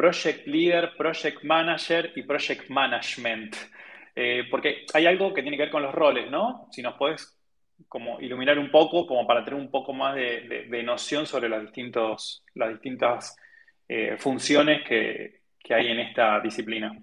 Project 0.00 0.46
Leader, 0.46 0.92
Project 0.96 1.44
Manager 1.44 2.10
y 2.16 2.22
Project 2.22 2.70
Management. 2.70 3.54
Eh, 4.16 4.44
porque 4.50 4.86
hay 4.94 5.04
algo 5.04 5.34
que 5.34 5.42
tiene 5.42 5.58
que 5.58 5.64
ver 5.64 5.70
con 5.70 5.82
los 5.82 5.94
roles, 5.94 6.30
¿no? 6.30 6.68
Si 6.70 6.80
nos 6.80 6.94
puedes 6.94 7.38
como 7.86 8.18
iluminar 8.18 8.58
un 8.58 8.70
poco, 8.70 9.06
como 9.06 9.26
para 9.26 9.44
tener 9.44 9.60
un 9.60 9.70
poco 9.70 9.92
más 9.92 10.14
de, 10.14 10.82
noción 10.82 11.26
sobre 11.26 11.50
las, 11.50 11.60
distintos, 11.60 12.42
las 12.54 12.70
distintas 12.70 13.36
eh, 13.88 14.16
funciones 14.18 14.88
que, 14.88 15.42
que 15.58 15.74
hay 15.74 15.88
en 15.88 16.00
esta 16.00 16.40
disciplina. 16.40 16.96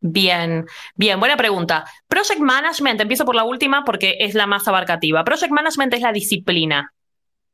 Bien, 0.00 0.66
bien, 0.96 1.20
buena 1.20 1.36
pregunta. 1.36 1.84
Project 2.08 2.40
Management, 2.40 3.00
empiezo 3.00 3.24
por 3.24 3.36
la 3.36 3.44
última 3.44 3.84
porque 3.84 4.16
es 4.18 4.34
la 4.34 4.48
más 4.48 4.66
abarcativa. 4.66 5.22
Project 5.22 5.52
Management 5.52 5.94
es 5.94 6.00
la 6.00 6.12
disciplina, 6.12 6.92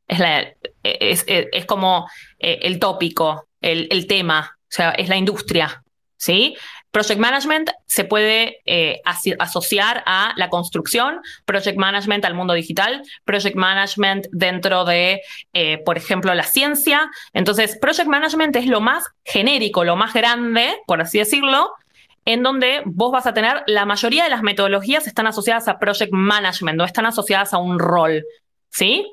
es, 0.06 0.22
es, 0.82 1.24
es 1.28 1.66
como 1.66 2.08
eh, 2.38 2.60
el 2.62 2.78
tópico, 2.78 3.47
el, 3.60 4.06
tema, 4.06 4.58
o 4.60 4.66
sea, 4.68 4.90
es 4.90 5.08
la 5.08 5.16
industria, 5.16 5.82
¿sí? 6.16 6.56
Project 6.90 7.20
Management 7.20 7.70
se 7.86 8.04
puede 8.04 8.60
eh, 8.64 9.00
asociar 9.38 10.02
a 10.06 10.32
la 10.36 10.48
construcción, 10.48 11.20
Project 11.44 11.76
Management 11.76 12.24
al 12.24 12.34
mundo 12.34 12.54
digital, 12.54 13.02
Project 13.24 13.56
Management 13.56 14.26
dentro 14.32 14.84
de, 14.84 15.20
eh, 15.52 15.78
por 15.84 15.98
ejemplo, 15.98 16.34
la 16.34 16.44
ciencia. 16.44 17.10
Entonces, 17.34 17.76
Project 17.78 18.08
Management 18.08 18.56
es 18.56 18.66
lo 18.66 18.80
más 18.80 19.04
genérico, 19.24 19.84
lo 19.84 19.96
más 19.96 20.14
grande, 20.14 20.76
por 20.86 21.00
así 21.00 21.18
decirlo, 21.18 21.70
en 22.24 22.42
donde 22.42 22.82
vos 22.84 23.12
vas 23.12 23.26
a 23.26 23.34
tener, 23.34 23.62
la 23.66 23.84
mayoría 23.86 24.24
de 24.24 24.30
las 24.30 24.42
metodologías 24.42 25.06
están 25.06 25.26
asociadas 25.26 25.68
a 25.68 25.78
Project 25.78 26.12
Management, 26.12 26.76
no 26.76 26.84
están 26.84 27.06
asociadas 27.06 27.54
a 27.54 27.58
un 27.58 27.78
rol, 27.78 28.24
¿sí? 28.70 29.10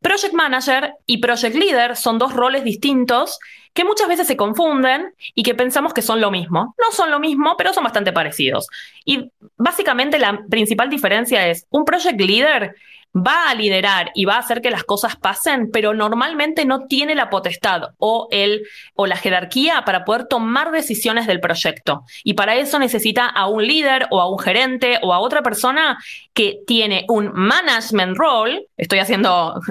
Project 0.00 0.34
Manager 0.34 0.94
y 1.06 1.18
Project 1.18 1.54
Leader 1.54 1.96
son 1.96 2.18
dos 2.18 2.32
roles 2.32 2.64
distintos 2.64 3.38
que 3.72 3.84
muchas 3.84 4.08
veces 4.08 4.26
se 4.26 4.36
confunden 4.36 5.14
y 5.34 5.42
que 5.42 5.54
pensamos 5.54 5.92
que 5.92 6.02
son 6.02 6.20
lo 6.20 6.30
mismo. 6.30 6.74
No 6.78 6.90
son 6.92 7.10
lo 7.10 7.20
mismo, 7.20 7.54
pero 7.56 7.72
son 7.72 7.84
bastante 7.84 8.12
parecidos. 8.12 8.66
Y 9.04 9.30
básicamente 9.56 10.18
la 10.18 10.40
principal 10.48 10.90
diferencia 10.90 11.46
es 11.48 11.66
un 11.70 11.84
Project 11.84 12.20
Leader 12.20 12.74
va 13.14 13.50
a 13.50 13.54
liderar 13.54 14.10
y 14.14 14.24
va 14.24 14.36
a 14.36 14.40
hacer 14.40 14.60
que 14.60 14.70
las 14.70 14.84
cosas 14.84 15.16
pasen, 15.16 15.70
pero 15.72 15.94
normalmente 15.94 16.64
no 16.64 16.86
tiene 16.86 17.14
la 17.14 17.30
potestad 17.30 17.90
o, 17.98 18.28
el, 18.30 18.62
o 18.94 19.06
la 19.06 19.16
jerarquía 19.16 19.84
para 19.84 20.04
poder 20.04 20.26
tomar 20.26 20.70
decisiones 20.70 21.26
del 21.26 21.40
proyecto. 21.40 22.04
Y 22.24 22.34
para 22.34 22.56
eso 22.56 22.78
necesita 22.78 23.26
a 23.26 23.46
un 23.46 23.66
líder 23.66 24.06
o 24.10 24.20
a 24.20 24.30
un 24.30 24.38
gerente 24.38 24.98
o 25.02 25.12
a 25.12 25.18
otra 25.20 25.42
persona 25.42 25.98
que 26.32 26.60
tiene 26.66 27.04
un 27.08 27.32
management 27.32 28.16
role, 28.16 28.66
estoy 28.76 28.98
haciendo... 28.98 29.60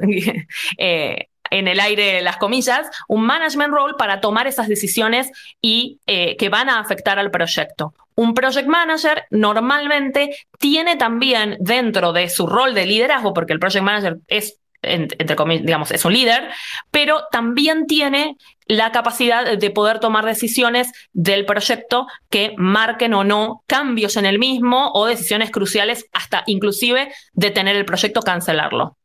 Eh, 0.78 1.28
en 1.52 1.68
el 1.68 1.80
aire 1.80 2.22
las 2.22 2.38
comillas, 2.38 2.88
un 3.08 3.26
management 3.26 3.74
role 3.74 3.94
para 3.98 4.22
tomar 4.22 4.48
esas 4.48 4.68
decisiones 4.68 5.32
y 5.62 6.00
eh, 6.06 6.36
que 6.38 6.50
van 6.50 6.70
a 6.70 6.80
afectar 6.80 7.20
al 7.20 7.32
proyecto. 7.32 7.94
Un 8.20 8.34
project 8.34 8.68
manager 8.68 9.28
normalmente 9.30 10.36
tiene 10.60 10.98
también 10.98 11.56
dentro 11.62 12.12
de 12.12 12.28
su 12.28 12.48
rol 12.48 12.74
de 12.74 12.86
liderazgo, 12.86 13.34
porque 13.34 13.54
el 13.54 13.60
project 13.60 13.82
manager 13.82 14.18
es 14.28 14.60
entre 14.82 15.36
comillas, 15.38 15.66
digamos, 15.66 15.92
es 15.92 16.04
un 16.04 16.12
líder, 16.12 16.50
pero 16.92 17.24
también 17.32 17.86
tiene 17.86 18.36
la 18.66 18.92
capacidad 18.92 19.58
de 19.58 19.72
poder 19.72 20.00
tomar 20.02 20.26
decisiones 20.26 20.92
del 21.14 21.46
proyecto 21.46 22.08
que 22.30 22.54
marquen 22.58 23.14
o 23.14 23.24
no 23.24 23.64
cambios 23.68 24.18
en 24.18 24.26
el 24.26 24.38
mismo 24.38 24.92
o 24.94 25.06
decisiones 25.06 25.50
cruciales 25.50 26.06
hasta 26.12 26.44
inclusive 26.46 27.14
detener 27.32 27.78
el 27.78 27.86
proyecto, 27.86 28.22
cancelarlo. 28.22 28.98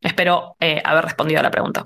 Espero 0.00 0.56
eh, 0.58 0.80
haber 0.82 1.04
respondido 1.04 1.40
a 1.40 1.42
la 1.42 1.50
pregunta. 1.50 1.84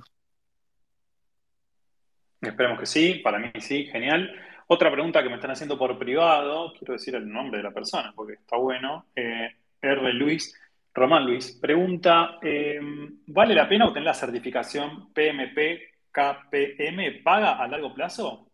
Esperemos 2.40 2.78
que 2.78 2.86
sí, 2.86 3.14
para 3.14 3.40
mí 3.40 3.50
sí, 3.60 3.86
genial. 3.86 4.45
Otra 4.68 4.90
pregunta 4.90 5.22
que 5.22 5.28
me 5.28 5.36
están 5.36 5.52
haciendo 5.52 5.78
por 5.78 5.96
privado, 5.98 6.72
quiero 6.76 6.94
decir 6.94 7.14
el 7.14 7.30
nombre 7.30 7.58
de 7.58 7.64
la 7.64 7.70
persona 7.70 8.12
porque 8.14 8.34
está 8.34 8.56
bueno. 8.56 9.06
Eh, 9.14 9.54
R. 9.80 10.12
Luis, 10.12 10.54
Román 10.92 11.24
Luis, 11.24 11.58
pregunta: 11.60 12.38
eh, 12.42 12.80
¿vale 13.26 13.54
la 13.54 13.68
pena 13.68 13.86
obtener 13.86 14.06
la 14.06 14.14
certificación 14.14 15.12
PMP 15.12 15.94
KPM 16.10 17.22
paga 17.22 17.62
a 17.62 17.68
largo 17.68 17.94
plazo? 17.94 18.48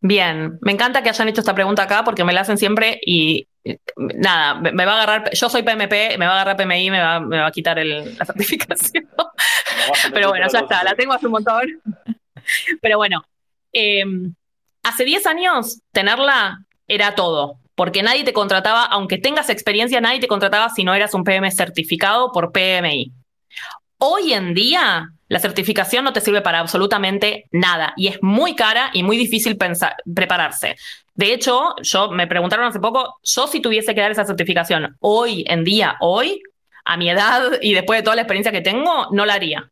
Bien, 0.00 0.58
me 0.62 0.72
encanta 0.72 1.02
que 1.02 1.10
hayan 1.10 1.28
hecho 1.28 1.40
esta 1.40 1.54
pregunta 1.54 1.82
acá 1.82 2.02
porque 2.02 2.24
me 2.24 2.32
la 2.32 2.40
hacen 2.40 2.58
siempre 2.58 2.98
y 3.04 3.46
nada, 3.96 4.54
me 4.54 4.84
va 4.84 4.92
a 4.92 5.02
agarrar, 5.02 5.30
yo 5.32 5.48
soy 5.48 5.62
PMP, 5.62 6.18
me 6.18 6.26
va 6.26 6.32
a 6.32 6.42
agarrar 6.42 6.56
PMI, 6.56 6.90
me 6.90 7.00
va, 7.00 7.20
me 7.20 7.38
va 7.38 7.46
a 7.46 7.52
quitar 7.52 7.84
la 7.84 8.04
certificación. 8.24 9.08
Pero 10.12 10.30
bueno, 10.30 10.46
ya 10.50 10.60
está, 10.60 10.82
la 10.82 10.94
tengo 10.94 11.12
hace 11.12 11.26
un 11.26 11.32
montón. 11.32 11.62
Pero 12.80 12.96
bueno, 12.96 13.22
em, 13.72 14.34
hace 14.82 15.04
10 15.04 15.26
años 15.26 15.80
tenerla 15.92 16.64
era 16.88 17.14
todo, 17.14 17.58
porque 17.74 18.02
nadie 18.02 18.24
te 18.24 18.32
contrataba, 18.32 18.84
aunque 18.84 19.18
tengas 19.18 19.50
experiencia, 19.50 20.00
nadie 20.00 20.20
te 20.20 20.28
contrataba 20.28 20.68
si 20.68 20.84
no 20.84 20.94
eras 20.94 21.14
un 21.14 21.24
PM 21.24 21.50
certificado 21.50 22.32
por 22.32 22.52
PMI. 22.52 23.12
Hoy 23.98 24.32
en 24.32 24.52
día, 24.52 25.08
la 25.28 25.38
certificación 25.38 26.04
no 26.04 26.12
te 26.12 26.20
sirve 26.20 26.42
para 26.42 26.58
absolutamente 26.58 27.46
nada 27.52 27.94
y 27.96 28.08
es 28.08 28.18
muy 28.20 28.56
cara 28.56 28.90
y 28.92 29.02
muy 29.02 29.16
difícil 29.16 29.56
pensar, 29.56 29.94
prepararse. 30.14 30.76
De 31.14 31.32
hecho, 31.32 31.74
yo 31.82 32.10
me 32.10 32.26
preguntaron 32.26 32.66
hace 32.66 32.80
poco, 32.80 33.18
yo 33.22 33.46
si 33.46 33.60
tuviese 33.60 33.94
que 33.94 34.00
dar 34.00 34.10
esa 34.10 34.24
certificación 34.24 34.96
hoy 35.00 35.44
en 35.46 35.62
día, 35.62 35.96
hoy, 36.00 36.42
a 36.84 36.96
mi 36.96 37.08
edad 37.08 37.58
y 37.60 37.74
después 37.74 38.00
de 38.00 38.02
toda 38.02 38.16
la 38.16 38.22
experiencia 38.22 38.50
que 38.50 38.60
tengo, 38.60 39.06
no 39.12 39.24
la 39.24 39.34
haría. 39.34 39.70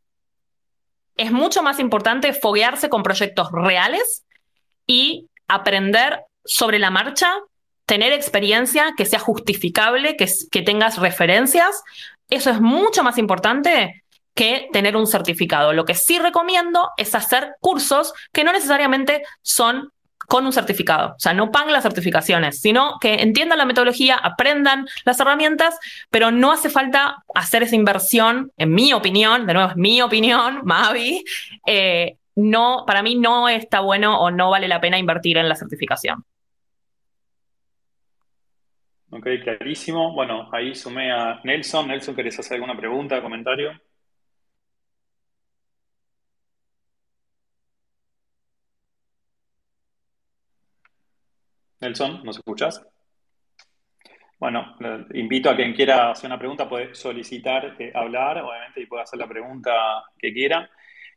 Es 1.17 1.33
mucho 1.33 1.63
más 1.63 1.81
importante 1.81 2.33
foguearse 2.33 2.89
con 2.89 3.03
proyectos 3.03 3.49
reales 3.51 4.25
y 4.91 5.28
aprender 5.47 6.24
sobre 6.45 6.80
la 6.80 6.91
marcha, 6.91 7.32
tener 7.86 8.12
experiencia 8.12 8.93
que 8.97 9.07
sea 9.07 9.20
justificable, 9.20 10.16
que, 10.16 10.28
que 10.51 10.62
tengas 10.62 10.99
referencias. 10.99 11.84
Eso 12.28 12.51
es 12.51 12.61
mucho 12.61 13.05
más 13.05 13.16
importante 13.16 14.03
que 14.34 14.68
tener 14.72 14.97
un 14.97 15.07
certificado. 15.07 15.72
Lo 15.72 15.84
que 15.84 15.95
sí 15.95 16.18
recomiendo 16.18 16.91
es 16.97 17.14
hacer 17.14 17.55
cursos 17.61 18.12
que 18.32 18.43
no 18.43 18.53
necesariamente 18.53 19.22
son 19.43 19.93
con 20.26 20.45
un 20.45 20.53
certificado. 20.53 21.11
O 21.11 21.20
sea, 21.20 21.34
no 21.34 21.53
paguen 21.53 21.72
las 21.72 21.84
certificaciones, 21.84 22.61
sino 22.61 22.99
que 23.01 23.14
entiendan 23.14 23.59
la 23.59 23.64
metodología, 23.64 24.16
aprendan 24.16 24.88
las 25.05 25.20
herramientas, 25.20 25.76
pero 26.11 26.32
no 26.32 26.51
hace 26.51 26.68
falta 26.68 27.24
hacer 27.34 27.62
esa 27.62 27.76
inversión, 27.76 28.53
en 28.57 28.72
mi 28.72 28.93
opinión, 28.93 29.47
de 29.47 29.55
nuevo 29.55 29.70
es 29.70 29.76
mi 29.76 30.03
opinión, 30.03 30.61
Mavi, 30.64 31.24
eh, 31.66 32.16
no, 32.41 32.84
para 32.86 33.03
mí 33.03 33.14
no 33.16 33.49
está 33.49 33.80
bueno 33.80 34.20
o 34.20 34.30
no 34.30 34.51
vale 34.51 34.68
la 34.68 34.80
pena 34.80 34.99
invertir 34.99 35.36
en 35.38 35.49
la 35.49 35.57
certificación. 35.57 36.24
Ok, 39.11 39.26
clarísimo. 39.43 40.12
Bueno, 40.14 40.49
ahí 40.53 40.74
sumé 40.74 41.11
a 41.12 41.41
Nelson. 41.45 41.88
Nelson, 41.88 42.14
¿querés 42.14 42.38
hacer 42.38 42.55
alguna 42.55 42.76
pregunta, 42.76 43.20
comentario? 43.20 43.72
Nelson, 51.80 52.22
¿nos 52.24 52.36
escuchas? 52.36 52.80
Bueno, 54.38 54.74
invito 55.12 55.51
a 55.51 55.57
quien 55.57 55.74
quiera 55.74 56.12
hacer 56.12 56.28
una 56.28 56.38
pregunta, 56.38 56.66
puede 56.68 56.95
solicitar 56.95 57.76
eh, 57.78 57.93
hablar, 57.95 58.38
obviamente, 58.38 58.80
y 58.80 58.86
puede 58.86 59.03
hacer 59.03 59.18
la 59.18 59.28
pregunta 59.28 60.03
que 60.18 60.32
quiera. 60.32 60.70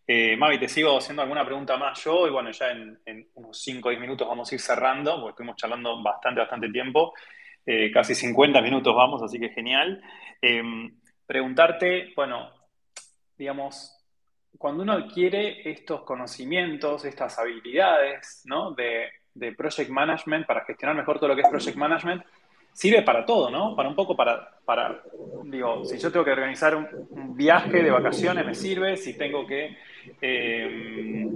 Eh, 0.05 0.35
Mavi, 0.35 0.59
te 0.59 0.67
sigo 0.67 0.97
haciendo 0.97 1.21
alguna 1.21 1.45
pregunta 1.45 1.77
más 1.77 2.03
yo, 2.03 2.27
y 2.27 2.31
bueno, 2.31 2.51
ya 2.51 2.71
en, 2.71 3.29
unos 3.35 3.57
5 3.61 3.87
o 3.87 3.91
10 3.91 4.01
minutos 4.01 4.27
vamos 4.27 4.51
a 4.51 4.55
ir 4.55 4.61
cerrando, 4.61 5.15
porque 5.15 5.31
estuvimos 5.31 5.55
charlando 5.55 6.01
bastante, 6.03 6.41
bastante 6.41 6.69
tiempo, 6.69 7.13
eh, 7.65 7.89
casi 7.91 8.13
50 8.13 8.61
minutos 8.61 8.93
vamos, 8.95 9.21
así 9.23 9.39
que 9.39 9.49
genial. 9.49 10.01
Em, 10.41 10.99
preguntarte, 11.25 12.11
bueno, 12.15 12.51
digamos, 13.37 13.97
cuando 14.57 14.83
uno 14.83 14.93
adquiere 14.93 15.69
estos 15.69 16.01
conocimientos, 16.01 17.05
estas 17.05 17.39
habilidades, 17.39 18.41
¿no? 18.45 18.71
De, 18.71 19.09
de 19.33 19.53
project 19.53 19.89
management, 19.89 20.45
para 20.45 20.65
gestionar 20.65 20.95
mejor 20.95 21.17
todo 21.17 21.29
lo 21.29 21.35
que 21.35 21.41
es 21.41 21.49
project 21.49 21.77
management, 21.77 22.23
sirve 22.73 23.03
para 23.03 23.25
todo, 23.25 23.49
¿no? 23.49 23.75
Para 23.75 23.89
un 23.89 23.95
poco 23.95 24.15
para, 24.15 24.49
para 24.65 25.01
digo, 25.45 25.85
si 25.85 25.97
yo 25.97 26.11
tengo 26.11 26.25
que 26.25 26.31
organizar 26.31 26.75
un, 26.75 27.35
viaje 27.35 27.81
de 27.81 27.91
vacaciones, 27.91 28.45
me 28.45 28.55
sirve, 28.55 28.97
si 28.97 29.17
tengo 29.17 29.45
que, 29.45 29.77
eh, 30.21 31.27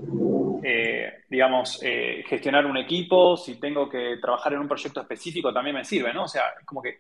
eh, 0.64 1.24
digamos, 1.30 1.80
eh, 1.82 2.24
gestionar 2.28 2.66
un 2.66 2.78
equipo, 2.78 3.38
si 3.38 3.60
tengo 3.60 3.90
que 3.90 4.18
trabajar 4.22 4.54
en 4.54 4.60
un 4.60 4.68
proyecto 4.68 5.02
específico, 5.02 5.54
también 5.54 5.76
me 5.76 5.86
sirve, 5.86 6.14
¿no? 6.14 6.24
O 6.24 6.28
sea, 6.28 6.44
como 6.66 6.82
que 6.82 7.00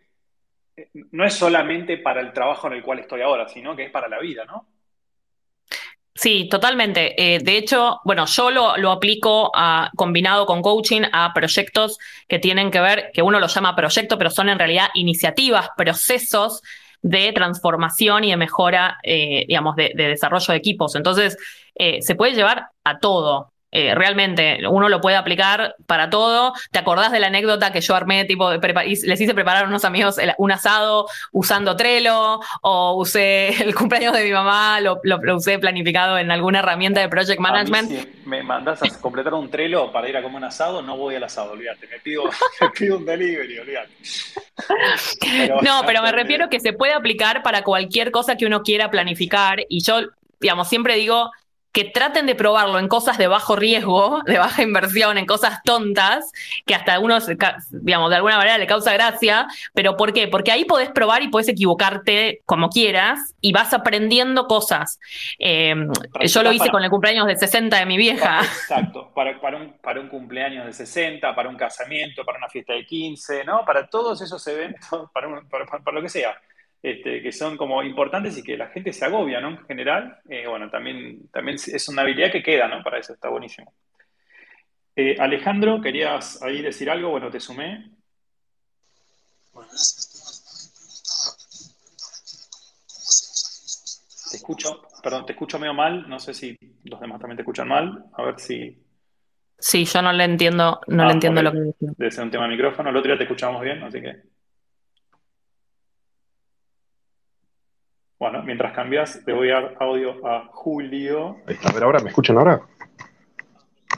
no 1.11 1.25
es 1.25 1.33
solamente 1.33 1.97
para 1.97 2.21
el 2.21 2.31
trabajo 2.31 2.67
en 2.67 2.73
el 2.73 2.83
cual 2.83 2.99
estoy 2.99 3.21
ahora, 3.21 3.47
sino 3.47 3.75
que 3.75 3.85
es 3.85 3.91
para 3.91 4.07
la 4.07 4.19
vida, 4.19 4.45
¿no? 4.45 4.67
Sí, 6.13 6.47
totalmente. 6.49 7.13
Eh, 7.21 7.39
de 7.39 7.57
hecho, 7.57 7.99
bueno, 8.03 8.25
yo 8.25 8.49
lo, 8.49 8.91
aplico 8.91 9.51
combinado 9.95 10.47
con 10.47 10.63
coaching 10.63 11.03
a 11.11 11.31
proyectos 11.33 11.99
que 12.27 12.39
tienen 12.39 12.71
que 12.71 12.79
ver, 12.79 13.11
que 13.13 13.21
uno 13.21 13.39
lo 13.39 13.47
llama 13.47 13.75
proyecto, 13.75 14.17
pero 14.17 14.31
son 14.31 14.49
en 14.49 14.57
realidad 14.57 14.87
iniciativas, 14.95 15.69
procesos 15.77 16.63
de 17.01 17.31
transformación 17.31 18.23
y 18.23 18.31
de 18.31 18.37
mejora, 18.37 18.97
eh, 19.03 19.45
digamos, 19.47 19.75
de, 19.75 19.91
desarrollo 19.95 20.51
de 20.51 20.57
equipos. 20.57 20.95
Entonces, 20.95 21.37
eh, 21.75 22.01
se 22.01 22.15
puede 22.15 22.33
llevar 22.33 22.69
a 22.83 22.99
todo. 22.99 23.53
Eh, 23.69 23.93
realmente 23.95 24.59
uno 24.69 24.87
lo 24.87 25.01
puede 25.01 25.17
aplicar 25.17 25.75
para 25.85 26.09
todo. 26.09 26.53
¿Te 26.71 26.79
acordás 26.79 27.11
de 27.11 27.19
la 27.19 27.27
anécdota 27.27 27.71
que 27.71 27.81
yo 27.81 27.95
armé, 27.95 28.23
tipo, 28.25 28.51
les 28.51 29.21
hice 29.21 29.33
preparar 29.33 29.65
a 29.65 29.67
unos 29.67 29.83
amigos 29.83 30.17
un 30.37 30.51
asado 30.51 31.07
usando 31.31 31.75
Trello 31.75 32.39
o 32.61 32.95
usé 32.97 33.49
el 33.63 33.75
cumpleaños 33.75 34.13
de 34.13 34.23
mi 34.23 34.31
mamá, 34.31 34.79
lo, 34.79 35.01
usé 35.35 35.59
planificado 35.59 36.17
en 36.17 36.31
alguna 36.31 36.59
herramienta 36.59 37.01
de 37.01 37.09
project 37.09 37.39
management? 37.39 37.89
si 37.89 38.07
me 38.25 38.41
mandas 38.41 38.81
a 38.81 39.01
completar 39.01 39.33
un 39.33 39.49
Trello 39.49 39.91
para 39.91 40.07
ir 40.07 40.15
a 40.15 40.21
comer 40.21 40.37
un 40.37 40.43
asado, 40.45 40.81
no 40.81 40.95
voy 40.95 41.15
al 41.15 41.23
asado, 41.23 41.51
olvídate. 41.51 41.87
Me 41.87 41.99
pido, 41.99 42.23
pido 42.77 42.97
un 42.97 43.05
delivery, 43.05 43.59
olvídate. 43.59 43.91
no, 45.61 45.81
pero 45.85 46.01
me 46.01 46.11
refiero 46.13 46.49
que 46.49 46.59
se 46.61 46.71
puede 46.71 46.93
aplicar 46.93 47.43
para 47.43 47.63
cualquier 47.63 48.11
cosa 48.11 48.37
que 48.37 48.45
uno 48.45 48.61
quiera 48.61 48.89
planificar 48.89 49.59
y 49.67 49.83
yo, 49.83 49.99
digamos, 50.39 50.69
siempre 50.69 50.95
digo, 50.95 51.31
que 51.77 51.85
traten 51.85 52.25
de 52.25 52.33
probarlo 52.33 52.79
en 52.79 52.87
cosas 52.87 53.19
de 53.19 53.27
bajo 53.27 53.55
riesgo, 53.55 54.23
de 54.25 54.39
baja 54.39 54.63
inversión, 54.63 55.19
en 55.19 55.27
cosas 55.27 55.61
tontas, 55.61 56.31
que 56.65 56.73
hasta 56.73 56.95
a 56.95 56.99
unos, 56.99 57.27
digamos, 57.69 58.09
de 58.09 58.15
alguna 58.15 58.35
manera 58.35 58.57
le 58.57 58.65
causa 58.65 58.93
gracia, 58.93 59.45
pero 59.75 59.95
¿por 59.95 60.11
qué? 60.11 60.27
Porque 60.27 60.51
ahí 60.51 60.65
podés 60.65 60.89
probar 60.89 61.21
y 61.21 61.27
podés 61.27 61.49
equivocarte 61.49 62.41
como 62.47 62.69
quieras 62.69 63.35
y 63.41 63.51
vas 63.51 63.75
aprendiendo 63.75 64.47
cosas. 64.47 64.99
Em, 65.37 65.87
yo 66.21 66.41
lo 66.41 66.51
hice 66.51 66.71
con 66.71 66.83
el 66.83 66.89
cumpleaños 66.89 67.27
de 67.27 67.37
60 67.37 67.77
de 67.77 67.85
mi 67.85 67.97
vieja. 67.97 68.39
Exacto, 68.41 69.11
para, 69.13 69.39
para, 69.39 69.57
un, 69.57 69.73
para 69.73 70.01
un 70.01 70.07
cumpleaños 70.07 70.65
de 70.65 70.73
60, 70.73 71.35
para 71.35 71.47
un 71.47 71.57
casamiento, 71.57 72.25
para 72.25 72.39
una 72.39 72.49
fiesta 72.49 72.73
de 72.73 72.87
15, 72.87 73.45
¿no? 73.45 73.63
Para 73.65 73.85
todos 73.85 74.19
esos 74.23 74.47
eventos, 74.47 75.11
para, 75.13 75.27
para 75.45 75.91
lo 75.95 76.01
que 76.01 76.09
sea. 76.09 76.41
Este, 76.87 77.21
que 77.21 77.33
son 77.33 77.57
como 77.57 77.83
importantes 77.83 78.37
y 78.37 78.43
que 78.43 78.55
la 78.55 78.67
gente 78.67 78.93
se 78.93 79.03
agobia, 79.03 79.41
¿no? 79.41 79.49
En 79.49 79.65
general, 79.65 80.19
eh, 80.29 80.47
bueno, 80.47 80.69
también, 80.69 81.27
también 81.33 81.57
es 81.57 81.89
una 81.89 82.03
habilidad 82.03 82.31
que 82.31 82.41
queda, 82.41 82.69
¿no? 82.69 82.81
Para 82.81 82.99
eso 82.99 83.11
está 83.11 83.27
buenísimo. 83.27 83.73
Eh, 84.95 85.17
Alejandro, 85.19 85.81
¿querías 85.81 86.41
ahí 86.41 86.61
decir 86.61 86.89
algo? 86.89 87.09
Bueno, 87.09 87.29
te 87.29 87.41
sumé. 87.41 87.91
Te 94.31 94.37
escucho, 94.37 94.81
perdón, 95.03 95.25
te 95.25 95.33
escucho 95.33 95.59
medio 95.59 95.73
mal, 95.73 96.07
no 96.07 96.21
sé 96.21 96.33
si 96.33 96.57
los 96.85 97.01
demás 97.01 97.19
también 97.19 97.35
te 97.35 97.41
escuchan 97.41 97.67
mal, 97.67 98.05
a 98.13 98.23
ver 98.23 98.39
si... 98.39 98.81
Sí, 99.59 99.83
yo 99.83 100.01
no 100.01 100.13
le 100.13 100.23
entiendo, 100.23 100.79
no 100.87 101.03
le 101.03 101.09
ah, 101.09 101.13
entiendo 101.13 101.41
lo 101.41 101.51
que 101.51 101.59
dice. 101.59 101.85
Debe 101.97 102.11
ser 102.11 102.23
un 102.23 102.31
tema 102.31 102.45
de 102.45 102.51
micrófono, 102.51 102.91
el 102.91 102.95
otro 102.95 103.09
día 103.09 103.17
te 103.17 103.25
escuchamos 103.25 103.61
bien, 103.61 103.83
así 103.83 103.99
que... 104.01 104.36
Bueno, 108.19 108.41
mientras 108.43 108.73
cambias, 108.73 109.21
le 109.27 109.33
voy 109.33 109.51
a 109.51 109.61
dar 109.61 109.75
audio 109.79 110.25
a 110.25 110.47
Julio. 110.51 111.37
Ahí 111.47 111.53
está, 111.53 111.69
a 111.69 111.73
ver 111.73 111.83
ahora, 111.83 111.99
¿me 111.99 112.09
escuchan 112.09 112.37
ahora? 112.37 112.61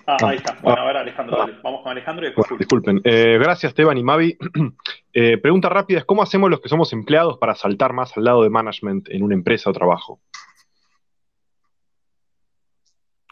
Ah, 0.05 0.17
ahí 0.21 0.37
está. 0.37 0.57
Bueno, 0.61 0.81
a 0.81 0.85
ver, 0.85 0.97
Alejandro, 0.97 1.37
dale. 1.37 1.55
Vamos 1.63 1.81
con 1.83 1.91
Alejandro 1.91 2.25
y 2.25 2.29
después 2.29 2.59
Disculpen. 2.59 3.01
Eh, 3.03 3.37
gracias, 3.39 3.71
Esteban 3.71 3.97
y 3.97 4.03
Mavi. 4.03 4.37
Eh, 5.11 5.39
pregunta 5.39 5.69
rápida 5.69 5.97
es, 5.97 6.05
¿cómo 6.05 6.21
hacemos 6.21 6.51
los 6.51 6.61
que 6.61 6.69
somos 6.69 6.93
empleados 6.93 7.39
para 7.39 7.55
saltar 7.55 7.93
más 7.93 8.15
al 8.15 8.23
lado 8.23 8.43
de 8.43 8.49
management 8.51 9.09
en 9.09 9.23
una 9.23 9.33
empresa 9.33 9.71
o 9.71 9.73
trabajo? 9.73 10.21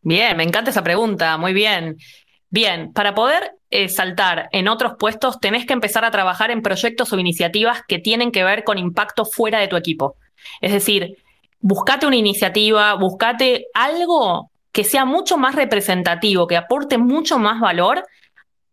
Bien, 0.02 0.36
me 0.36 0.44
encanta 0.44 0.72
esa 0.72 0.84
pregunta, 0.84 1.38
muy 1.38 1.54
bien. 1.54 1.98
Bien, 2.50 2.92
para 2.94 3.14
poder 3.14 3.52
eh, 3.70 3.90
saltar 3.90 4.50
en 4.52 4.68
otros 4.68 4.96
puestos, 4.98 5.40
tenés 5.40 5.68
que 5.68 5.74
empezar 5.74 6.04
a 6.04 6.12
trabajar 6.12 6.50
en 6.50 6.64
proyectos 6.64 7.14
o 7.14 7.20
iniciativas 7.20 7.84
que 7.88 8.00
tienen 8.00 8.32
que 8.32 8.44
ver 8.44 8.64
con 8.64 8.80
impacto 8.80 9.24
fuera 9.24 9.60
de 9.60 9.68
tu 9.68 9.76
equipo. 9.76 10.16
Es 10.62 10.72
decir, 10.72 11.18
buscate 11.60 12.06
una 12.06 12.16
iniciativa, 12.16 12.94
buscate 12.96 13.68
algo 13.74 14.52
que 14.72 14.84
sea 14.84 15.06
mucho 15.06 15.38
más 15.38 15.56
representativo, 15.56 16.48
que 16.48 16.58
aporte 16.58 16.98
mucho 16.98 17.40
más 17.40 17.60
valor 17.60 18.06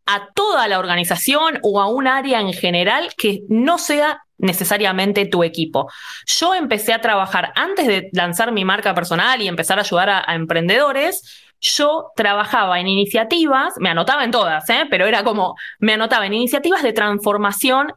a 0.07 0.29
toda 0.35 0.69
la 0.69 0.79
organización 0.79 1.59
o 1.63 1.81
a 1.81 1.87
un 1.89 2.07
área 2.07 2.41
en 2.41 2.53
general 2.53 3.15
que 3.17 3.41
no 3.49 3.79
sea 3.79 4.23
necesariamente 4.39 5.27
tu 5.27 5.45
equipo. 5.45 5.91
Yo 6.27 6.55
empecé 6.55 6.93
a 6.93 7.01
trabajar 7.01 7.53
antes 7.55 7.87
de 7.87 8.11
lanzar 8.13 8.53
mi 8.53 8.65
marca 8.65 8.95
personal 8.95 9.41
y 9.41 9.49
empezar 9.49 9.79
a 9.79 9.83
ayudar 9.83 10.11
a, 10.11 10.35
emprendedores 10.35 11.41
yo 11.61 12.11
trabajaba 12.15 12.79
en 12.79 12.89
iniciativas, 12.89 13.73
me 13.79 13.89
anotaba 13.89 14.25
en 14.25 14.31
todas, 14.31 14.69
¿eh? 14.69 14.85
pero 14.91 15.07
era 15.07 15.25
como, 15.25 15.55
me 15.79 15.95
anotaba 15.95 16.27
en 16.27 16.35
iniciativas 16.35 16.83
de 16.83 16.93
transformación 16.93 17.95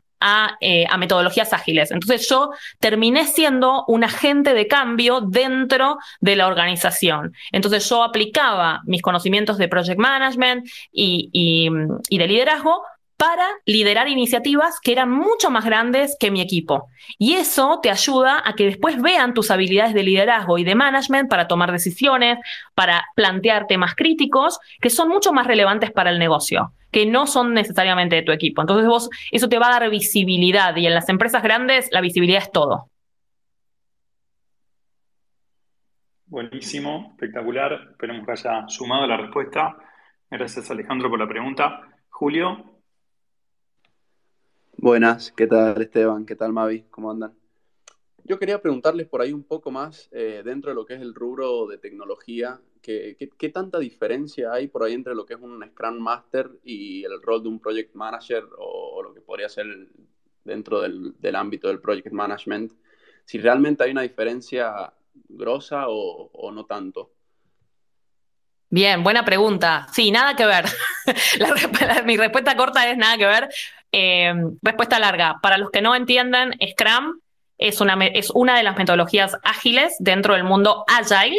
eh, 0.61 0.85
a, 0.89 0.97
metodologías 0.97 1.53
ágiles. 1.53 1.91
Entonces 1.91 2.27
yo 2.29 2.49
terminé 2.79 3.25
siendo 3.25 3.85
un 3.87 4.03
agente 4.03 4.53
de 4.53 4.67
cambio 4.67 5.21
dentro 5.21 5.97
de 6.19 6.35
la 6.35 6.47
organización. 6.47 7.33
Entonces 7.51 7.87
yo 7.89 8.03
aplicaba 8.03 8.81
mis 8.85 9.01
conocimientos 9.01 9.57
de 9.57 9.67
project 9.67 9.99
management 9.99 10.67
y 10.91 11.69
de 12.09 12.27
liderazgo 12.27 12.83
para 13.17 13.47
liderar 13.65 14.07
iniciativas 14.07 14.79
que 14.79 14.91
eran 14.91 15.09
mucho 15.09 15.49
más 15.49 15.65
grandes 15.65 16.15
que 16.19 16.29
mi 16.29 16.39
equipo. 16.39 16.87
Y 17.17 17.33
eso 17.33 17.79
te 17.81 17.89
ayuda 17.89 18.43
a 18.45 18.53
que 18.53 18.65
después 18.65 19.01
vean 19.01 19.33
tus 19.33 19.49
habilidades 19.49 19.95
de 19.95 20.03
liderazgo 20.03 20.59
y 20.59 20.63
de 20.63 20.75
management 20.75 21.27
para 21.27 21.47
tomar 21.47 21.71
decisiones, 21.71 22.37
para 22.75 23.05
plantear 23.15 23.65
temas 23.65 23.95
críticos 23.95 24.59
que 24.79 24.91
son 24.91 25.09
mucho 25.09 25.33
más 25.33 25.47
relevantes 25.47 25.91
para 25.91 26.11
el 26.11 26.19
negocio, 26.19 26.73
que 26.91 27.07
no 27.07 27.25
son 27.25 27.55
necesariamente 27.55 28.17
de 28.17 28.21
tu 28.21 28.31
equipo. 28.31 28.61
Entonces 28.61 28.87
vos, 28.87 29.09
eso 29.31 29.49
te 29.49 29.57
va 29.57 29.67
a 29.69 29.79
dar 29.79 29.89
visibilidad 29.89 30.75
y 30.75 30.85
en 30.85 30.93
las 30.93 31.09
empresas 31.09 31.41
grandes 31.41 31.89
la 31.91 32.01
visibilidad 32.01 32.43
es 32.43 32.51
todo. 32.51 32.91
Buenísimo, 36.27 37.13
espectacular. 37.13 37.89
Esperemos 37.91 38.25
que 38.25 38.33
haya 38.33 38.67
sumado 38.67 39.07
la 39.07 39.17
respuesta. 39.17 39.75
Gracias 40.29 40.69
Alejandro 40.69 41.09
por 41.09 41.17
la 41.17 41.27
pregunta. 41.27 41.81
Julio, 42.09 42.76
Buenas, 44.79 45.31
¿qué 45.31 45.47
tal 45.47 45.81
Esteban? 45.81 46.23
¿Qué 46.23 46.35
tal 46.35 46.53
Mavi? 46.53 46.83
¿Cómo 46.91 47.09
andan? 47.09 47.33
Yo 48.23 48.37
quería 48.37 48.61
preguntarles 48.61 49.07
por 49.07 49.21
ahí 49.21 49.33
un 49.33 49.43
poco 49.43 49.71
más 49.71 50.07
eh, 50.11 50.43
dentro 50.45 50.69
de 50.69 50.75
lo 50.75 50.85
que 50.85 50.93
es 50.93 51.01
el 51.01 51.15
rubro 51.15 51.65
de 51.65 51.79
tecnología, 51.79 52.61
¿qué, 52.81 53.51
tanta 53.51 53.79
diferencia 53.79 54.51
hay 54.53 54.67
por 54.67 54.83
ahí 54.83 54.93
entre 54.93 55.15
lo 55.15 55.25
que 55.25 55.33
es 55.33 55.41
un 55.41 55.65
Scrum 55.67 55.97
Master 55.97 56.51
y 56.63 57.03
el 57.03 57.19
rol 57.23 57.41
de 57.41 57.49
un 57.49 57.59
Project 57.59 57.95
Manager 57.95 58.43
o, 58.59 59.01
lo 59.01 59.15
que 59.15 59.21
podría 59.21 59.49
ser 59.49 59.65
dentro 60.43 60.81
del, 60.81 61.35
ámbito 61.35 61.69
del 61.69 61.79
Project 61.79 62.11
Management? 62.11 62.71
Si 63.25 63.39
realmente 63.39 63.83
hay 63.83 63.91
una 63.91 64.03
diferencia 64.03 64.93
grosa 65.27 65.85
o, 65.87 66.51
no 66.51 66.65
tanto. 66.65 67.13
Bien, 68.69 69.01
buena 69.03 69.25
pregunta. 69.25 69.87
Sí, 69.91 70.11
nada 70.11 70.35
que 70.35 70.45
ver. 70.45 70.65
mi 72.05 72.15
respuesta 72.15 72.55
corta 72.55 72.87
es 72.89 72.97
nada 72.97 73.17
que 73.17 73.25
ver. 73.25 73.49
Eh, 73.91 74.33
respuesta 74.61 74.99
larga. 74.99 75.37
Para 75.41 75.57
los 75.57 75.71
que 75.71 75.81
no 75.81 75.95
entiendan, 75.95 76.53
Scrum 76.71 77.19
es 77.57 77.81
una, 77.81 77.93
es 78.07 78.29
una 78.31 78.57
de 78.57 78.63
las 78.63 78.77
metodologías 78.77 79.37
ágiles 79.43 79.95
dentro 79.99 80.33
del 80.33 80.43
mundo 80.43 80.83
agile, 80.87 81.37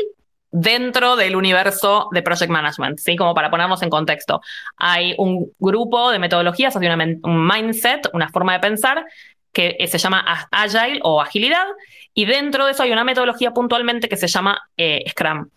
dentro 0.51 1.17
del 1.17 1.37
universo 1.37 2.09
de 2.13 2.23
project 2.23 2.51
management, 2.51 2.99
¿sí? 2.99 3.17
Como 3.17 3.35
para 3.35 3.51
ponernos 3.51 3.83
en 3.83 3.91
contexto. 3.91 4.41
Hay 4.77 5.15
un 5.19 5.53
grupo 5.59 6.11
de 6.11 6.19
metodologías, 6.19 6.77
hay 6.77 6.89
un 7.23 7.47
mindset, 7.47 8.09
una 8.13 8.29
forma 8.31 8.55
de 8.55 8.61
pensar 8.61 9.05
que 9.53 9.77
se 9.89 9.99
llama 9.99 10.25
agile 10.51 11.01
o 11.03 11.21
agilidad, 11.21 11.67
y 12.15 12.27
dentro 12.27 12.67
de 12.67 12.73
eso 12.73 12.83
hay 12.83 12.93
una 12.93 13.05
metodología 13.05 13.53
puntualmente 13.53 14.09
que 14.09 14.17
se 14.17 14.29
llama 14.29 14.61
eh, 14.77 15.05
Scrum. 15.09 15.49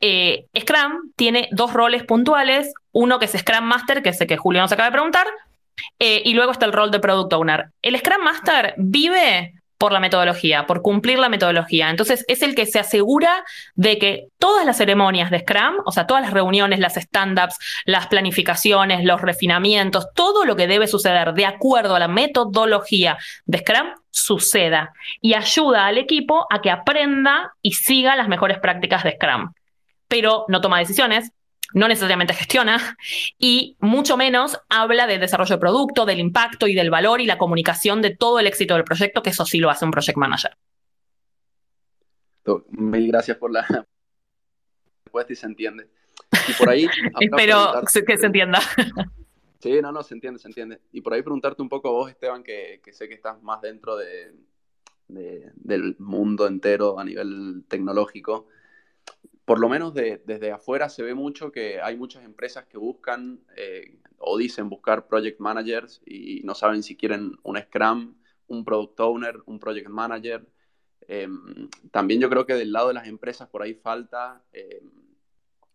Eh, 0.00 0.46
Scrum 0.58 1.12
tiene 1.16 1.48
dos 1.52 1.72
roles 1.72 2.04
puntuales, 2.04 2.72
uno 2.92 3.18
que 3.18 3.26
es 3.26 3.32
Scrum 3.32 3.64
Master, 3.64 4.02
que 4.02 4.10
es 4.10 4.20
el 4.20 4.26
que 4.26 4.36
Julio 4.36 4.60
nos 4.62 4.72
acaba 4.72 4.88
de 4.88 4.92
preguntar, 4.92 5.26
eh, 5.98 6.22
y 6.24 6.34
luego 6.34 6.52
está 6.52 6.66
el 6.66 6.72
rol 6.72 6.90
de 6.90 7.00
Product 7.00 7.32
Owner. 7.32 7.66
El 7.82 7.98
Scrum 7.98 8.22
Master 8.22 8.74
vive 8.76 9.54
por 9.84 9.92
la 9.92 10.00
metodología, 10.00 10.66
por 10.66 10.82
cumplir 10.82 11.18
la 11.18 11.28
metodología. 11.28 11.90
Entonces 11.90 12.24
es 12.28 12.42
el 12.42 12.54
que 12.54 12.64
se 12.64 12.78
asegura 12.78 13.44
de 13.74 13.98
que 13.98 14.28
todas 14.38 14.64
las 14.64 14.78
ceremonias 14.78 15.30
de 15.30 15.40
Scrum, 15.40 15.76
o 15.84 15.92
sea, 15.92 16.06
todas 16.06 16.22
las 16.22 16.32
reuniones, 16.32 16.78
las 16.78 16.96
stand-ups, 16.96 17.58
las 17.84 18.06
planificaciones, 18.06 19.04
los 19.04 19.20
refinamientos, 19.20 20.06
todo 20.14 20.44
lo 20.46 20.56
que 20.56 20.66
debe 20.66 20.86
suceder 20.86 21.34
de 21.34 21.46
acuerdo 21.46 21.96
a 21.96 21.98
la 21.98 22.08
metodología 22.08 23.18
de 23.44 23.58
Scrum 23.58 23.88
suceda 24.10 24.94
y 25.20 25.34
ayuda 25.34 25.86
al 25.86 25.98
equipo 25.98 26.46
a 26.48 26.62
que 26.62 26.70
aprenda 26.70 27.52
y 27.60 27.72
siga 27.72 28.16
las 28.16 28.28
mejores 28.28 28.58
prácticas 28.60 29.04
de 29.04 29.12
Scrum. 29.12 29.52
Pero 30.08 30.46
no 30.48 30.60
toma 30.60 30.78
decisiones, 30.78 31.30
no 31.74 31.88
necesariamente 31.88 32.32
gestiona 32.32 32.96
y 33.36 33.76
mucho 33.80 34.16
menos 34.16 34.58
habla 34.68 35.06
del 35.06 35.20
desarrollo 35.20 35.56
de 35.56 35.60
producto, 35.60 36.06
del 36.06 36.20
impacto 36.20 36.66
y 36.66 36.74
del 36.74 36.88
valor 36.88 37.20
y 37.20 37.26
la 37.26 37.36
comunicación 37.36 38.00
de 38.00 38.16
todo 38.16 38.38
el 38.38 38.46
éxito 38.46 38.74
del 38.74 38.84
proyecto, 38.84 39.22
que 39.22 39.30
eso 39.30 39.44
sí 39.44 39.58
lo 39.58 39.68
hace 39.68 39.84
un 39.84 39.90
project 39.90 40.16
manager. 40.16 40.56
Mil 42.70 43.08
gracias 43.08 43.36
por 43.36 43.50
la 43.50 43.66
respuesta 45.04 45.32
y 45.32 45.36
se 45.36 45.46
entiende. 45.46 45.88
Y 46.48 46.52
por 46.54 46.68
ahí... 46.68 46.86
Espero 47.20 47.82
que 48.06 48.16
se 48.16 48.26
entienda. 48.26 48.60
Sí, 49.60 49.80
no, 49.80 49.90
no, 49.92 50.02
se 50.02 50.12
entiende, 50.12 50.38
se 50.38 50.46
entiende. 50.46 50.78
Y 50.92 51.00
por 51.00 51.14
ahí 51.14 51.22
preguntarte 51.22 51.62
un 51.62 51.70
poco 51.70 51.90
vos, 51.90 52.10
Esteban, 52.10 52.42
que, 52.42 52.82
sé 52.92 53.08
que 53.08 53.14
estás 53.14 53.42
más 53.42 53.62
dentro 53.62 53.96
de, 53.96 54.30
del 55.08 55.96
mundo 55.98 56.46
entero 56.46 56.98
a 56.98 57.04
nivel 57.04 57.64
tecnológico 57.66 58.46
por 59.44 59.60
lo 59.60 59.68
menos 59.68 59.92
desde 59.92 60.52
afuera 60.52 60.88
se 60.88 61.02
ve 61.02 61.14
mucho 61.14 61.52
que 61.52 61.80
hay 61.80 61.96
muchas 61.96 62.24
empresas 62.24 62.64
que 62.66 62.78
buscan 62.78 63.40
eh, 63.56 63.98
o 64.18 64.38
dicen 64.38 64.70
buscar 64.70 65.06
project 65.06 65.38
managers 65.38 66.00
y 66.06 66.40
no 66.44 66.54
saben 66.54 66.82
si 66.82 66.96
quieren 66.96 67.36
un 67.42 67.58
Scrum, 67.58 68.14
un 68.46 68.64
product 68.64 69.00
owner, 69.00 69.36
un 69.44 69.60
project 69.60 69.88
manager. 69.88 70.46
Em, 71.02 71.68
también 71.90 72.20
yo 72.20 72.30
creo 72.30 72.46
que 72.46 72.54
del 72.54 72.72
lado 72.72 72.88
de 72.88 72.94
las 72.94 73.06
empresas 73.06 73.48
por 73.48 73.62
ahí 73.62 73.74
falta, 73.74 74.42
em, 74.52 74.90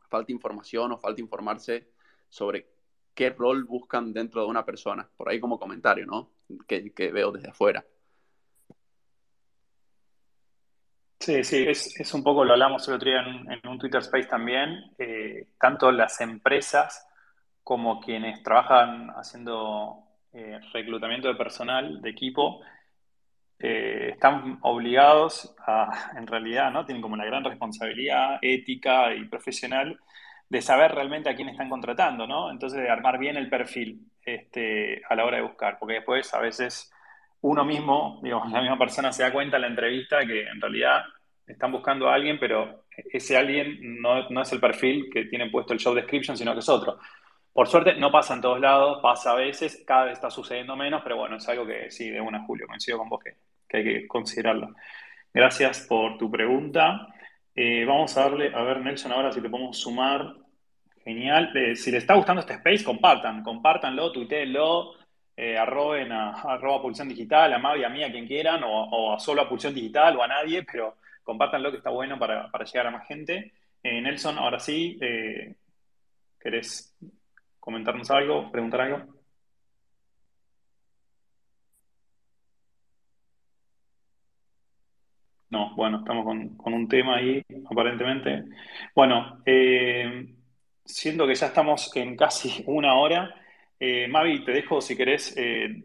falta 0.09 0.31
información 0.31 0.91
o 0.91 0.97
falta 0.97 1.21
informarse 1.21 1.91
sobre 2.27 2.71
qué 3.13 3.29
rol 3.29 3.65
buscan 3.65 4.13
dentro 4.13 4.41
de 4.41 4.47
una 4.47 4.65
persona. 4.65 5.07
Por 5.15 5.29
ahí 5.29 5.39
como 5.39 5.59
comentario, 5.59 6.07
¿no? 6.07 6.31
que 6.67 7.11
veo 7.11 7.31
desde 7.31 7.49
afuera. 7.49 7.85
Sí, 11.19 11.43
sí, 11.43 11.65
es, 11.67 12.13
un 12.13 12.23
poco, 12.23 12.45
lo 12.45 12.53
hablamos 12.53 12.87
el 12.87 12.93
otro 12.95 13.09
día 13.09 13.19
en, 13.19 13.67
un 13.67 13.77
Twitter 13.77 13.99
Space 14.01 14.27
también, 14.27 14.93
eh, 14.97 15.49
tanto 15.59 15.91
las 15.91 16.21
empresas 16.21 17.05
como 17.61 17.99
quienes 17.99 18.41
trabajan 18.41 19.09
haciendo 19.11 20.03
eh, 20.31 20.59
reclutamiento 20.73 21.27
de 21.27 21.35
personal, 21.35 22.01
de 22.01 22.09
equipo, 22.09 22.61
eh, 23.59 24.11
están 24.13 24.59
obligados 24.61 25.53
a, 25.67 26.13
en 26.17 26.25
realidad, 26.25 26.71
¿no? 26.71 26.85
Tienen 26.85 27.01
como 27.01 27.17
la 27.17 27.25
gran 27.25 27.43
responsabilidad 27.43 28.39
ética 28.41 29.13
y 29.13 29.25
profesional 29.25 29.99
de 30.47 30.61
saber 30.61 30.93
realmente 30.93 31.29
a 31.29 31.35
quién 31.35 31.49
están 31.49 31.69
contratando, 31.69 32.25
¿no? 32.27 32.49
Entonces, 32.49 32.81
de 32.81 32.89
armar 32.89 33.19
bien 33.19 33.35
el 33.37 33.49
perfil 33.49 34.09
este, 34.23 35.01
a 35.09 35.15
la 35.15 35.25
hora 35.25 35.37
de 35.37 35.43
buscar, 35.43 35.77
porque 35.79 35.95
después 35.95 36.33
a 36.33 36.39
veces 36.39 36.91
uno 37.41 37.63
mismo, 37.63 38.19
digo, 38.21 38.43
la 38.51 38.61
misma 38.61 38.77
persona 38.77 39.11
se 39.11 39.23
da 39.23 39.31
cuenta 39.31 39.57
en 39.57 39.61
la 39.61 39.67
entrevista 39.67 40.25
que 40.25 40.47
en 40.47 40.59
realidad 40.59 41.03
están 41.47 41.71
buscando 41.71 42.09
a 42.09 42.13
alguien, 42.13 42.37
pero 42.39 42.85
ese 43.11 43.37
alguien 43.37 44.01
no, 44.01 44.41
es 44.41 44.51
el 44.51 44.59
perfil 44.59 45.09
que 45.11 45.25
tiene 45.25 45.49
puesto 45.49 45.73
el 45.73 45.79
show 45.79 45.93
description, 45.93 46.37
sino 46.37 46.53
que 46.53 46.59
es 46.59 46.69
otro. 46.69 46.99
Por 47.51 47.67
suerte 47.67 47.95
no 47.95 48.11
pasa 48.11 48.35
en 48.35 48.41
todos 48.41 48.59
lados, 48.59 48.99
pasa 49.01 49.31
a 49.31 49.35
veces, 49.35 49.83
cada 49.85 50.05
vez 50.05 50.13
está 50.13 50.29
sucediendo 50.29 50.75
menos, 50.75 51.01
pero 51.03 51.17
bueno, 51.17 51.37
es 51.37 51.49
algo 51.49 51.65
que 51.65 51.89
sí, 51.89 52.09
de 52.09 52.21
una 52.21 52.43
Julio, 52.45 52.67
coincido 52.67 52.97
con 52.97 53.09
vos 53.09 53.21
que, 53.23 53.77
hay 53.77 53.83
que 53.83 54.07
considerarlo. 54.07 54.75
Gracias 55.33 55.85
por 55.87 56.17
tu 56.17 56.29
pregunta. 56.29 57.07
Eh, 57.55 57.85
vamos 57.85 58.15
a 58.17 58.21
darle, 58.21 58.51
a 58.53 58.63
ver 58.63 58.81
Nelson, 58.81 59.11
ahora 59.11 59.31
si 59.31 59.41
te 59.41 59.49
podemos 59.49 59.77
sumar. 59.77 60.35
Genial. 61.03 61.51
Eh, 61.55 61.75
si 61.75 61.91
les 61.91 62.03
está 62.03 62.13
gustando 62.13 62.41
este 62.41 62.53
space, 62.53 62.83
compartan, 62.83 63.41
compártanlo, 63.41 64.11
tuiteenlo, 64.11 64.93
eh, 65.41 65.57
arroben 65.57 66.11
a, 66.11 66.31
arroba 66.31 66.81
Pulsión 66.81 67.07
Digital, 67.07 67.53
a 67.53 67.59
Mavi, 67.59 67.85
a 67.85 67.89
mí, 67.89 68.03
a 68.03 68.11
quien 68.11 68.27
quieran, 68.27 68.61
o, 68.65 69.13
a 69.13 69.19
solo 69.19 69.41
a 69.41 69.47
Pulsión 69.47 69.73
Digital 69.73 70.17
o 70.17 70.23
a 70.23 70.27
nadie, 70.27 70.63
pero 70.63 70.97
compártanlo 71.23 71.71
que 71.71 71.77
está 71.77 71.89
bueno 71.91 72.19
para, 72.19 72.51
llegar 72.65 72.87
a 72.87 72.91
más 72.91 73.07
gente. 73.07 73.53
Eh, 73.81 74.01
Nelson, 74.01 74.37
ahora 74.37 74.59
sí, 74.59 74.97
eh, 75.01 75.55
¿querés 76.41 76.93
comentarnos 77.57 78.11
algo, 78.11 78.51
preguntar 78.51 78.81
algo? 78.81 79.01
No, 85.49 85.73
bueno, 85.75 85.99
estamos 85.99 86.25
con, 86.25 86.73
un 86.73 86.87
tema 86.89 87.15
ahí, 87.15 87.41
aparentemente. 87.71 88.43
Bueno, 88.93 89.41
siendo 90.83 91.25
que 91.25 91.35
ya 91.35 91.47
estamos 91.47 91.95
en 91.95 92.17
casi 92.17 92.61
una 92.67 92.95
hora, 92.95 93.38
eh, 93.79 94.07
Mavi, 94.07 94.43
te 94.43 94.51
dejo 94.51 94.81
si 94.81 94.95
querés 94.95 95.33
eh, 95.37 95.83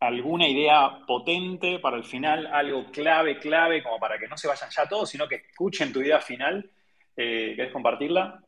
alguna 0.00 0.48
idea 0.48 1.00
potente 1.06 1.78
para 1.78 1.96
el 1.96 2.04
final, 2.04 2.46
algo 2.46 2.90
clave, 2.90 3.38
clave, 3.38 3.82
como 3.82 3.98
para 3.98 4.18
que 4.18 4.26
no 4.26 4.36
se 4.36 4.48
vayan 4.48 4.68
ya 4.70 4.86
todos, 4.86 5.10
sino 5.10 5.28
que 5.28 5.36
escuchen 5.36 5.92
tu 5.92 6.00
idea 6.00 6.20
final. 6.20 6.68
Eh, 7.16 7.54
¿Querés 7.56 7.72
compartirla? 7.72 8.42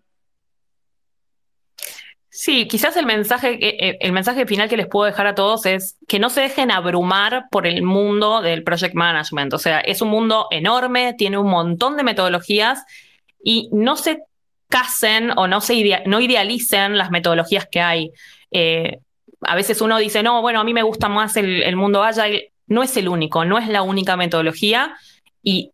Sí, 2.29 2.69
quizás 2.69 2.97
el 2.97 3.07
mensaje, 3.07 3.59
el 4.05 4.13
mensaje 4.13 4.47
final 4.47 4.69
que 4.69 4.77
les 4.77 4.87
puedo 4.87 5.05
dejar 5.05 5.27
a 5.27 5.35
todos 5.35 5.67
es 5.67 5.99
que 6.07 6.19
no 6.21 6.31
se 6.31 6.41
dejen 6.41 6.71
abrumar 6.71 7.47
por 7.51 7.67
el 7.67 7.83
mundo 7.83 8.41
del 8.41 8.63
project 8.63 8.95
management. 8.95 9.53
O 9.53 9.59
sea, 9.59 9.81
es 9.81 10.01
un 10.01 10.09
mundo 10.09 10.47
enorme, 10.51 11.15
tiene 11.15 11.39
un 11.39 11.51
montón 11.51 11.97
de 11.97 12.05
metodologías 12.05 12.85
y 13.43 13.69
no 13.73 13.97
se 13.97 14.23
casen 14.69 15.33
o 15.37 15.49
no, 15.49 15.61
se 15.61 16.03
no 16.07 16.21
idealicen 16.21 16.97
las 16.97 17.11
metodologías 17.11 17.67
que 17.71 17.81
hay. 17.81 18.13
Eh, 18.51 19.01
a 19.43 19.55
veces 19.55 19.81
uno 19.81 19.99
dice, 19.99 20.23
no, 20.23 20.43
bueno, 20.43 20.61
a 20.61 20.65
mí 20.65 20.75
me 20.75 20.83
gusta 20.83 21.09
más 21.09 21.37
el, 21.37 21.77
mundo 21.77 22.03
Agile. 22.03 22.53
No 22.67 22.83
es 22.83 22.97
el 22.97 23.09
único, 23.09 23.45
no 23.45 23.59
es 23.59 23.69
la 23.69 23.83
única 23.83 24.17
metodología 24.17 24.95
y 25.43 25.73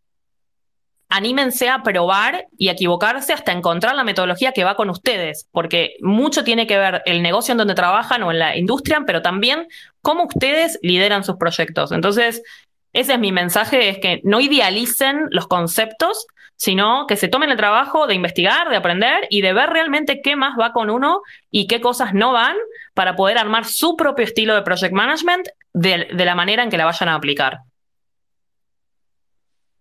anímense 1.08 1.68
a 1.68 1.82
probar 1.82 2.46
y 2.56 2.68
equivocarse 2.68 3.32
hasta 3.32 3.52
encontrar 3.52 3.94
la 3.94 4.04
metodología 4.04 4.52
que 4.52 4.64
va 4.64 4.76
con 4.76 4.90
ustedes, 4.90 5.46
porque 5.52 5.96
mucho 6.00 6.42
tiene 6.42 6.66
que 6.66 6.78
ver 6.78 7.02
el 7.06 7.22
negocio 7.22 7.52
en 7.52 7.58
donde 7.58 7.74
trabajan 7.74 8.22
o 8.22 8.32
en 8.32 8.38
la 8.38 8.56
industria, 8.56 9.02
pero 9.06 9.22
también 9.22 9.68
cómo 10.02 10.24
ustedes 10.24 10.78
lideran 10.82 11.22
sus 11.22 11.36
proyectos. 11.36 11.92
Entonces, 11.92 12.42
ese 12.92 13.12
es 13.12 13.18
mi 13.18 13.30
mensaje, 13.30 13.90
es 13.90 13.98
que 13.98 14.20
no 14.24 14.40
idealicen 14.40 15.26
los 15.30 15.46
conceptos, 15.46 16.26
sino 16.56 17.06
que 17.06 17.16
se 17.16 17.28
tomen 17.28 17.50
el 17.50 17.56
trabajo 17.56 18.06
de 18.06 18.14
investigar, 18.14 18.68
de 18.70 18.76
aprender 18.76 19.26
y 19.30 19.42
de 19.42 19.52
ver 19.52 19.70
realmente 19.70 20.20
qué 20.22 20.36
más 20.36 20.58
va 20.58 20.72
con 20.72 20.90
uno 20.90 21.22
y 21.50 21.66
qué 21.66 21.80
cosas 21.80 22.14
no 22.14 22.32
van 22.32 22.56
para 22.94 23.14
poder 23.14 23.38
armar 23.38 23.64
su 23.64 23.96
propio 23.96 24.24
estilo 24.24 24.54
de 24.54 24.62
project 24.62 24.92
management 24.92 25.48
de, 25.72 26.08
la 26.24 26.34
manera 26.34 26.62
en 26.62 26.70
que 26.70 26.78
la 26.78 26.86
vayan 26.86 27.10
a 27.10 27.14
aplicar. 27.14 27.58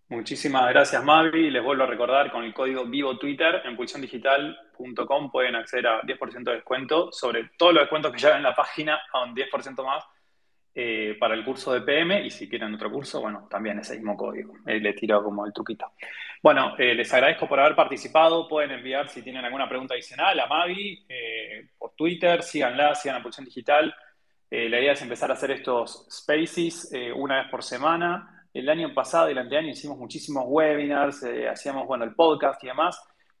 Muchísimas 0.08 0.68
gracias, 0.68 1.02
Mavi. 1.02 1.50
Les 1.50 1.64
vuelvo 1.64 1.82
a 1.82 1.86
recordar, 1.86 2.30
con 2.30 2.44
el 2.44 2.54
código 2.54 2.84
Vivo 2.84 3.18
Twitter 3.18 3.62
en 3.64 3.74
pulsiondigital.com 3.76 5.30
pueden 5.32 5.56
acceder 5.56 5.88
a 5.88 6.02
10% 6.02 6.44
de 6.44 6.52
descuento 6.52 7.10
sobre 7.10 7.50
todos 7.56 7.72
los 7.72 7.82
descuentos 7.82 8.12
que 8.12 8.18
ya 8.18 8.36
en 8.36 8.44
la 8.44 8.54
página, 8.54 9.00
a 9.12 9.24
un 9.24 9.34
10% 9.34 9.84
más 9.84 10.04
eh, 10.78 11.16
para 11.18 11.34
el 11.34 11.44
curso 11.44 11.72
de 11.72 11.80
PM. 11.80 12.24
Y 12.24 12.30
si 12.30 12.48
quieren 12.48 12.74
otro 12.74 12.92
curso, 12.92 13.20
bueno, 13.20 13.48
también 13.50 13.78
ese 13.78 13.96
mismo 13.96 14.16
código. 14.16 14.54
Eh, 14.66 14.78
le 14.78 14.92
tiro 14.92 15.24
como 15.24 15.44
el 15.44 15.52
truquito. 15.52 15.90
Bueno, 16.46 16.76
eh, 16.78 16.94
les 16.94 17.12
agradezco 17.12 17.48
por 17.48 17.58
haber 17.58 17.74
participado. 17.74 18.46
Pueden 18.46 18.70
enviar 18.70 19.08
si 19.08 19.20
tienen 19.20 19.44
alguna 19.44 19.68
pregunta 19.68 19.94
adicional 19.94 20.38
a 20.38 20.46
Mavi 20.46 21.04
por 21.76 21.90
Twitter. 21.96 22.40
Síganla, 22.40 22.94
sigan 22.94 23.16
a 23.16 23.22
Pulsión 23.22 23.44
Digital. 23.44 23.92
la 24.48 24.80
idea 24.80 24.92
es 24.92 25.02
empezar 25.02 25.30
a 25.30 25.34
hacer 25.34 25.50
estos 25.50 26.06
spaces 26.08 26.92
una 27.16 27.42
vez 27.42 27.50
por 27.50 27.64
semana 27.64 28.36
el 28.58 28.68
año 28.70 28.94
pasado 28.94 29.28
y 29.28 29.32
el 29.32 29.38
anteaño 29.38 29.68
hicimos 29.68 29.98
muchísimos 29.98 30.44
webinars, 30.46 31.22
eh, 31.24 31.48
hacíamos, 31.48 31.86
bueno, 31.86 32.04
el 32.04 32.14
podcast 32.14 32.62
y 32.64 32.68
demás. 32.68 32.98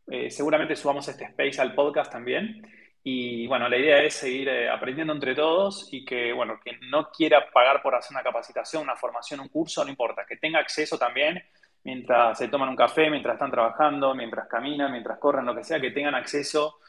Eh, 0.08 0.30
seguramente 0.30 0.76
subamos 0.76 1.08
este 1.08 1.24
space 1.24 1.60
al 1.60 1.74
podcast 1.74 2.12
también. 2.12 2.62
Y 3.02 3.46
bueno, 3.46 3.68
la 3.68 3.78
idea 3.78 4.02
es 4.02 4.14
seguir 4.14 4.48
eh, 4.48 4.68
aprendiendo 4.68 5.12
entre 5.14 5.34
todos 5.34 5.88
y 5.92 6.04
que, 6.04 6.32
bueno, 6.32 6.60
que 6.62 6.78
no 6.90 7.10
quiera 7.10 7.48
pagar 7.50 7.82
por 7.82 7.94
hacer 7.94 8.14
una 8.14 8.22
capacitación, 8.22 8.82
una 8.82 8.96
formación, 8.96 9.40
un 9.40 9.48
curso, 9.48 9.82
no 9.84 9.90
importa, 9.90 10.26
que 10.28 10.36
tenga 10.36 10.58
acceso 10.58 10.98
también 10.98 11.42
mientras 11.86 12.36
se 12.36 12.48
toman 12.48 12.70
un 12.70 12.74
café, 12.74 13.08
mientras 13.08 13.34
están 13.34 13.52
trabajando, 13.52 14.12
mientras 14.12 14.48
caminan, 14.48 14.90
mientras 14.90 15.20
corren, 15.20 15.46
lo 15.46 15.54
que 15.54 15.62
sea, 15.62 15.80
que 15.80 15.92
tengan 15.92 16.16
acceso 16.16 16.80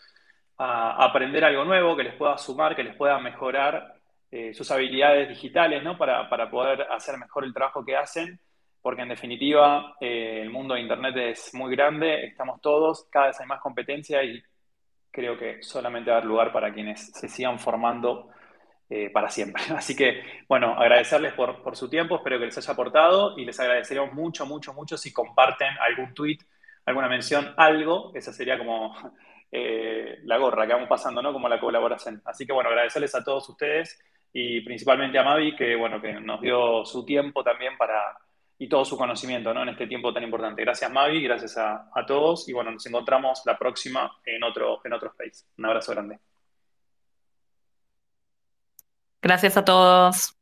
a 0.57 1.05
aprender 1.05 1.45
algo 1.45 1.63
nuevo, 1.65 1.95
que 1.95 2.03
les 2.03 2.15
pueda 2.15 2.35
sumar, 2.39 2.75
que 2.75 2.83
les 2.83 2.95
pueda 2.95 3.19
mejorar 3.19 3.93
eh, 4.31 4.55
sus 4.55 4.71
habilidades 4.71 5.29
digitales, 5.29 5.83
¿no? 5.83 5.99
Para, 5.99 6.27
poder 6.49 6.81
hacer 6.89 7.15
mejor 7.19 7.43
el 7.43 7.53
trabajo 7.53 7.85
que 7.85 7.95
hacen, 7.95 8.39
porque 8.81 9.03
en 9.03 9.09
definitiva 9.09 9.95
eh, 10.01 10.39
el 10.41 10.49
mundo 10.49 10.73
de 10.73 10.81
Internet 10.81 11.15
es 11.17 11.53
muy 11.53 11.75
grande, 11.75 12.25
estamos 12.25 12.59
todos, 12.59 13.07
cada 13.11 13.27
vez 13.27 13.39
hay 13.39 13.45
más 13.45 13.61
competencia 13.61 14.23
y 14.23 14.41
creo 15.11 15.37
que 15.37 15.61
solamente 15.61 16.09
va 16.09 16.15
a 16.15 16.19
haber 16.21 16.27
lugar 16.27 16.51
para 16.51 16.73
quienes 16.73 17.11
se 17.13 17.29
sigan 17.29 17.59
formando 17.59 18.29
eh, 18.89 19.09
para 19.09 19.29
siempre. 19.29 19.63
Así 19.75 19.95
que, 19.95 20.23
bueno, 20.47 20.73
agradecerles 20.73 21.33
por, 21.33 21.61
por, 21.61 21.75
su 21.75 21.89
tiempo, 21.89 22.17
espero 22.17 22.39
que 22.39 22.45
les 22.45 22.57
haya 22.57 22.73
aportado 22.73 23.37
y 23.37 23.45
les 23.45 23.59
agradeceríamos 23.59 24.13
mucho, 24.13 24.45
mucho, 24.45 24.73
mucho 24.73 24.97
si 24.97 25.11
comparten 25.11 25.69
algún 25.79 26.13
tweet, 26.13 26.39
alguna 26.85 27.09
mención, 27.09 27.53
algo, 27.57 28.11
esa 28.15 28.31
sería 28.31 28.57
como 28.57 28.95
la 29.51 30.37
gorra 30.37 30.67
que 30.67 30.73
vamos 30.73 30.89
pasando, 30.89 31.21
¿no? 31.21 31.33
Como 31.33 31.49
la 31.49 31.59
colaboración. 31.59 32.21
Así 32.25 32.45
que, 32.45 32.53
bueno, 32.53 32.69
agradecerles 32.69 33.13
a 33.15 33.23
todos 33.23 33.47
ustedes 33.49 33.99
y 34.33 34.61
principalmente 34.61 35.17
a 35.17 35.23
Mavi, 35.23 35.55
que, 35.55 35.75
bueno, 35.75 36.01
que 36.01 36.13
nos 36.13 36.41
dio 36.41 36.85
su 36.85 37.05
tiempo 37.05 37.43
también 37.43 37.77
para, 37.77 38.17
y 38.59 38.67
todo 38.67 38.85
su 38.85 38.97
conocimiento 38.97 39.53
¿no? 39.53 39.63
en 39.63 39.69
este 39.69 39.87
tiempo 39.87 40.13
tan 40.13 40.23
importante. 40.23 40.61
Gracias 40.61 40.91
Mavi, 40.91 41.23
gracias 41.23 41.57
a, 41.57 41.89
a, 41.93 42.05
todos 42.05 42.47
y 42.49 42.53
bueno, 42.53 42.71
nos 42.71 42.85
encontramos 42.85 43.41
la 43.45 43.57
próxima 43.57 44.17
en 44.25 44.43
otro, 44.43 44.79
en 44.83 44.93
otro 44.93 45.09
space. 45.09 45.45
Un 45.57 45.65
abrazo 45.65 45.91
grande. 45.93 46.19
Gracias 49.21 49.57
a 49.57 49.65
todos. 49.65 50.36